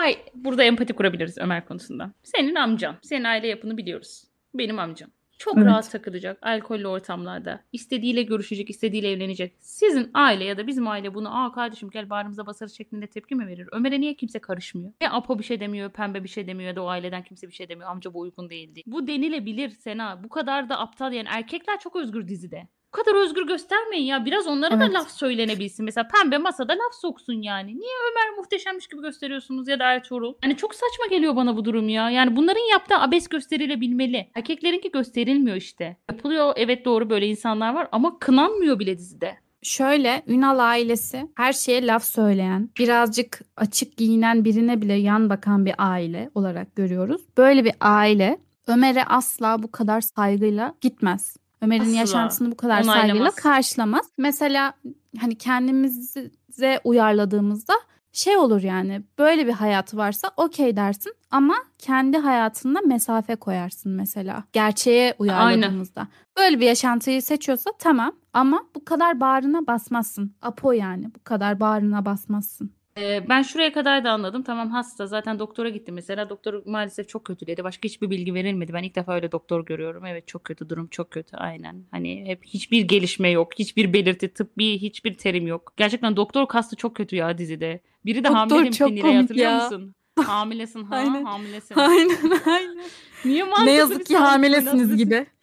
[0.00, 2.12] Ay burada empati kurabiliriz Ömer konusunda.
[2.22, 2.96] Senin amcan.
[3.02, 4.24] Senin aile yapını biliyoruz.
[4.54, 5.10] Benim amcam.
[5.38, 5.66] Çok Evet.
[5.66, 7.60] rahat takılacak alkollü ortamlarda.
[7.72, 9.52] istediğiyle görüşecek, istediğiyle evlenecek.
[9.60, 13.46] Sizin aile ya da bizim aile bunu aa kardeşim gel bağrımıza basarız şeklinde tepki mi
[13.46, 13.68] verir?
[13.72, 14.92] Ömer'e niye kimse karışmıyor?
[15.02, 17.52] Ya Apo bir şey demiyor, Pembe bir şey demiyor ya da o aileden kimse bir
[17.52, 17.90] şey demiyor.
[17.90, 18.82] Amca bu uygun değil diye.
[18.86, 20.24] Bu denilebilir Sena.
[20.24, 21.28] Bu kadar da aptal yani.
[21.30, 22.68] Erkekler çok özgür dizide.
[22.94, 24.24] Bu kadar özgür göstermeyin ya.
[24.24, 24.88] Biraz onlara Evet.
[24.88, 25.84] da laf söylenebilsin.
[25.84, 27.68] Mesela pembe masada laf soksun yani.
[27.68, 30.34] Niye Ömer muhteşemmiş gibi gösteriyorsunuz ya da Ertuğrul?
[30.44, 32.10] Yani çok saçma geliyor bana bu durum ya.
[32.10, 34.30] Yani bunların yaptığı abes gösterilebilmeli.
[34.34, 35.96] Erkeklerinki gösterilmiyor işte.
[36.10, 39.36] Yapılıyor evet doğru böyle insanlar var ama kınanmıyor bile dizide.
[39.62, 45.74] Şöyle Ünal ailesi her şeye laf söyleyen, birazcık açık giyinen birine bile yan bakan bir
[45.78, 47.22] aile olarak görüyoruz.
[47.38, 51.36] Böyle bir aile Ömer'e asla bu kadar saygıyla gitmez.
[51.62, 51.96] Ömer'in Asla.
[51.96, 53.06] yaşantısını bu kadar Onaylamaz.
[53.06, 54.06] saygıyla karşılamaz.
[54.18, 54.72] Mesela
[55.20, 57.74] hani kendimize uyarladığımızda
[58.12, 64.44] şey olur yani böyle bir hayatı varsa okey dersin ama kendi hayatında mesafe koyarsın mesela
[64.52, 66.08] gerçeğe uyarladığımızda.
[66.38, 70.34] Böyle bir yaşantıyı seçiyorsa tamam ama bu kadar bağrına basmazsın.
[70.42, 72.72] Apo yani bu kadar bağrına basmazsın.
[73.00, 74.42] Ee, ben şuraya kadar da anladım.
[74.42, 75.06] Tamam hasta.
[75.06, 76.28] Zaten doktora gitti mesela.
[76.30, 77.64] Doktor maalesef çok kötü dedi.
[77.64, 78.72] Başka hiçbir bilgi verilmedi.
[78.72, 80.06] Ben ilk defa öyle doktor görüyorum.
[80.06, 80.68] Evet çok kötü.
[80.68, 81.36] Durum çok kötü.
[81.36, 81.84] Aynen.
[81.90, 83.58] Hani hep hiçbir gelişme yok.
[83.58, 85.72] Hiçbir belirti, tıbbi hiçbir terim yok.
[85.76, 87.80] Gerçekten doktor kastı çok kötü ya dizide.
[88.04, 89.64] Biri de Doktor hamile demiş çok Nilay komik hatırlıyor ya.
[89.64, 89.94] musun?
[90.26, 91.24] Hamilesin ha Aynen.
[91.24, 91.74] hamilesin.
[91.74, 92.84] Aynen aynen.
[93.24, 95.26] Niye mantıklı ne yazık ki hamilesiniz gibi.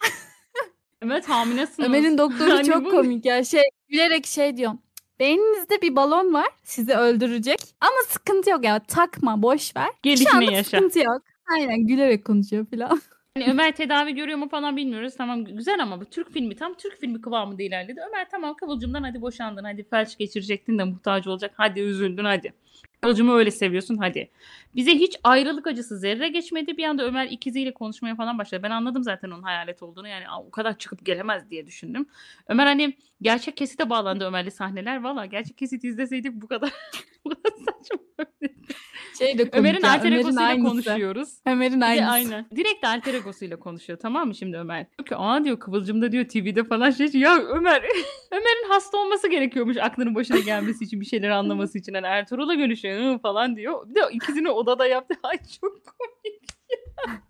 [1.02, 1.88] Evet hamilesiniz.
[1.88, 3.44] Ömer'in doktoru Yani çok bu- komik ya.
[3.44, 4.72] Şey gülerek şey diyor.
[5.20, 9.90] Beyninizde bir balon var sizi öldürecek ama sıkıntı yok ya takma boş ver.
[10.34, 10.64] Anda yaşa.
[10.76, 11.22] sıkıntı yok.
[11.54, 13.02] Aynen gülerek konuşuyor falan.
[13.38, 15.16] Hani Ömer tedavi görüyor mu falan bilmiyoruz.
[15.16, 18.00] Tamam güzel ama bu Türk filmi tam Türk filmi kıvamında ilerledi.
[18.08, 19.64] Ömer tamam Kıvılcım'dan hadi boşandın.
[19.64, 21.52] Hadi felç geçirecektin de muhtaç olacak.
[21.56, 22.52] Hadi üzüldün hadi.
[23.00, 24.30] Kıvılcım'ı öyle seviyorsun hadi.
[24.76, 26.76] Bize hiç ayrılık acısı zerre geçmedi.
[26.76, 28.62] Bir anda Ömer ikiziyle konuşmaya falan başladı.
[28.62, 30.08] Ben anladım zaten onun hayalet olduğunu.
[30.08, 32.06] Yani "Aa, o kadar çıkıp gelemez diye düşündüm.
[32.48, 35.02] Ömer hani gerçek kesite bağlandı Ömer'li sahneler.
[35.02, 36.72] Valla gerçek kesit izleseydik bu kadar,
[37.24, 37.98] bu kadar saçma.
[39.18, 40.68] Şey de komik Ömer'in ya, alter Ömer'in egosuyla aynısı.
[40.68, 41.28] konuşuyoruz.
[41.46, 42.10] Ömer'in aynısı.
[42.10, 42.46] aynen.
[42.56, 44.86] Direkt alter egosuyla konuşuyor tamam mı şimdi Ömer?
[44.98, 47.82] Diyor ki aa diyor Kıvılcım'da diyor TV'de falan şey ya Ömer
[48.32, 51.94] Ömer'in hasta olması gerekiyormuş aklının başına gelmesi için bir şeyleri anlaması için.
[51.94, 53.88] Hani Ertuğrul'la görüşüyor falan diyor.
[53.88, 55.14] Bir de ikisini odada yaptı.
[55.22, 56.42] Ay çok komik
[57.06, 57.27] ya.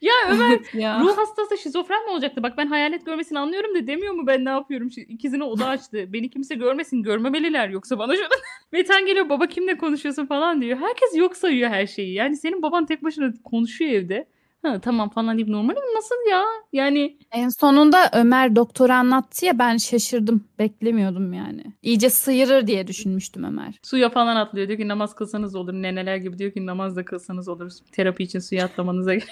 [0.00, 1.00] Ya Ömer Evet ya.
[1.00, 2.42] ruh hastası şizofren mi olacaktı?
[2.42, 4.88] Bak ben hayalet görmesini anlıyorum da demiyor mu ben ne yapıyorum?
[4.88, 6.04] Şi- İkizine oda açtı.
[6.12, 8.28] Beni kimse görmesin görmemeliler yoksa bana şöyle.
[8.72, 10.78] Metan geliyor baba kimle konuşuyorsun falan diyor.
[10.78, 12.14] Herkes yok sayıyor her şeyi.
[12.14, 14.26] Yani senin baban tek başına konuşuyor evde.
[14.62, 15.80] Ha tamam falan deyip normal mi?
[15.96, 16.44] Nasıl ya?
[16.72, 20.44] Yani En sonunda Ömer doktora anlattı ya ben şaşırdım.
[20.58, 21.64] Beklemiyordum yani.
[21.82, 23.74] İyice sıyırır diye düşünmüştüm Ömer.
[23.82, 24.68] suya falan atlıyor.
[24.68, 25.72] Diyor ki namaz kılsanız olur.
[25.72, 27.72] Neneler gibi diyor ki namaz da kılsanız olur.
[27.92, 29.28] Terapi için suya atlamanıza gerek.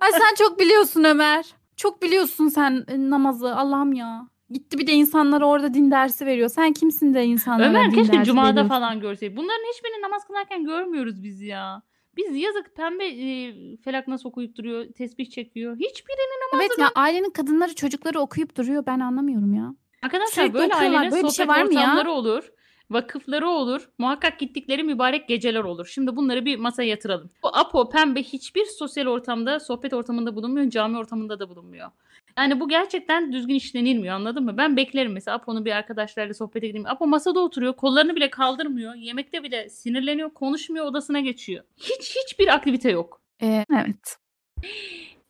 [0.00, 1.46] Ay sen çok biliyorsun Ömer.
[1.76, 3.56] Çok biliyorsun sen e, namazı.
[3.56, 4.28] Allah'ım ya.
[4.50, 6.48] Gitti bir de insanlara orada din dersi veriyor.
[6.48, 8.68] Sen kimsin de insanlara Ömer din keşke dersi cumada veriyorsun?
[8.68, 9.36] falan görseydik.
[9.36, 11.82] Bunların hiçbirini namaz kılarken görmüyoruz biz ya.
[12.16, 15.76] Biz yazık pembe e, felak nasıl okuyup duruyor, tesbih çekiyor.
[15.76, 18.86] Hiçbirini namazda Evet ya ailenin kadınları çocukları okuyup duruyor.
[18.86, 19.74] Ben anlamıyorum ya.
[20.02, 20.86] Arkadaşlar Sürekli böyle okuyorlar.
[20.98, 21.80] ailelerin Böyle bir sohbet şey var mı ya?
[21.80, 22.50] ortamları olur.
[22.90, 23.88] Vakıfları olur.
[23.98, 25.86] Muhakkak gittikleri mübarek geceler olur.
[25.86, 27.30] Şimdi bunları bir masaya yatıralım.
[27.42, 30.70] Bu Apo, Pembe hiçbir sosyal ortamda, sohbet ortamında bulunmuyor.
[30.70, 31.90] Cami ortamında da bulunmuyor.
[32.38, 34.56] Yani bu gerçekten düzgün işlenilmiyor anladın mı?
[34.56, 36.86] Ben beklerim mesela Apo'nun bir arkadaşlarla sohbete gideyim.
[36.86, 37.72] Apo masada oturuyor.
[37.72, 38.94] Kollarını bile kaldırmıyor.
[38.94, 40.30] Yemekte bile sinirleniyor.
[40.30, 41.64] Konuşmuyor odasına geçiyor.
[41.76, 43.20] Hiç hiçbir aktivite yok.
[43.42, 44.16] Ee, evet.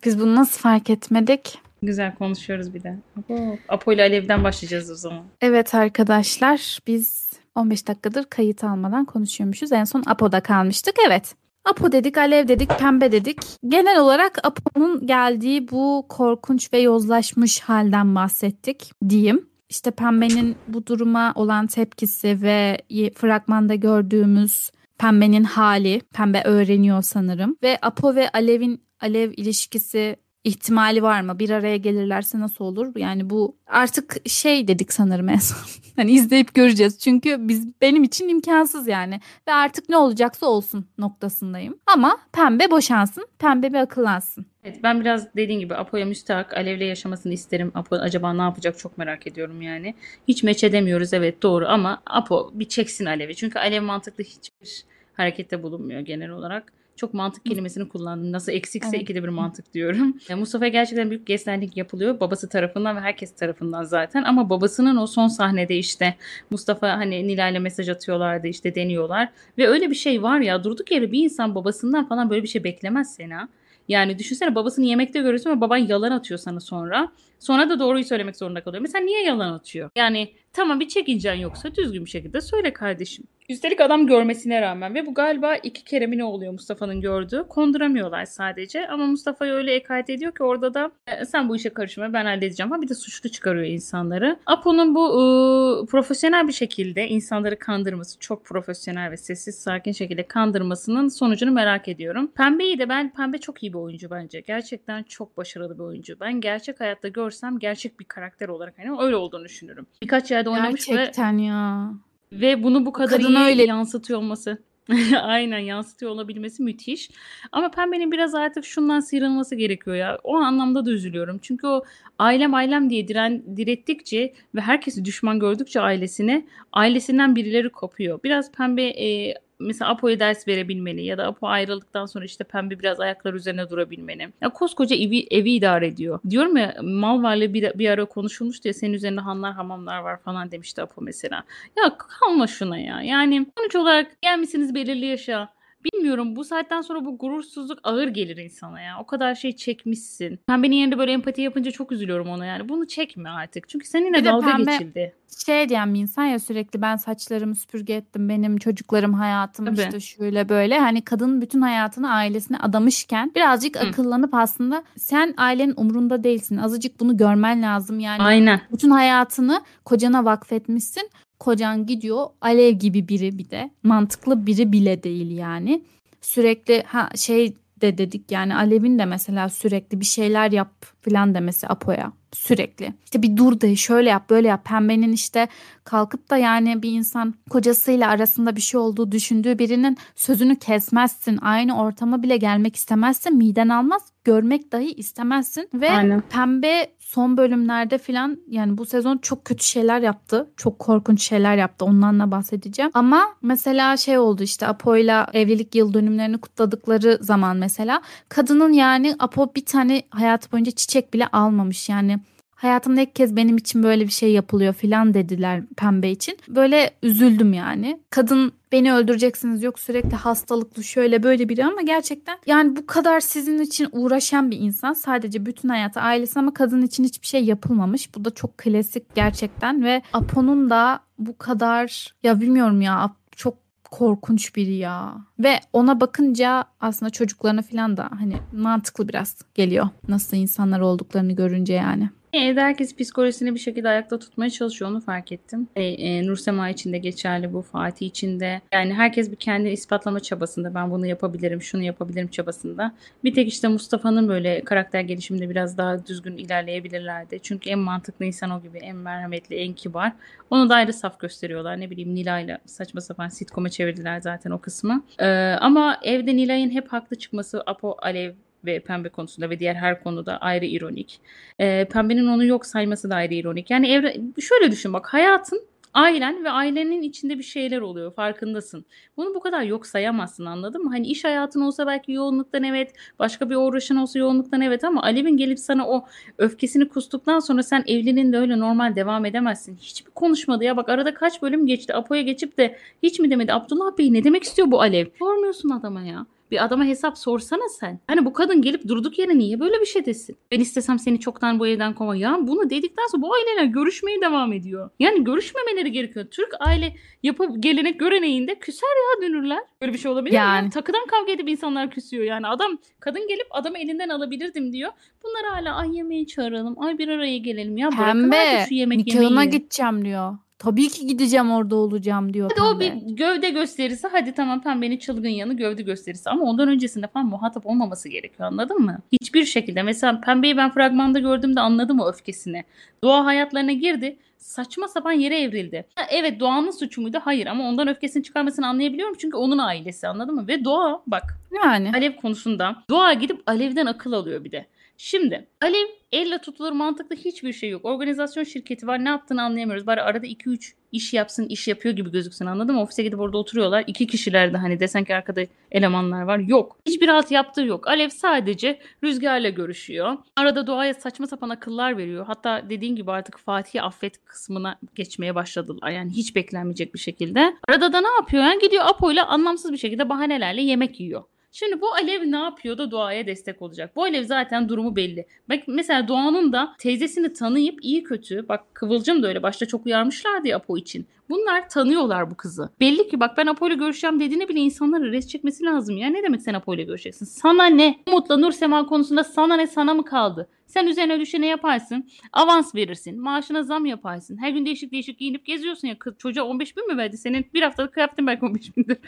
[0.04, 1.58] Biz bunu nasıl fark etmedik?
[1.82, 2.96] Güzel konuşuyoruz bir de.
[3.18, 5.24] Apo, Apo ile Alev'den başlayacağız o zaman.
[5.40, 7.27] Evet arkadaşlar biz
[7.58, 9.72] 15 dakikadır kayıt almadan konuşuyormuşuz.
[9.72, 10.94] En son Apo'da kalmıştık.
[11.06, 11.34] Evet.
[11.70, 13.38] Apo dedik, Alev dedik, Pembe dedik.
[13.68, 19.48] Genel olarak Apo'nun geldiği bu korkunç ve yozlaşmış halden bahsettik diyeyim.
[19.68, 22.78] İşte Pembe'nin bu duruma olan tepkisi ve
[23.14, 26.00] fragmanda gördüğümüz Pembe'nin hali.
[26.00, 27.56] Pembe öğreniyor sanırım.
[27.62, 31.38] Ve Apo ve Alev'in Alev ilişkisi ihtimali var mı?
[31.38, 32.92] Bir araya gelirlerse nasıl olur?
[32.96, 35.58] Yani bu artık şey dedik sanırım en son.
[35.96, 36.98] hani izleyip göreceğiz.
[36.98, 39.20] Çünkü biz benim için imkansız yani.
[39.48, 41.78] Ve artık ne olacaksa olsun noktasındayım.
[41.86, 43.26] Ama pembe boşansın.
[43.38, 44.46] Pembe bir akıllansın.
[44.64, 47.72] Evet, ben biraz dediğin gibi Apo'ya müstahak Alev'le yaşamasını isterim.
[47.74, 49.94] Apo acaba ne yapacak çok merak ediyorum yani.
[50.28, 53.36] Hiç meç edemiyoruz evet doğru ama Apo bir çeksin Alev'i.
[53.36, 54.84] Çünkü Alev mantıklı hiçbir
[55.14, 56.72] harekette bulunmuyor genel olarak.
[56.98, 58.32] Çok mantık kelimesini kullandım.
[58.32, 59.02] Nasıl eksikse Evet.
[59.02, 60.16] ikide bir mantık diyorum.
[60.28, 62.20] Yani Mustafa'ya gerçekten büyük gaslighting yapılıyor.
[62.20, 64.22] Babası tarafından ve herkes tarafından zaten.
[64.22, 66.14] Ama babasının o son sahnede işte
[66.50, 69.28] Mustafa hani Nilay'la mesaj atıyorlardı işte deniyorlar.
[69.58, 72.64] Ve öyle bir şey var ya durduk yere bir insan babasından falan böyle bir şey
[72.64, 73.48] beklemez Sena.
[73.88, 77.12] Yani düşünsene babasını yemekte görüyorsun ve baban yalan atıyor sana sonra.
[77.38, 78.82] Sonra da doğruyu söylemek zorunda kalıyor.
[78.82, 79.90] Mesela niye yalan atıyor?
[79.96, 83.24] Yani tamam bir çekincen yoksa düzgün bir şekilde söyle kardeşim.
[83.48, 87.44] Üstelik adam görmesine rağmen ve bu galiba iki kere mi ne oluyor Mustafa'nın gördüğü.
[87.48, 92.12] Konduramıyorlar sadece ama Mustafa'yı öyle ekayet ediyor ki orada da "E, sen bu işe karışma
[92.12, 92.70] ben halledeceğim.
[92.72, 94.38] Ha bir de suçlu çıkarıyor insanları.
[94.46, 101.08] Apo'nun bu ıı, profesyonel bir şekilde insanları kandırması çok profesyonel ve sessiz sakin şekilde kandırmasının
[101.08, 102.32] sonucunu merak ediyorum.
[102.36, 104.40] Pembe'yi de ben Pembe çok iyi bir oyuncu bence.
[104.40, 106.20] Gerçekten çok başarılı bir oyuncu.
[106.20, 109.86] Ben gerçek hayatta görsem gerçek bir karakter olarak hani öyle olduğunu düşünürüm.
[110.02, 111.90] Birkaç yerde oynamış ve Gerçekten ya.
[112.32, 113.64] Ve bunu bu kadar kadın iyi öyle.
[113.64, 114.58] yansıtıyor olması.
[115.22, 117.10] Aynen yansıtıyor olabilmesi müthiş.
[117.52, 120.18] Ama Pembe'nin biraz artık şundan sıyrılması gerekiyor ya.
[120.24, 121.38] O anlamda da üzülüyorum.
[121.42, 121.84] Çünkü o
[122.18, 128.20] ailem ailem diye diren, direttikçe ve herkesi düşman gördükçe ailesine ailesinden birileri kopuyor.
[128.24, 133.00] Biraz Pembe e, mesela Apo'ya ders verebilmeli ya da Apo ayrıldıktan sonra işte Pembe biraz
[133.00, 134.32] ayaklar üzerine durabilmeli.
[134.40, 136.20] Ya koskoca evi, evi idare ediyor.
[136.30, 140.50] Diyorum ya mal varlığı bir, bir ara konuşulmuştu ya senin üzerinde hanlar hamamlar var falan
[140.50, 141.44] demişti Apo mesela.
[141.76, 143.02] Ya kalma şuna ya.
[143.02, 145.57] Yani sonuç olarak gelmişsiniz belirli yaşa.
[145.84, 148.96] Bilmiyorum bu saatten sonra bu gurursuzluk ağır gelir insana ya.
[149.00, 150.38] O kadar şey çekmişsin.
[150.46, 152.68] Pembenin yerinde böyle empati yapınca çok üzülüyorum ona yani.
[152.68, 153.68] Bunu çekme artık.
[153.68, 155.14] Çünkü seninle Bir dalga Pembe- geçildi.
[155.46, 158.28] Şey diyen bir insan ya sürekli ben saçlarımı süpürge ettim.
[158.28, 159.80] Benim çocuklarım hayatım Tabii.
[159.80, 160.78] işte şöyle böyle.
[160.78, 163.86] Hani kadın bütün hayatını ailesine adamışken birazcık Hı.
[163.88, 166.56] akıllanıp aslında sen ailenin umurunda değilsin.
[166.56, 168.22] Azıcık bunu görmen lazım yani.
[168.22, 168.60] Aynen.
[168.72, 171.10] Bütün hayatını kocana vakfetmişsin.
[171.38, 173.70] Kocan gidiyor alev gibi biri bir de.
[173.82, 175.82] Mantıklı biri bile değil yani.
[176.20, 181.68] Sürekli ha şey de dedik yani Alev'in de mesela sürekli bir şeyler yap filan demesi
[181.68, 182.92] Apo'ya sürekli.
[183.04, 184.64] İşte bir dur de şöyle yap böyle yap.
[184.64, 185.48] Pembenin işte
[185.84, 191.38] kalkıp da yani bir insan kocasıyla arasında bir şey olduğu düşündüğü birinin sözünü kesmezsin.
[191.42, 193.36] Aynı ortama bile gelmek istemezsin.
[193.36, 194.02] Miden almaz.
[194.24, 195.68] Görmek dahi istemezsin.
[195.74, 196.20] Ve Aynen.
[196.20, 200.50] Pembe son bölümlerde filan yani bu sezon çok kötü şeyler yaptı.
[200.56, 201.84] Çok korkunç şeyler yaptı.
[201.84, 202.90] Ondan da bahsedeceğim.
[202.94, 209.54] Ama mesela şey oldu işte Apo'yla evlilik yıl dönümlerini kutladıkları zaman mesela kadının yani Apo
[209.56, 211.88] bir tane hayatı boyunca çiçek bile almamış.
[211.88, 212.17] Yani
[212.58, 216.38] hayatımda ilk kez benim için böyle bir şey yapılıyor filan dediler Pembe için.
[216.48, 218.00] Böyle üzüldüm yani.
[218.10, 223.58] Kadın beni öldüreceksiniz yok sürekli hastalıklı şöyle böyle biri ama gerçekten yani bu kadar sizin
[223.58, 228.14] için uğraşan bir insan sadece bütün hayatı ailesi ama kadın için hiçbir şey yapılmamış.
[228.14, 233.54] Bu da çok klasik gerçekten ve Apo'nun da bu kadar ya bilmiyorum ya çok
[233.90, 235.14] korkunç biri ya.
[235.38, 239.88] Ve ona bakınca aslında çocuklarına falan da hani mantıklı biraz geliyor.
[240.08, 242.10] Nasıl insanlar olduklarını görünce yani.
[242.32, 245.68] Evde herkes psikolojisini bir şekilde ayakta tutmaya çalışıyor onu fark ettim.
[245.76, 248.60] E, e, Nursema için de geçerli bu, Fatih için de.
[248.72, 250.74] Yani herkes bir kendini ispatlama çabasında.
[250.74, 252.94] Ben bunu yapabilirim, şunu yapabilirim çabasında.
[253.24, 257.40] Bir tek işte Mustafa'nın böyle karakter gelişiminde biraz daha düzgün ilerleyebilirlerdi.
[257.42, 260.12] Çünkü en mantıklı insan o gibi, en merhametli, en kibar.
[260.50, 261.80] Onu da ayrı saf gösteriyorlar.
[261.80, 265.04] Ne bileyim Nilay'la saçma sapan sitcom'a çevirdiler zaten o kısmı.
[265.18, 265.26] Ee,
[265.60, 268.32] ama evde Nilay'ın hep haklı çıkması Apo, Alev
[268.68, 271.20] ve Pembe konusunda ve diğer her konuda ayrı ironik.
[271.60, 273.70] Ee, Pembe'nin onu yok sayması da ayrı ironik.
[273.70, 278.84] Yani evre, şöyle düşün bak hayatın ailen ve ailenin içinde bir şeyler oluyor farkındasın.
[279.16, 280.90] Bunu bu kadar yok sayamazsın anladın mı?
[280.90, 285.36] Hani iş hayatın olsa belki yoğunluktan evet, başka bir uğraşın olsa yoğunluktan evet ama Alev'in
[285.36, 286.04] gelip sana o
[286.38, 289.76] öfkesini kustuktan sonra sen evliliğinde öyle normal devam edemezsin.
[289.76, 291.94] Hiçbir konuşmadı ya bak arada kaç bölüm geçti.
[291.94, 295.06] Apo'ya geçip de hiç mi demedi Abdullah Bey ne demek istiyor bu Alev?
[295.18, 296.26] Sormuyorsun adama ya.
[296.50, 298.00] Bir adama hesap sorsana sen.
[298.06, 300.36] Hani bu kadın gelip durduk yere niye böyle bir şey desin?
[300.52, 302.16] Ben istesem seni çoktan bu evden kova.
[302.16, 304.90] Ya bunu dedikten sonra bu aileler görüşmeye devam ediyor.
[304.98, 306.26] Yani görüşmemeleri gerekiyor.
[306.30, 309.60] Türk aile yapı gelenek göreneğinde küser ya dönürler.
[309.82, 310.36] Böyle bir şey olabilir mi?
[310.36, 310.64] Yani.
[310.64, 310.70] Ya?
[310.70, 312.24] Takıdan kavga edip insanlar küsüyor.
[312.24, 314.90] Yani adam kadın gelip adamı elinden alabilirdim diyor.
[315.24, 316.82] Bunlar hala ay yemeğe çağıralım.
[316.82, 317.88] Ay bir araya gelelim ya.
[317.88, 319.50] Bırakın Pembe artık şu yemek nikahına yemeği.
[319.50, 320.38] gideceğim diyor.
[320.58, 324.08] Tabii ki gideceğim orada olacağım diyor Hadi o bir gövde gösterisi.
[324.12, 326.30] Hadi tamam pembenin çılgın yanı gövde gösterisi.
[326.30, 328.98] Ama ondan öncesinde falan muhatap olmaması gerekiyor anladın mı?
[329.12, 329.82] Hiçbir şekilde.
[329.82, 332.64] Mesela pembeyi ben fragmanda gördüğümde anladım o öfkesini.
[333.04, 334.16] Doğa hayatlarına girdi.
[334.38, 335.84] Saçma sapan yere evrildi.
[336.10, 337.18] Evet Doğan'ın suçu muydu?
[337.24, 339.14] Hayır ama ondan öfkesini çıkarmasını anlayabiliyorum.
[339.18, 340.48] Çünkü onun ailesi anladın mı?
[340.48, 341.22] Ve Doğa bak
[341.64, 344.66] Yani Alev konusunda Doğa gidip Alev'den akıl alıyor bir de.
[345.00, 347.84] Şimdi Alev elle tutulur mantıklı hiçbir şey yok.
[347.84, 349.86] Organizasyon şirketi var ne yaptığını anlayamıyoruz.
[349.86, 352.82] Bari arada 2-3 iş yapsın iş yapıyor gibi gözüksün anladın mı?
[352.82, 353.84] Ofise gidip orada oturuyorlar.
[353.86, 355.40] İki kişiler de hani desen ki arkada
[355.72, 356.38] elemanlar var.
[356.38, 356.78] Yok.
[356.86, 357.88] Hiçbir alt yaptığı yok.
[357.88, 360.16] Alev sadece Rüzgar'la görüşüyor.
[360.36, 362.26] Arada Doğa'ya saçma sapan akıllar veriyor.
[362.26, 365.90] Hatta dediğin gibi artık Fatih'i affet kısmına geçmeye başladılar.
[365.90, 367.56] Yani hiç beklenmeyecek bir şekilde.
[367.68, 368.42] Arada da ne yapıyor?
[368.42, 371.24] Yani gidiyor Apo'yla anlamsız bir şekilde bahanelerle yemek yiyor.
[371.52, 373.96] Şimdi bu Alev ne yapıyor da Doğa'ya destek olacak?
[373.96, 375.26] Bu Alev zaten durumu belli.
[375.48, 380.48] Bak mesela Doğan'ın da teyzesini tanıyıp iyi kötü bak Kıvılcım da öyle başta çok uyarmışlardı
[380.48, 381.06] ya Apo için.
[381.30, 382.70] Bunlar tanıyorlar bu kızı.
[382.80, 386.08] Belli ki bak ben Apo ile görüşeceğim dediğine bile insanların res çekmesi lazım ya.
[386.08, 387.26] Ne demek sen Apo ile görüşeceksin?
[387.26, 387.98] Sana ne?
[388.08, 390.48] Umut'la Nur Sema konusunda sana ne sana mı kaldı?
[390.66, 392.08] Sen üzerine düşeni yaparsın.
[392.32, 393.20] Avans verirsin.
[393.20, 394.36] Maaşına zam yaparsın.
[394.36, 395.98] Her gün değişik değişik giyinip geziyorsun ya.
[395.98, 397.18] Kız, çocuğa 15 bin mi verdi?
[397.18, 398.98] Senin bir haftalık kıyafetin belki 15 bindir.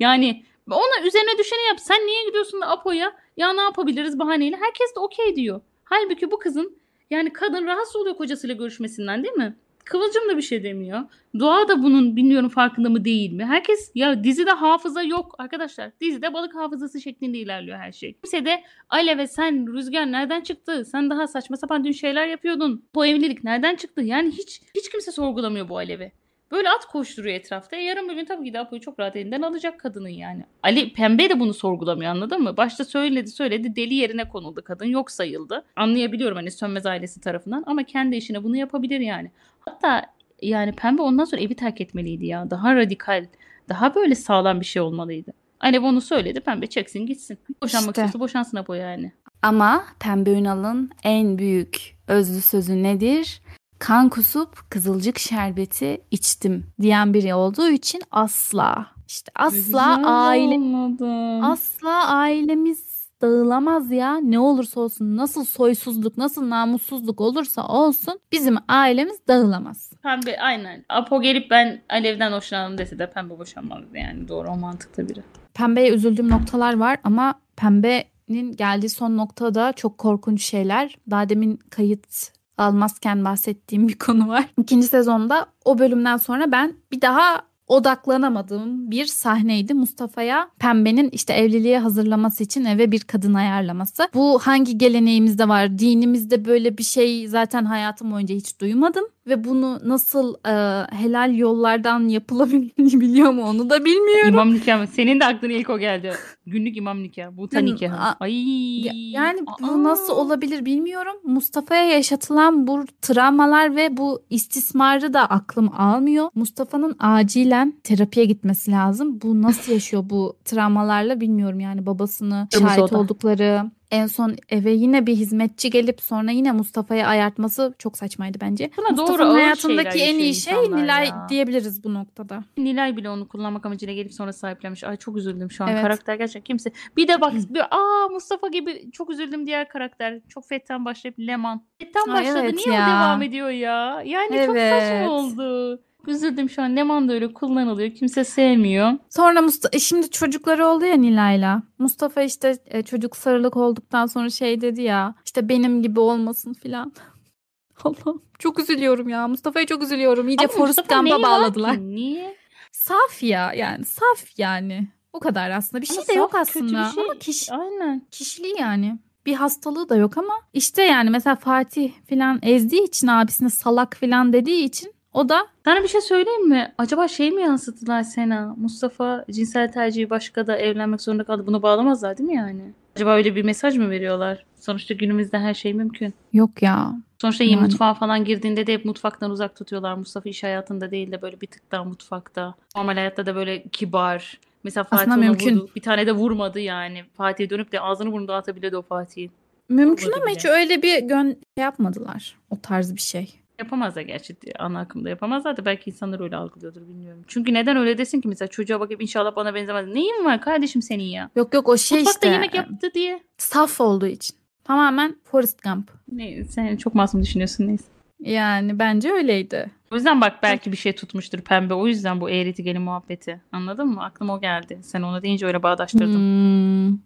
[0.00, 1.80] Yani ona üzerine düşeni yap.
[1.80, 3.12] Sen niye gidiyorsun da Apo'ya?
[3.36, 4.56] Ya ne yapabiliriz bahaneyle?
[4.56, 5.60] Herkes de okey diyor.
[5.84, 6.76] Halbuki bu kızın
[7.10, 9.56] yani kadın rahatsız oluyor kocasıyla görüşmesinden değil mi?
[9.84, 11.00] Kıvılcım da bir şey demiyor.
[11.38, 13.44] Doğa da bunun bilmiyorum farkında mı değil mi?
[13.44, 15.90] Herkes ya dizide hafıza yok arkadaşlar.
[16.00, 18.12] Dizide balık hafızası şeklinde ilerliyor her şey.
[18.12, 20.84] Kimse de Ale ve sen Rüzgar nereden çıktı?
[20.84, 22.84] Sen daha saçma sapan dün şeyler yapıyordun.
[22.94, 24.02] Bu evlilik nereden çıktı?
[24.02, 26.12] Yani hiç hiç kimse sorgulamıyor bu Alev'i.
[26.52, 27.76] Böyle at koşturuyor etrafta.
[27.76, 30.44] E, yarın bir gün tabii ki de Apo'yu çok rahat elinden alacak kadının yani.
[30.62, 32.56] Ali Pembe de bunu sorgulamıyor anladın mı?
[32.56, 35.64] Başta söyledi söyledi deli yerine konuldu kadın yok sayıldı.
[35.76, 39.30] Anlayabiliyorum hani Sönmez ailesi tarafından ama kendi işine bunu yapabilir yani.
[39.60, 40.06] Hatta
[40.42, 42.50] yani Pembe ondan sonra evi terk etmeliydi ya.
[42.50, 43.26] Daha radikal,
[43.68, 45.32] daha böyle sağlam bir şey olmalıydı.
[45.60, 47.38] Alev onu söyledi Pembe çeksin gitsin.
[47.62, 47.90] Boşanmak İşte.
[47.90, 49.12] istiyorsa boşansın Apo yani.
[49.42, 53.42] Ama Pembe Ünal'ın en büyük özlü sözü nedir?
[53.82, 61.40] Kan kusup kızılcık şerbeti içtim diyen biri olduğu için asla işte asla aile olmadı.
[61.46, 64.16] asla ailemiz dağılamaz ya.
[64.16, 69.92] Ne olursa olsun nasıl soysuzluk, nasıl namussuzluk olursa olsun bizim ailemiz dağılamaz.
[70.02, 70.84] Pembe aynen.
[70.88, 74.28] Apo gelip ben Alev'den hoşlandım dese de Pembe boşanmazdı yani.
[74.28, 75.22] Doğru o mantıkta biri.
[75.54, 80.96] Pembeye üzüldüğüm noktalar var ama Pembe'nin geldiği son noktada çok korkunç şeyler.
[81.10, 84.48] Daha demin kayıt almazken bahsettiğim bir konu var.
[84.60, 89.74] İkinci sezonda o bölümden sonra ben bir daha odaklanamadığım bir sahneydi.
[89.74, 94.08] Mustafa'ya Pembe'nin işte evliliğe hazırlaması için eve bir kadın ayarlaması.
[94.14, 95.78] Bu hangi geleneğimizde var?
[95.78, 99.04] Dinimizde böyle bir şey zaten hayatım boyunca hiç duymadım.
[99.26, 100.52] Ve bunu nasıl e,
[100.96, 104.28] helal yollardan yapılabildiğini biliyor mu onu da bilmiyorum.
[104.28, 104.86] İmam nikahı.
[104.86, 106.12] Senin de aklına ilk o geldi.
[106.46, 107.36] Günlük imam nikahı.
[107.36, 108.16] Buta nikahı.
[108.20, 108.80] Ay.
[108.86, 108.92] Ya-
[109.22, 109.82] Yani bu Aa.
[109.82, 111.12] nasıl olabilir bilmiyorum.
[111.24, 116.28] Mustafa'ya yaşatılan bu travmalar ve bu istismarı da aklım almıyor.
[116.34, 119.20] Mustafa'nın acilen terapiye gitmesi lazım.
[119.22, 123.70] Bu nasıl yaşıyor bu travmalarla bilmiyorum yani babasını şahit oldukları.
[123.92, 128.70] En son eve yine bir hizmetçi gelip sonra yine Mustafa'yı ayartması çok saçmaydı bence.
[128.76, 131.26] Buna doğru Mustafa'nın hayatındaki en iyi şey Nilay ya.
[131.28, 132.44] diyebiliriz bu noktada.
[132.56, 134.84] Nilay bile onu kullanmak amacıyla gelip sonra sahiplenmiş.
[134.84, 135.68] Ay çok üzüldüm şu an.
[135.70, 135.82] Evet.
[135.82, 136.72] Karakter gerçekten kimse.
[136.96, 140.20] Bir de bak bir, aa Mustafa gibi çok üzüldüm diğer karakter.
[140.28, 141.62] Çok Fettan başlayıp Leman.
[141.78, 142.38] Fettan Ay, başladı.
[142.42, 142.84] evet Niye ya.
[142.84, 144.02] o devam ediyor ya?
[144.06, 144.82] Yani çok Evet.
[144.82, 145.80] saçma oldu.
[146.06, 146.76] Üzüldüm şu an.
[146.76, 147.90] Leman da öyle kullanılıyor.
[147.94, 148.92] Kimse sevmiyor.
[149.10, 151.62] Sonra Mustafa şimdi çocukları oldu ya Nilay'la.
[151.78, 156.92] Mustafa işte e, çocuk sarılık olduktan sonra şey dedi ya işte benim gibi olmasın filan.
[157.84, 159.28] Allah'ım çok üzülüyorum ya.
[159.28, 160.28] Mustafa'ya çok üzülüyorum.
[160.28, 161.78] İyice Ama Forrest Gump'a bağladılar.
[161.78, 162.36] Niye?
[162.72, 164.88] Saf ya yani saf yani.
[165.12, 165.82] O kadar aslında.
[165.82, 166.90] Bir şey Ama de yok aslında.
[166.94, 167.04] şey.
[167.04, 168.06] Ama kiş, Aynen.
[168.10, 168.98] kişiliği yani.
[169.26, 174.32] Bir hastalığı da yok ama işte yani mesela Fatih filan ezdiği için abisine salak filan
[174.32, 176.72] dediği için o da Sana bir şey söyleyeyim mi?
[176.78, 178.54] Acaba şey mi yansıttılar Sena?
[178.58, 181.46] Mustafa cinsel tercihi başka da evlenmek zorunda kaldı.
[181.46, 182.62] Bunu bağlamazlar değil mi yani?
[182.96, 184.44] Acaba öyle bir mesaj mı veriyorlar?
[184.60, 186.14] Sonuçta günümüzde her şey mümkün.
[186.32, 186.92] yok ya.
[187.20, 187.60] Sonuçta Yani.
[187.60, 189.94] mutfağa falan girdiğinde de hep mutfaktan uzak tutuyorlar.
[189.94, 192.54] Mustafa iş hayatında değil de böyle bir tık daha mutfakta.
[192.76, 194.40] Normal hayatta da böyle kibar.
[194.64, 195.56] Mesela Fatih Aslında mümkün.
[195.56, 195.70] vurdu.
[195.76, 197.04] Bir tane de vurmadı yani.
[197.16, 199.30] Fatih'e dönüp de ağzını burnunu dağıtabiliyordu o Fatih'in.
[199.68, 200.34] Mümkün ama bile.
[200.34, 201.26] hiç öyle bir gön
[201.56, 202.36] şey yapmadılar.
[202.50, 203.34] O tarz bir şey.
[203.58, 207.22] Yapamazlar gerçi ana akımda yapamazlar da belki insanlar öyle algılıyordur bilmiyorum.
[207.26, 209.86] Çünkü neden öyle desin ki mesela çocuğa bakıp inşallah bana benzemez.
[209.88, 211.30] Neyin var kardeşim senin ya?
[211.36, 213.20] Yok yok o şey Mutfakta işte yemek yaptı diye.
[213.38, 214.36] saf olduğu için.
[214.64, 215.90] Tamamen Forrest Gump.
[216.12, 217.84] Ne, sen çok masum düşünüyorsun neyse.
[218.20, 219.70] Yani bence öyleydi.
[219.90, 221.74] O yüzden bak belki bir şey tutmuştur pembe.
[221.74, 223.40] O yüzden bu eğreti gelin muhabbeti.
[223.52, 224.04] Anladın mı?
[224.04, 224.78] Aklıma o geldi.
[224.82, 226.14] Sen ona deyince öyle bağdaştırdım.
[226.16, 226.98] Hmm.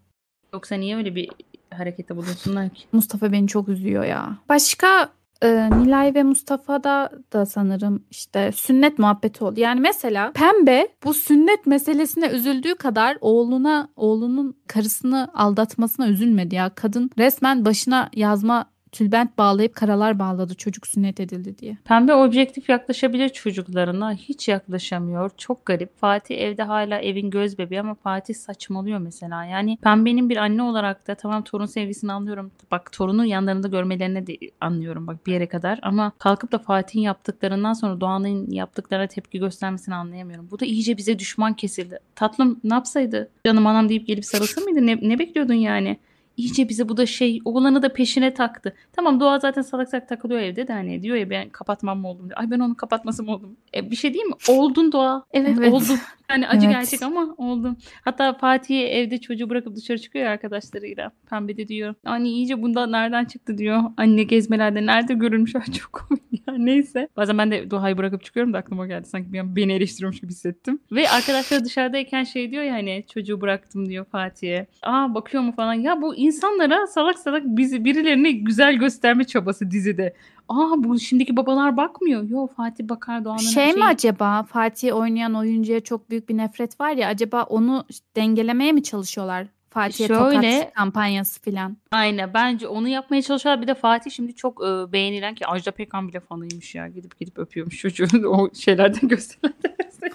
[0.52, 1.28] Yoksa niye öyle bir
[1.74, 2.84] harekette bulunsunlar ki?
[2.92, 4.36] Mustafa beni çok üzüyor ya.
[4.48, 5.08] Başka
[5.42, 9.60] e, Nilay ve Mustafa'da da sanırım işte sünnet muhabbeti oldu.
[9.60, 16.70] Yani mesela Pembe bu sünnet meselesine üzüldüğü kadar oğluna oğlunun karısını aldatmasına üzülmedi ya.
[16.74, 21.76] Kadın resmen başına yazma tülbent bağlayıp karalar bağladı çocuk sünnet edildi diye.
[21.84, 24.12] Pembe objektif yaklaşabilir çocuklarına.
[24.12, 25.30] Hiç yaklaşamıyor.
[25.36, 25.98] Çok garip.
[25.98, 29.44] Fatih evde hala evin göz bebeği ama Fatih saçmalıyor mesela.
[29.44, 32.52] Yani Pembe'nin bir anne olarak da tamam torun sevgisini anlıyorum.
[32.70, 35.78] Bak torunu yanlarında görmelerini de anlıyorum bak bir yere kadar.
[35.82, 40.48] Ama kalkıp da Fatih'in yaptıklarından sonra Doğan'ın yaptıklarına tepki göstermesini anlayamıyorum.
[40.50, 41.98] Bu da iyice bize düşman kesildi.
[42.14, 43.28] Tatlım ne yapsaydı?
[43.46, 44.86] Canım anam deyip gelip sarılsa mıydı?
[44.86, 45.96] Ne, ne bekliyordun yani?
[46.36, 48.74] İyice bize bu da şey oğlanı da peşine taktı.
[48.92, 52.28] Tamam Doğa zaten salak salak takılıyor evde de hani diyor ya ben kapatmam mı oldum
[52.28, 52.40] diyor.
[52.40, 53.56] Ay ben onu kapatması mı oldum?
[53.74, 54.34] E, bir şey değil mi?
[54.48, 55.24] Oldun Doğa.
[55.32, 55.72] Evet, Evet.
[55.72, 55.98] oldun.
[56.30, 56.76] Yani acı Evet.
[56.76, 57.78] gerçek ama oldun.
[58.04, 61.12] Hatta Fatih evde çocuğu bırakıp dışarı çıkıyor arkadaşlarıyla.
[61.30, 61.94] Pembe de diyor.
[62.04, 63.82] Anne iyice bundan nereden çıktı diyor.
[63.96, 65.56] Anne gezmelerde nerede görülmüş?
[65.56, 67.08] Ay çok komik ya neyse.
[67.16, 69.08] Bazen ben de Doğa'yı bırakıp çıkıyorum da aklıma geldi.
[69.08, 70.78] Sanki bir an beni eleştiriyormuş gibi hissettim.
[70.92, 74.66] Ve arkadaşlar dışarıdayken şey diyor ya hani çocuğu bıraktım diyor Fatih'e.
[74.82, 75.74] Aa bakıyor mu falan.
[75.74, 80.14] Ya bu insanlara salak salak bizi birilerini güzel gösterme çabası dizide.
[80.48, 82.22] Aa bu şimdiki babalar bakmıyor.
[82.28, 86.80] Yo Fatih bakar Doğan'ın Şey mi şeyi- acaba Fatih oynayan oyuncuya çok büyük bir nefret
[86.80, 87.84] var ya acaba onu
[88.16, 89.46] dengelemeye mi çalışıyorlar?
[89.70, 90.18] Fatih'e Şöyle-
[90.60, 91.76] tokat kampanyası filan.
[91.90, 93.62] Aynen bence onu yapmaya çalışıyorlar.
[93.62, 96.88] Bir de Fatih şimdi çok e, beğenilen ki Ajda Pekkan bile fanıymış ya.
[96.88, 99.54] Gidip gidip öpüyormuş çocuğu o şeylerden gösterilen.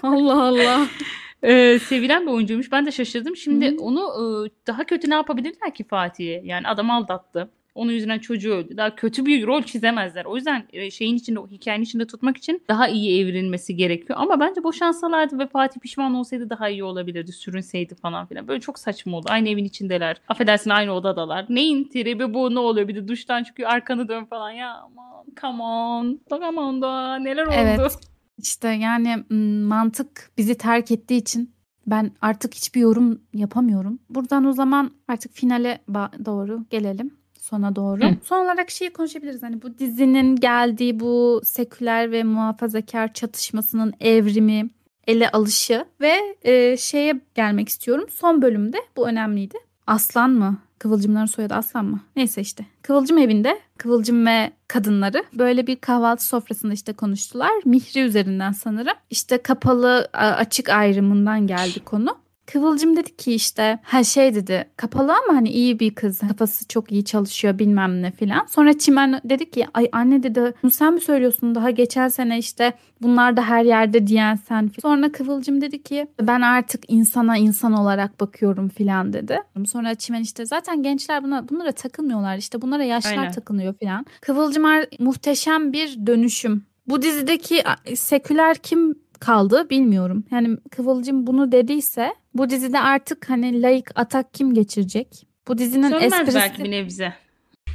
[0.03, 0.87] Allah Allah.
[1.43, 2.71] E, sevilen bir oyuncuymuş.
[2.71, 3.35] Ben de şaşırdım.
[3.35, 3.75] Şimdi Hı.
[3.81, 4.23] onu e,
[4.67, 6.41] daha kötü ne yapabilirler ki Fatih'e?
[6.45, 7.49] Yani adam aldattı.
[7.75, 8.77] Onun yüzünden çocuğu öldü.
[8.77, 10.25] Daha kötü bir rol çizemezler.
[10.25, 14.19] O yüzden e, şeyin içinde, o hikayenin içinde tutmak için daha iyi evrilmesi gerekiyor.
[14.21, 17.31] Ama bence boşansalardı ve Fatih pişman olsaydı daha iyi olabilirdi.
[17.31, 18.47] Sürünseydi falan filan.
[18.47, 19.25] Böyle çok saçma oldu.
[19.29, 20.21] Aynı evin içindeler.
[20.27, 21.45] Affedersin aynı odadalar.
[21.49, 22.87] Neyin tribi bu ne oluyor?
[22.87, 24.51] Bir de duştan çıkıyor arkanı dön falan.
[24.51, 26.19] Ya aman come on.
[26.29, 27.55] Come on da neler oldu?
[27.55, 27.97] Evet.
[28.37, 29.23] İşte yani
[29.67, 31.53] mantık bizi terk ettiği için
[31.87, 33.99] ben artık hiçbir yorum yapamıyorum.
[34.09, 35.81] Buradan o zaman artık finale
[36.25, 37.20] doğru gelelim.
[37.41, 38.03] Sona doğru.
[38.03, 38.15] Hı.
[38.23, 39.43] Son olarak şeyi konuşabiliriz.
[39.43, 44.69] Hani bu dizinin geldiği bu seküler ve muhafazakar çatışmasının evrimi,
[45.07, 48.05] ele alışı ve e, şeye gelmek istiyorum.
[48.09, 49.57] Son bölümde bu önemliydi.
[49.87, 50.57] Aslan mı?
[50.79, 51.99] Kıvılcımların soyadı Aslan mı?
[52.15, 52.65] Neyse işte.
[52.81, 57.51] Kıvılcım evinde Kıvılcım ve kadınları böyle bir kahvaltı sofrasında işte konuştular.
[57.65, 58.97] Mihri üzerinden sanırım.
[59.09, 62.17] İşte kapalı açık ayrımından geldi konu.
[62.53, 66.91] Kıvılcım dedi ki işte ha şey dedi kapalı ama hani iyi bir kız kafası çok
[66.91, 68.45] iyi çalışıyor bilmem ne filan.
[68.45, 72.73] Sonra Çimen dedi ki ay anne dedi bunu sen mi söylüyorsun daha geçen sene işte
[73.01, 74.71] bunlar da her yerde diyen sen.
[74.81, 79.39] Sonra Kıvılcım dedi ki ben artık insana insan olarak bakıyorum filan dedi.
[79.65, 83.31] Sonra Çimen işte zaten gençler buna bunlara takılmıyorlar işte bunlara yaşlar Aynen.
[83.31, 84.05] takılıyor filan.
[84.21, 84.63] Kıvılcım
[84.99, 86.65] muhteşem bir dönüşüm.
[86.87, 87.63] Bu dizideki
[87.95, 90.25] seküler kim kaldı bilmiyorum.
[90.31, 95.27] Yani Kıvılcım bunu dediyse bu dizide artık hani layık atak kim geçirecek?
[95.47, 97.13] Bu dizinin Sönmez esprisi belki bir nebze.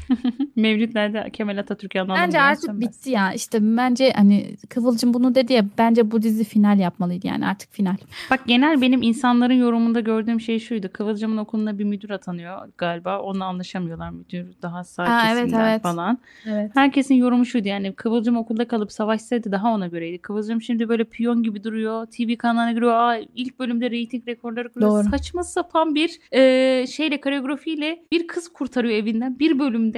[0.57, 2.23] Mevlütlerde Kemal Atatürk'ü anlamam.
[2.23, 3.33] bence artık bitti ya.
[3.33, 7.97] İşte bence hani Kıvılcım bunu dedi ya bence bu dizi final yapmalıydı yani artık final.
[8.31, 10.91] Bak genel benim insanların yorumunda gördüğüm şey şuydu.
[10.93, 13.21] Kıvılcım'ın okuluna bir müdür atanıyor galiba.
[13.21, 15.83] Onunla anlaşamıyorlar müdür daha sağ Ha, evet, evet.
[15.83, 16.19] falan.
[16.47, 16.71] Evet.
[16.75, 20.19] Herkesin yorumu şuydu yani Kıvılcım okulda kalıp savaşsaydı daha ona göreydi.
[20.19, 22.07] Kıvılcım şimdi böyle piyon gibi duruyor.
[22.07, 22.93] TV kanalına giriyor.
[22.93, 24.91] Aa, ilk bölümde reyting rekorları kırıyor.
[24.91, 25.11] Doğru.
[25.11, 29.39] Saçma sapan bir e, şeyle koreografiyle bir kız kurtarıyor evinden.
[29.39, 29.96] Bir bölümde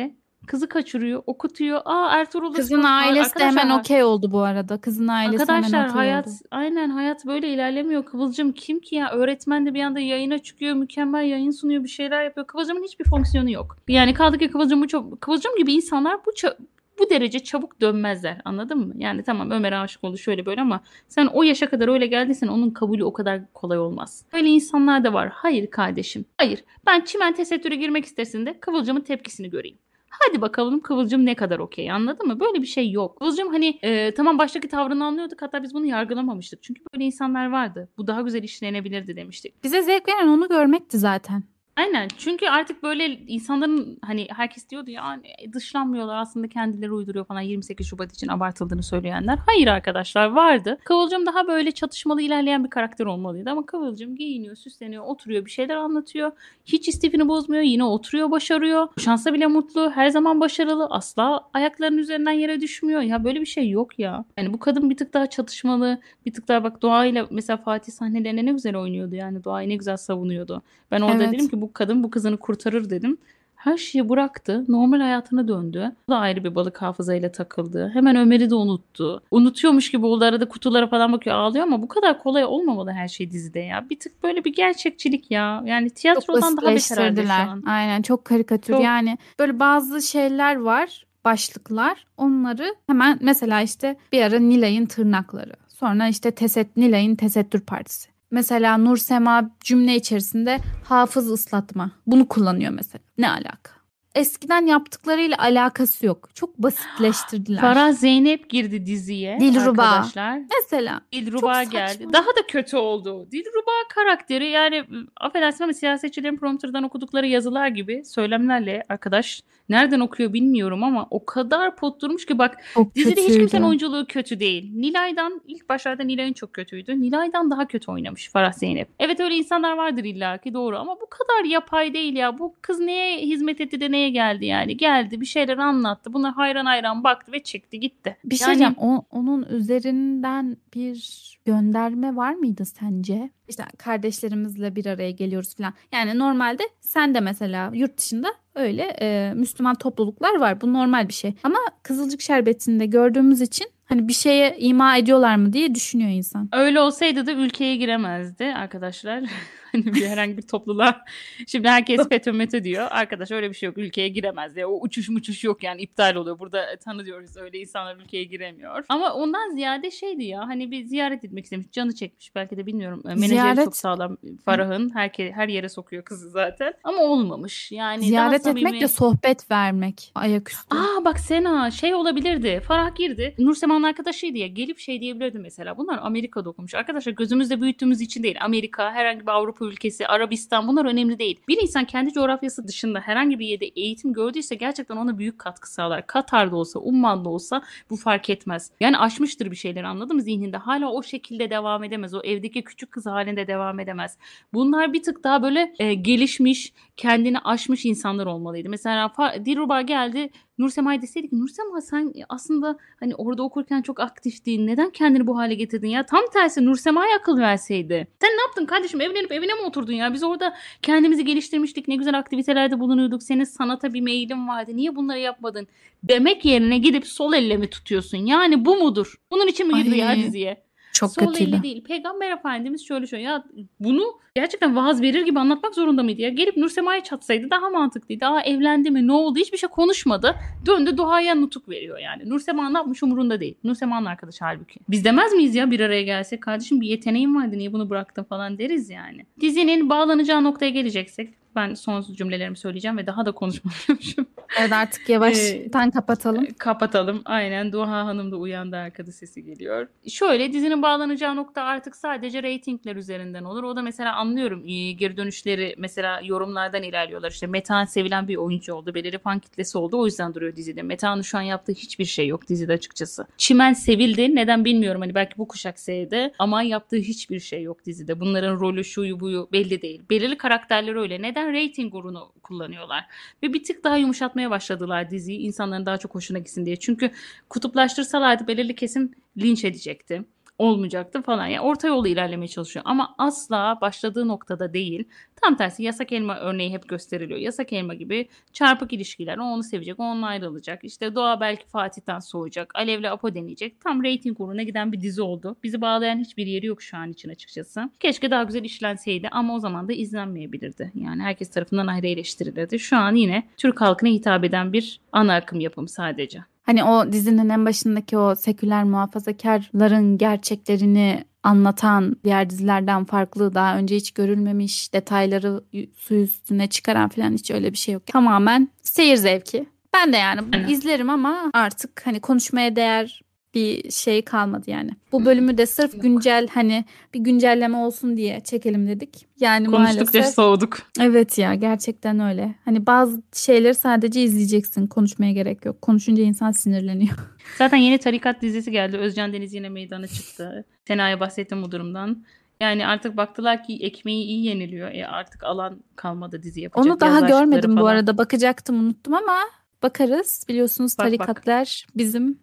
[0.49, 1.81] kızı kaçırıyor, okutuyor.
[1.85, 4.81] Aa Ertuğrul Kızın ailesi de hemen okey oldu bu arada.
[4.81, 6.35] Kızın ailesi Arkadaşlar hemen okey hayat oldu.
[6.51, 8.05] aynen hayat böyle ilerlemiyor.
[8.05, 9.11] Kıvılcım kim ki ya?
[9.11, 12.47] Öğretmen de bir anda yayına çıkıyor, mükemmel yayın sunuyor, bir şeyler yapıyor.
[12.47, 13.77] Kıvılcımın hiçbir fonksiyonu yok.
[13.89, 16.57] Yani kaldı ki Kıvılcım bu çok Kıvılcım gibi insanlar bu ça-
[16.99, 18.41] bu derece çabuk dönmezler.
[18.45, 18.95] Anladın mı?
[18.99, 22.71] Yani tamam Ömer'e aşık oldu şöyle böyle ama sen o yaşa kadar öyle geldiysen onun
[22.71, 24.25] kabulü o kadar kolay olmaz.
[24.33, 25.29] Böyle insanlar da var.
[25.33, 26.25] Hayır kardeşim.
[26.39, 26.65] Hayır.
[26.87, 29.79] Ben çimen tesettüre girmek istesin de Kıvılcım'ın tepkisini göreyim.
[30.11, 32.41] Hadi bakalım Kıvılcım ne kadar okey anladın mı?
[32.41, 33.19] Böyle bir şey yok.
[33.19, 36.63] Kıvılcım hani e, tamam baştaki tavrını anlıyorduk hatta biz bunu yargılamamıştık.
[36.63, 37.89] Çünkü böyle insanlar vardı.
[37.99, 39.65] Bu daha güzel işlenebilirdi demiştik.
[39.65, 41.43] Bize zevk veren onu görmekti zaten.
[41.79, 42.09] Aynen.
[42.19, 47.87] Çünkü artık böyle insanların hani herkes diyordu ya "Ne, dışlanmıyorlar aslında kendileri uyduruyor falan 28
[47.87, 49.39] Şubat için abartıldığını söyleyenler.
[49.47, 50.79] Hayır arkadaşlar vardı.
[50.85, 55.77] Kıvılcım daha böyle çatışmalı ilerleyen bir karakter olmalıydı ama Kıvılcım giyiniyor, süsleniyor, oturuyor, bir şeyler
[55.77, 56.33] anlatıyor.
[56.67, 57.63] Hiç istifini bozmuyor.
[57.63, 58.89] Yine oturuyor, başarıyor.
[58.99, 59.91] Şansa bile mutlu.
[59.91, 60.87] Her zaman başarılı.
[60.91, 63.01] Asla ayaklarının üzerinden yere düşmüyor.
[63.01, 64.25] Ya böyle bir şey yok ya.
[64.39, 66.01] Yani bu kadın bir tık daha çatışmalı.
[66.27, 69.45] Bir tık daha bak Doğa ile mesela Fatih sahnelerine ne güzel oynuyordu yani.
[69.45, 70.63] Doğa'yı ne güzel savunuyordu.
[70.91, 71.33] Ben orada Evet.
[71.33, 73.19] dedim ki bu kadın bu kızını kurtarır dedim.
[73.59, 74.65] Her şeyi bıraktı.
[74.69, 75.93] Normal hayatına döndü.
[76.09, 77.91] O da ayrı bir balık hafızayla takıldı.
[77.95, 79.23] Hemen Ömer'i de unuttu.
[79.31, 80.25] Unutuyormuş gibi oldu.
[80.25, 83.91] Arada kutulara falan bakıyor ağlıyor ama bu kadar kolay olmamalı her şey dizide ya.
[83.91, 85.63] Bir tık böyle bir gerçekçilik ya.
[85.67, 87.63] Yani Çok tiyatrodan daha beter şu an.
[87.67, 88.73] Aynen çok karikatür.
[88.73, 88.83] Çok.
[88.85, 92.07] Yani böyle bazı şeyler var, başlıklar.
[92.17, 95.53] Onları hemen mesela işte bir ara Nilay'ın tırnakları.
[95.69, 98.09] Sonra işte teset Nilay'ın tesettür partisi.
[98.31, 101.91] Mesela Nur Sema cümle içerisinde hafız ıslatma.
[102.07, 103.03] Bunu kullanıyor mesela.
[103.19, 103.79] Ne alaka?
[104.15, 106.29] Eskiden yaptıklarıyla alakası yok.
[106.35, 107.61] Çok basitleştirdiler.
[107.61, 109.83] Farah Zeynep girdi diziye Dilruba.
[109.83, 110.39] arkadaşlar.
[110.61, 112.07] Mesela Dilruba geldi.
[112.13, 113.29] Daha da kötü oldu.
[113.33, 120.33] Dilruba karakteri yani ı, affedersin ama siyasetçilerin prompterdan okudukları yazılar gibi söylemlerle arkadaş nereden okuyor
[120.33, 123.39] bilmiyorum ama o kadar potturmuş ki bak çok dizide hiç kötüydü.
[123.41, 124.73] kimsenin oyunculuğu kötü değil.
[124.75, 127.01] Nilay'dan ilk başlarda Nilay'ın çok kötüydü.
[127.01, 128.89] Nilay'dan daha kötü oynamış Farah Zeynep.
[128.99, 132.39] Evet öyle insanlar vardır illaki doğru ama bu kadar yapay değil ya.
[132.39, 134.77] Bu kız neye hizmet etti de neye geldi yani.
[134.77, 136.13] Geldi bir şeyler anlattı.
[136.13, 138.17] Buna hayran hayran baktı ve çekti gitti.
[138.25, 138.75] Bir şey Yani- diyeceğim.
[138.79, 143.31] O- onun üzerinden bir gönderme var mıydı sence?
[143.49, 145.75] İşte kardeşlerimizle bir araya geliyoruz falan.
[145.93, 150.61] Yani normalde sen de mesela yurt dışında öyle e, Müslüman topluluklar var.
[150.61, 151.35] Bu normal bir şey.
[151.43, 156.49] Ama Kızılcık Şerbeti'nde gördüğümüz için hani bir şeye ima ediyorlar mı diye düşünüyor insan.
[156.53, 159.25] Öyle olsaydı da ülkeye giremezdi arkadaşlar.
[159.95, 161.05] bir herhangi bir topluluğa.
[161.47, 162.87] Şimdi herkes FETÖ METÖ diyor.
[162.91, 163.79] Arkadaş öyle bir şey yok.
[163.79, 164.67] Ülkeye giremez diye.
[164.67, 166.39] O uçuş muçuş yok yani iptal oluyor.
[166.39, 168.85] Burada tanıyoruz öyle insanlar ülkeye giremiyor.
[168.89, 171.67] Ama ondan ziyade şeydi ya hani bir ziyaret etmek istemiş.
[171.73, 173.03] Canı çekmiş belki de bilmiyorum.
[173.05, 174.17] Menajeri Ziyaret- çok sağlam.
[174.45, 176.75] Farah'ın her, her yere sokuyor kızı zaten.
[176.85, 177.73] Ama olmamış.
[177.73, 180.77] Yani Ziyaret samimi- etmek de sohbet vermek ayaküstü.
[180.77, 182.61] Aa bak Sena şey olabilirdi.
[182.67, 183.35] Farah girdi.
[183.39, 184.47] Nur Sema'nın arkadaşıydı ya.
[184.47, 185.77] Gelip şey diyebilirdi mesela.
[185.77, 186.75] Bunlar Amerika'da okumuş.
[186.75, 188.37] Arkadaşlar gözümüzde büyüttüğümüz için değil.
[188.41, 191.41] Amerika, herhangi bir Avrupa ülkesi, Arabistan bunlar önemli değil.
[191.49, 196.07] Bir insan kendi coğrafyası dışında herhangi bir yerde eğitim gördüyse gerçekten ona büyük katkı sağlar.
[196.07, 198.71] Katar'da olsa, Umman'da olsa bu fark etmez.
[198.81, 200.57] Yani aşmıştır bir şeyler anladın mı zihninde?
[200.57, 202.15] Hala o şekilde devam edemez.
[202.15, 204.19] O evdeki küçük kız halinde devam edemez.
[204.53, 208.69] Bunlar bir tık daha böyle e, gelişmiş, kendini aşmış insanlar olmalıydı.
[208.69, 209.13] Mesela
[209.45, 214.67] Dilruba geldi Nur Sema'ya deseydi ki Nur Sema sen aslında hani orada okurken çok aktiftin.
[214.67, 216.07] Neden kendini bu hale getirdin ya?
[216.07, 218.09] Tam tersi Nur Sema'ya akıl verseydi.
[218.21, 219.01] Sen ne yaptın kardeşim?
[219.01, 220.15] Evlenip evine mi oturdun ya?
[220.15, 221.89] Biz orada kendimizi geliştirmiştik.
[221.89, 223.23] Ne güzel aktivitelerde bulunuyorduk.
[223.23, 224.71] Senin sanata bir meylin vardı.
[224.75, 225.67] Niye bunları yapmadın?
[226.03, 228.19] Demek yerine gidip sol elle mi tutuyorsun?
[228.19, 229.15] Yani bu mudur?
[229.31, 230.68] Bunun için mi girdi ya diziye?
[230.99, 231.51] Çok Sol kötüydü.
[231.51, 231.85] elle değil.
[231.85, 233.45] Peygamber Efendimiz şöyle şöyle ya
[233.81, 234.03] bunu
[234.35, 236.29] gerçekten vaaz verir gibi anlatmak zorunda mıydı ya?
[236.29, 238.27] Gelip Nur Sema'ya çatsaydı daha mantıklıydı.
[238.27, 239.07] Aa evlendi mi?
[239.07, 239.39] Ne oldu?
[239.39, 240.35] Hiçbir şey konuşmadı.
[240.67, 242.29] Döndü duaya nutuk veriyor yani.
[242.29, 243.55] Nur Sema ne yapmış umurunda değil.
[243.65, 244.81] Nur Sema'nın arkadaşı halbuki.
[244.89, 246.43] Biz demez miyiz ya bir araya gelsek?
[246.43, 249.27] Kardeşim bir yeteneğin vardı niye bunu bıraktın falan deriz yani.
[249.41, 254.27] Dizinin bağlanacağı noktaya geleceksek ben son cümlelerimi söyleyeceğim ve daha da konuşmalıymışım.
[254.61, 256.47] Evet artık yavaştan kapatalım.
[256.59, 257.23] Kapatalım.
[257.25, 259.89] Aynen Duha Hanım da uyandı arkada sesi geliyor.
[260.09, 263.65] Şöyle dizinin bağlanacağı nokta artık sadece reytingler üzerinden olur.
[263.65, 267.31] O da mesela anlıyorum e, geri dönüşleri mesela yorumlardan ilerliyorlar.
[267.31, 268.95] İşte Metehan sevilen bir oyuncu oldu.
[268.95, 270.01] Belirli fan kitlesi oldu.
[270.01, 270.83] O yüzden duruyor dizide.
[270.83, 273.27] Metehan'ın şu an yaptığı hiçbir şey yok dizide açıkçası.
[273.37, 274.35] Çimen sevildi.
[274.35, 275.01] Neden bilmiyorum.
[275.01, 276.33] Hani belki bu kuşak sevdi.
[276.39, 278.21] Ama yaptığı hiçbir şey yok dizide.
[278.21, 280.03] Bunların rolü şuyu buyu belli değil.
[280.11, 281.23] Belirli karakterler öyle.
[281.23, 281.48] Neden?
[281.53, 283.05] Rating uğrunu kullanıyorlar.
[283.43, 285.39] Ve bir tık daha yumuşatmaya başladılar diziyi.
[285.39, 286.77] insanların daha çok hoşuna gitsin diye.
[286.77, 287.11] Çünkü
[287.49, 290.25] kutuplaştırsalardı belirli kesim linç edecekti.
[290.59, 291.47] Olmayacaktı falan.
[291.47, 292.83] Yani orta yolu ilerlemeye çalışıyor.
[292.89, 295.05] Ama asla başladığı noktada değil.
[295.43, 297.39] Tam tersi yasak elma örneği hep gösteriliyor.
[297.39, 299.39] Yasak elma gibi çarpık ilişkiler.
[299.39, 300.85] O onu sevecek, o onunla ayrılacak.
[300.85, 302.73] İşte Doğa belki Fatih'ten soğuyacak.
[302.75, 303.81] Alev'le Apo deneyecek.
[303.81, 305.57] Tam reyting uğruna giden bir dizi oldu.
[305.63, 307.91] Bizi bağlayan hiçbir yeri yok şu an için açıkçası.
[308.01, 310.93] Keşke daha güzel işlenseydi ama o zaman da izlenmeyebilirdi.
[310.95, 312.79] Yani herkes tarafından ayrı eleştirilirdi.
[312.79, 316.39] Şu an yine Türk halkına hitap eden bir ana akım yapım sadece.
[316.69, 323.97] Hani o dizinin en başındaki o seküler muhafazakarların gerçeklerini anlatan diğer dizilerden farklı daha önce
[323.97, 325.63] hiç görülmemiş detayları
[325.97, 328.07] su üstüne çıkaran falan hiç öyle bir şey yok.
[328.07, 329.67] Tamamen seyir zevki.
[329.95, 333.23] Ben de yani izlerim ama artık hani konuşmaya değer
[333.55, 334.91] bir şey kalmadı yani.
[335.13, 336.85] Bu bölümü de sırf güncel hani
[337.15, 339.27] bir güncelleme olsun diye çekelim dedik.
[339.41, 340.79] Yani Konuştukça maalesef soğuduk.
[341.01, 342.55] evet ya gerçekten öyle.
[342.65, 344.87] Hani bazı şeyleri sadece izleyeceksin.
[344.87, 345.83] Konuşmaya gerek yok.
[345.83, 347.17] Konuşunca insan sinirleniyor.
[347.59, 348.97] Zaten yeni Tarikat dizisi geldi.
[348.97, 350.65] Özcan Deniz yine meydana çıktı.
[350.87, 352.25] Sena'ya bahsettim bu durumdan.
[352.61, 354.93] Yani artık baktılar ki ekmeği iyi yeniliyor.
[354.95, 356.87] E artık alan kalmadı dizi yapacak.
[356.87, 357.91] Onu daha görmedim bu falan.
[357.93, 358.19] arada.
[358.19, 359.37] Bakacaktım unuttum ama
[359.83, 360.45] bakarız.
[360.49, 361.19] Biliyorsunuz Bak, bak.
[361.19, 362.39] tarikatlar bizim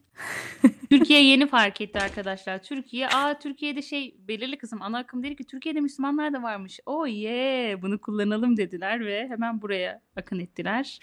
[0.90, 2.64] Türkiye yeni fark etti arkadaşlar.
[2.64, 6.80] Türkiye, aa Türkiye'de şey belirli kısım ana akım dedi ki Türkiye'de Müslümanlar da varmış.
[6.86, 11.00] Oh yeah bunu kullanalım dediler ve hemen buraya akın ettiler.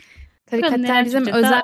[0.46, 1.62] Tarikatlar bizim özel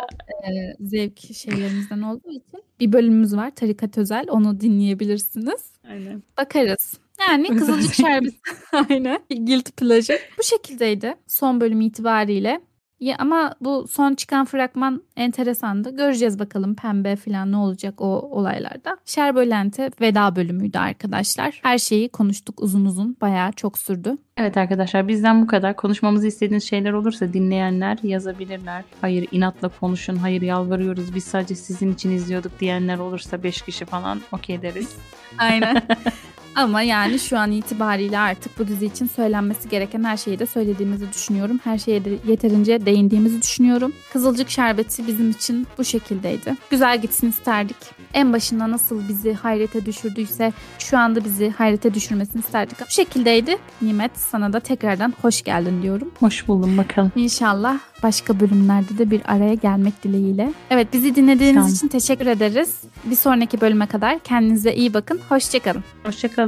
[0.48, 4.26] e, zevk şeylerimizden olduğu için bir bölümümüz var tarikat özel.
[4.28, 5.72] Onu dinleyebilirsiniz.
[5.90, 6.22] Aynen.
[6.38, 6.98] Bakarız.
[7.28, 8.36] Yani Kızılcık Şerbeti.
[8.90, 9.18] Aynen.
[9.30, 10.20] Guilty Pleasure.
[10.38, 12.60] Bu şekildeydi son bölüm itibariyle.
[13.00, 15.96] Ya ama bu son çıkan fragman enteresandı.
[15.96, 18.96] Göreceğiz bakalım pembe falan ne olacak o olaylarda.
[19.04, 21.60] Şerbölente veda bölümüydü arkadaşlar.
[21.62, 23.16] Her şeyi konuştuk uzun uzun.
[23.20, 24.16] Bayağı çok sürdü.
[24.36, 25.76] Evet arkadaşlar bizden bu kadar.
[25.76, 28.84] Konuşmamızı istediğiniz şeyler olursa dinleyenler yazabilirler.
[29.00, 34.20] Hayır inatla konuşun, hayır yalvarıyoruz biz sadece sizin için izliyorduk diyenler olursa 5 kişi falan
[34.32, 34.96] okey deriz.
[35.38, 35.82] Aynen.
[36.58, 41.12] Ama yani şu an itibariyle artık bu dizi için söylenmesi gereken her şeyi de söylediğimizi
[41.12, 41.60] düşünüyorum.
[41.64, 43.92] Her şeye de yeterince değindiğimizi düşünüyorum.
[44.12, 46.54] Kızılcık Şerbeti bizim için bu şekildeydi.
[46.70, 47.76] Güzel gitsin isterdik.
[48.14, 52.80] En başında nasıl bizi hayrete düşürdüyse şu anda bizi hayrete düşürmesini isterdik.
[52.80, 53.58] Bu şekildeydi.
[53.82, 56.10] Nimet sana da tekrardan hoş geldin diyorum.
[56.20, 57.12] Hoş buldum bakalım.
[57.16, 60.52] İnşallah başka bölümlerde de bir araya gelmek dileğiyle.
[60.70, 61.72] Evet bizi dinlediğiniz Tamam.
[61.72, 62.80] için teşekkür ederiz.
[63.04, 65.20] Bir sonraki bölüme kadar kendinize iyi bakın.
[65.28, 65.84] Hoşçakalın.
[66.04, 66.47] Hoşçakalın.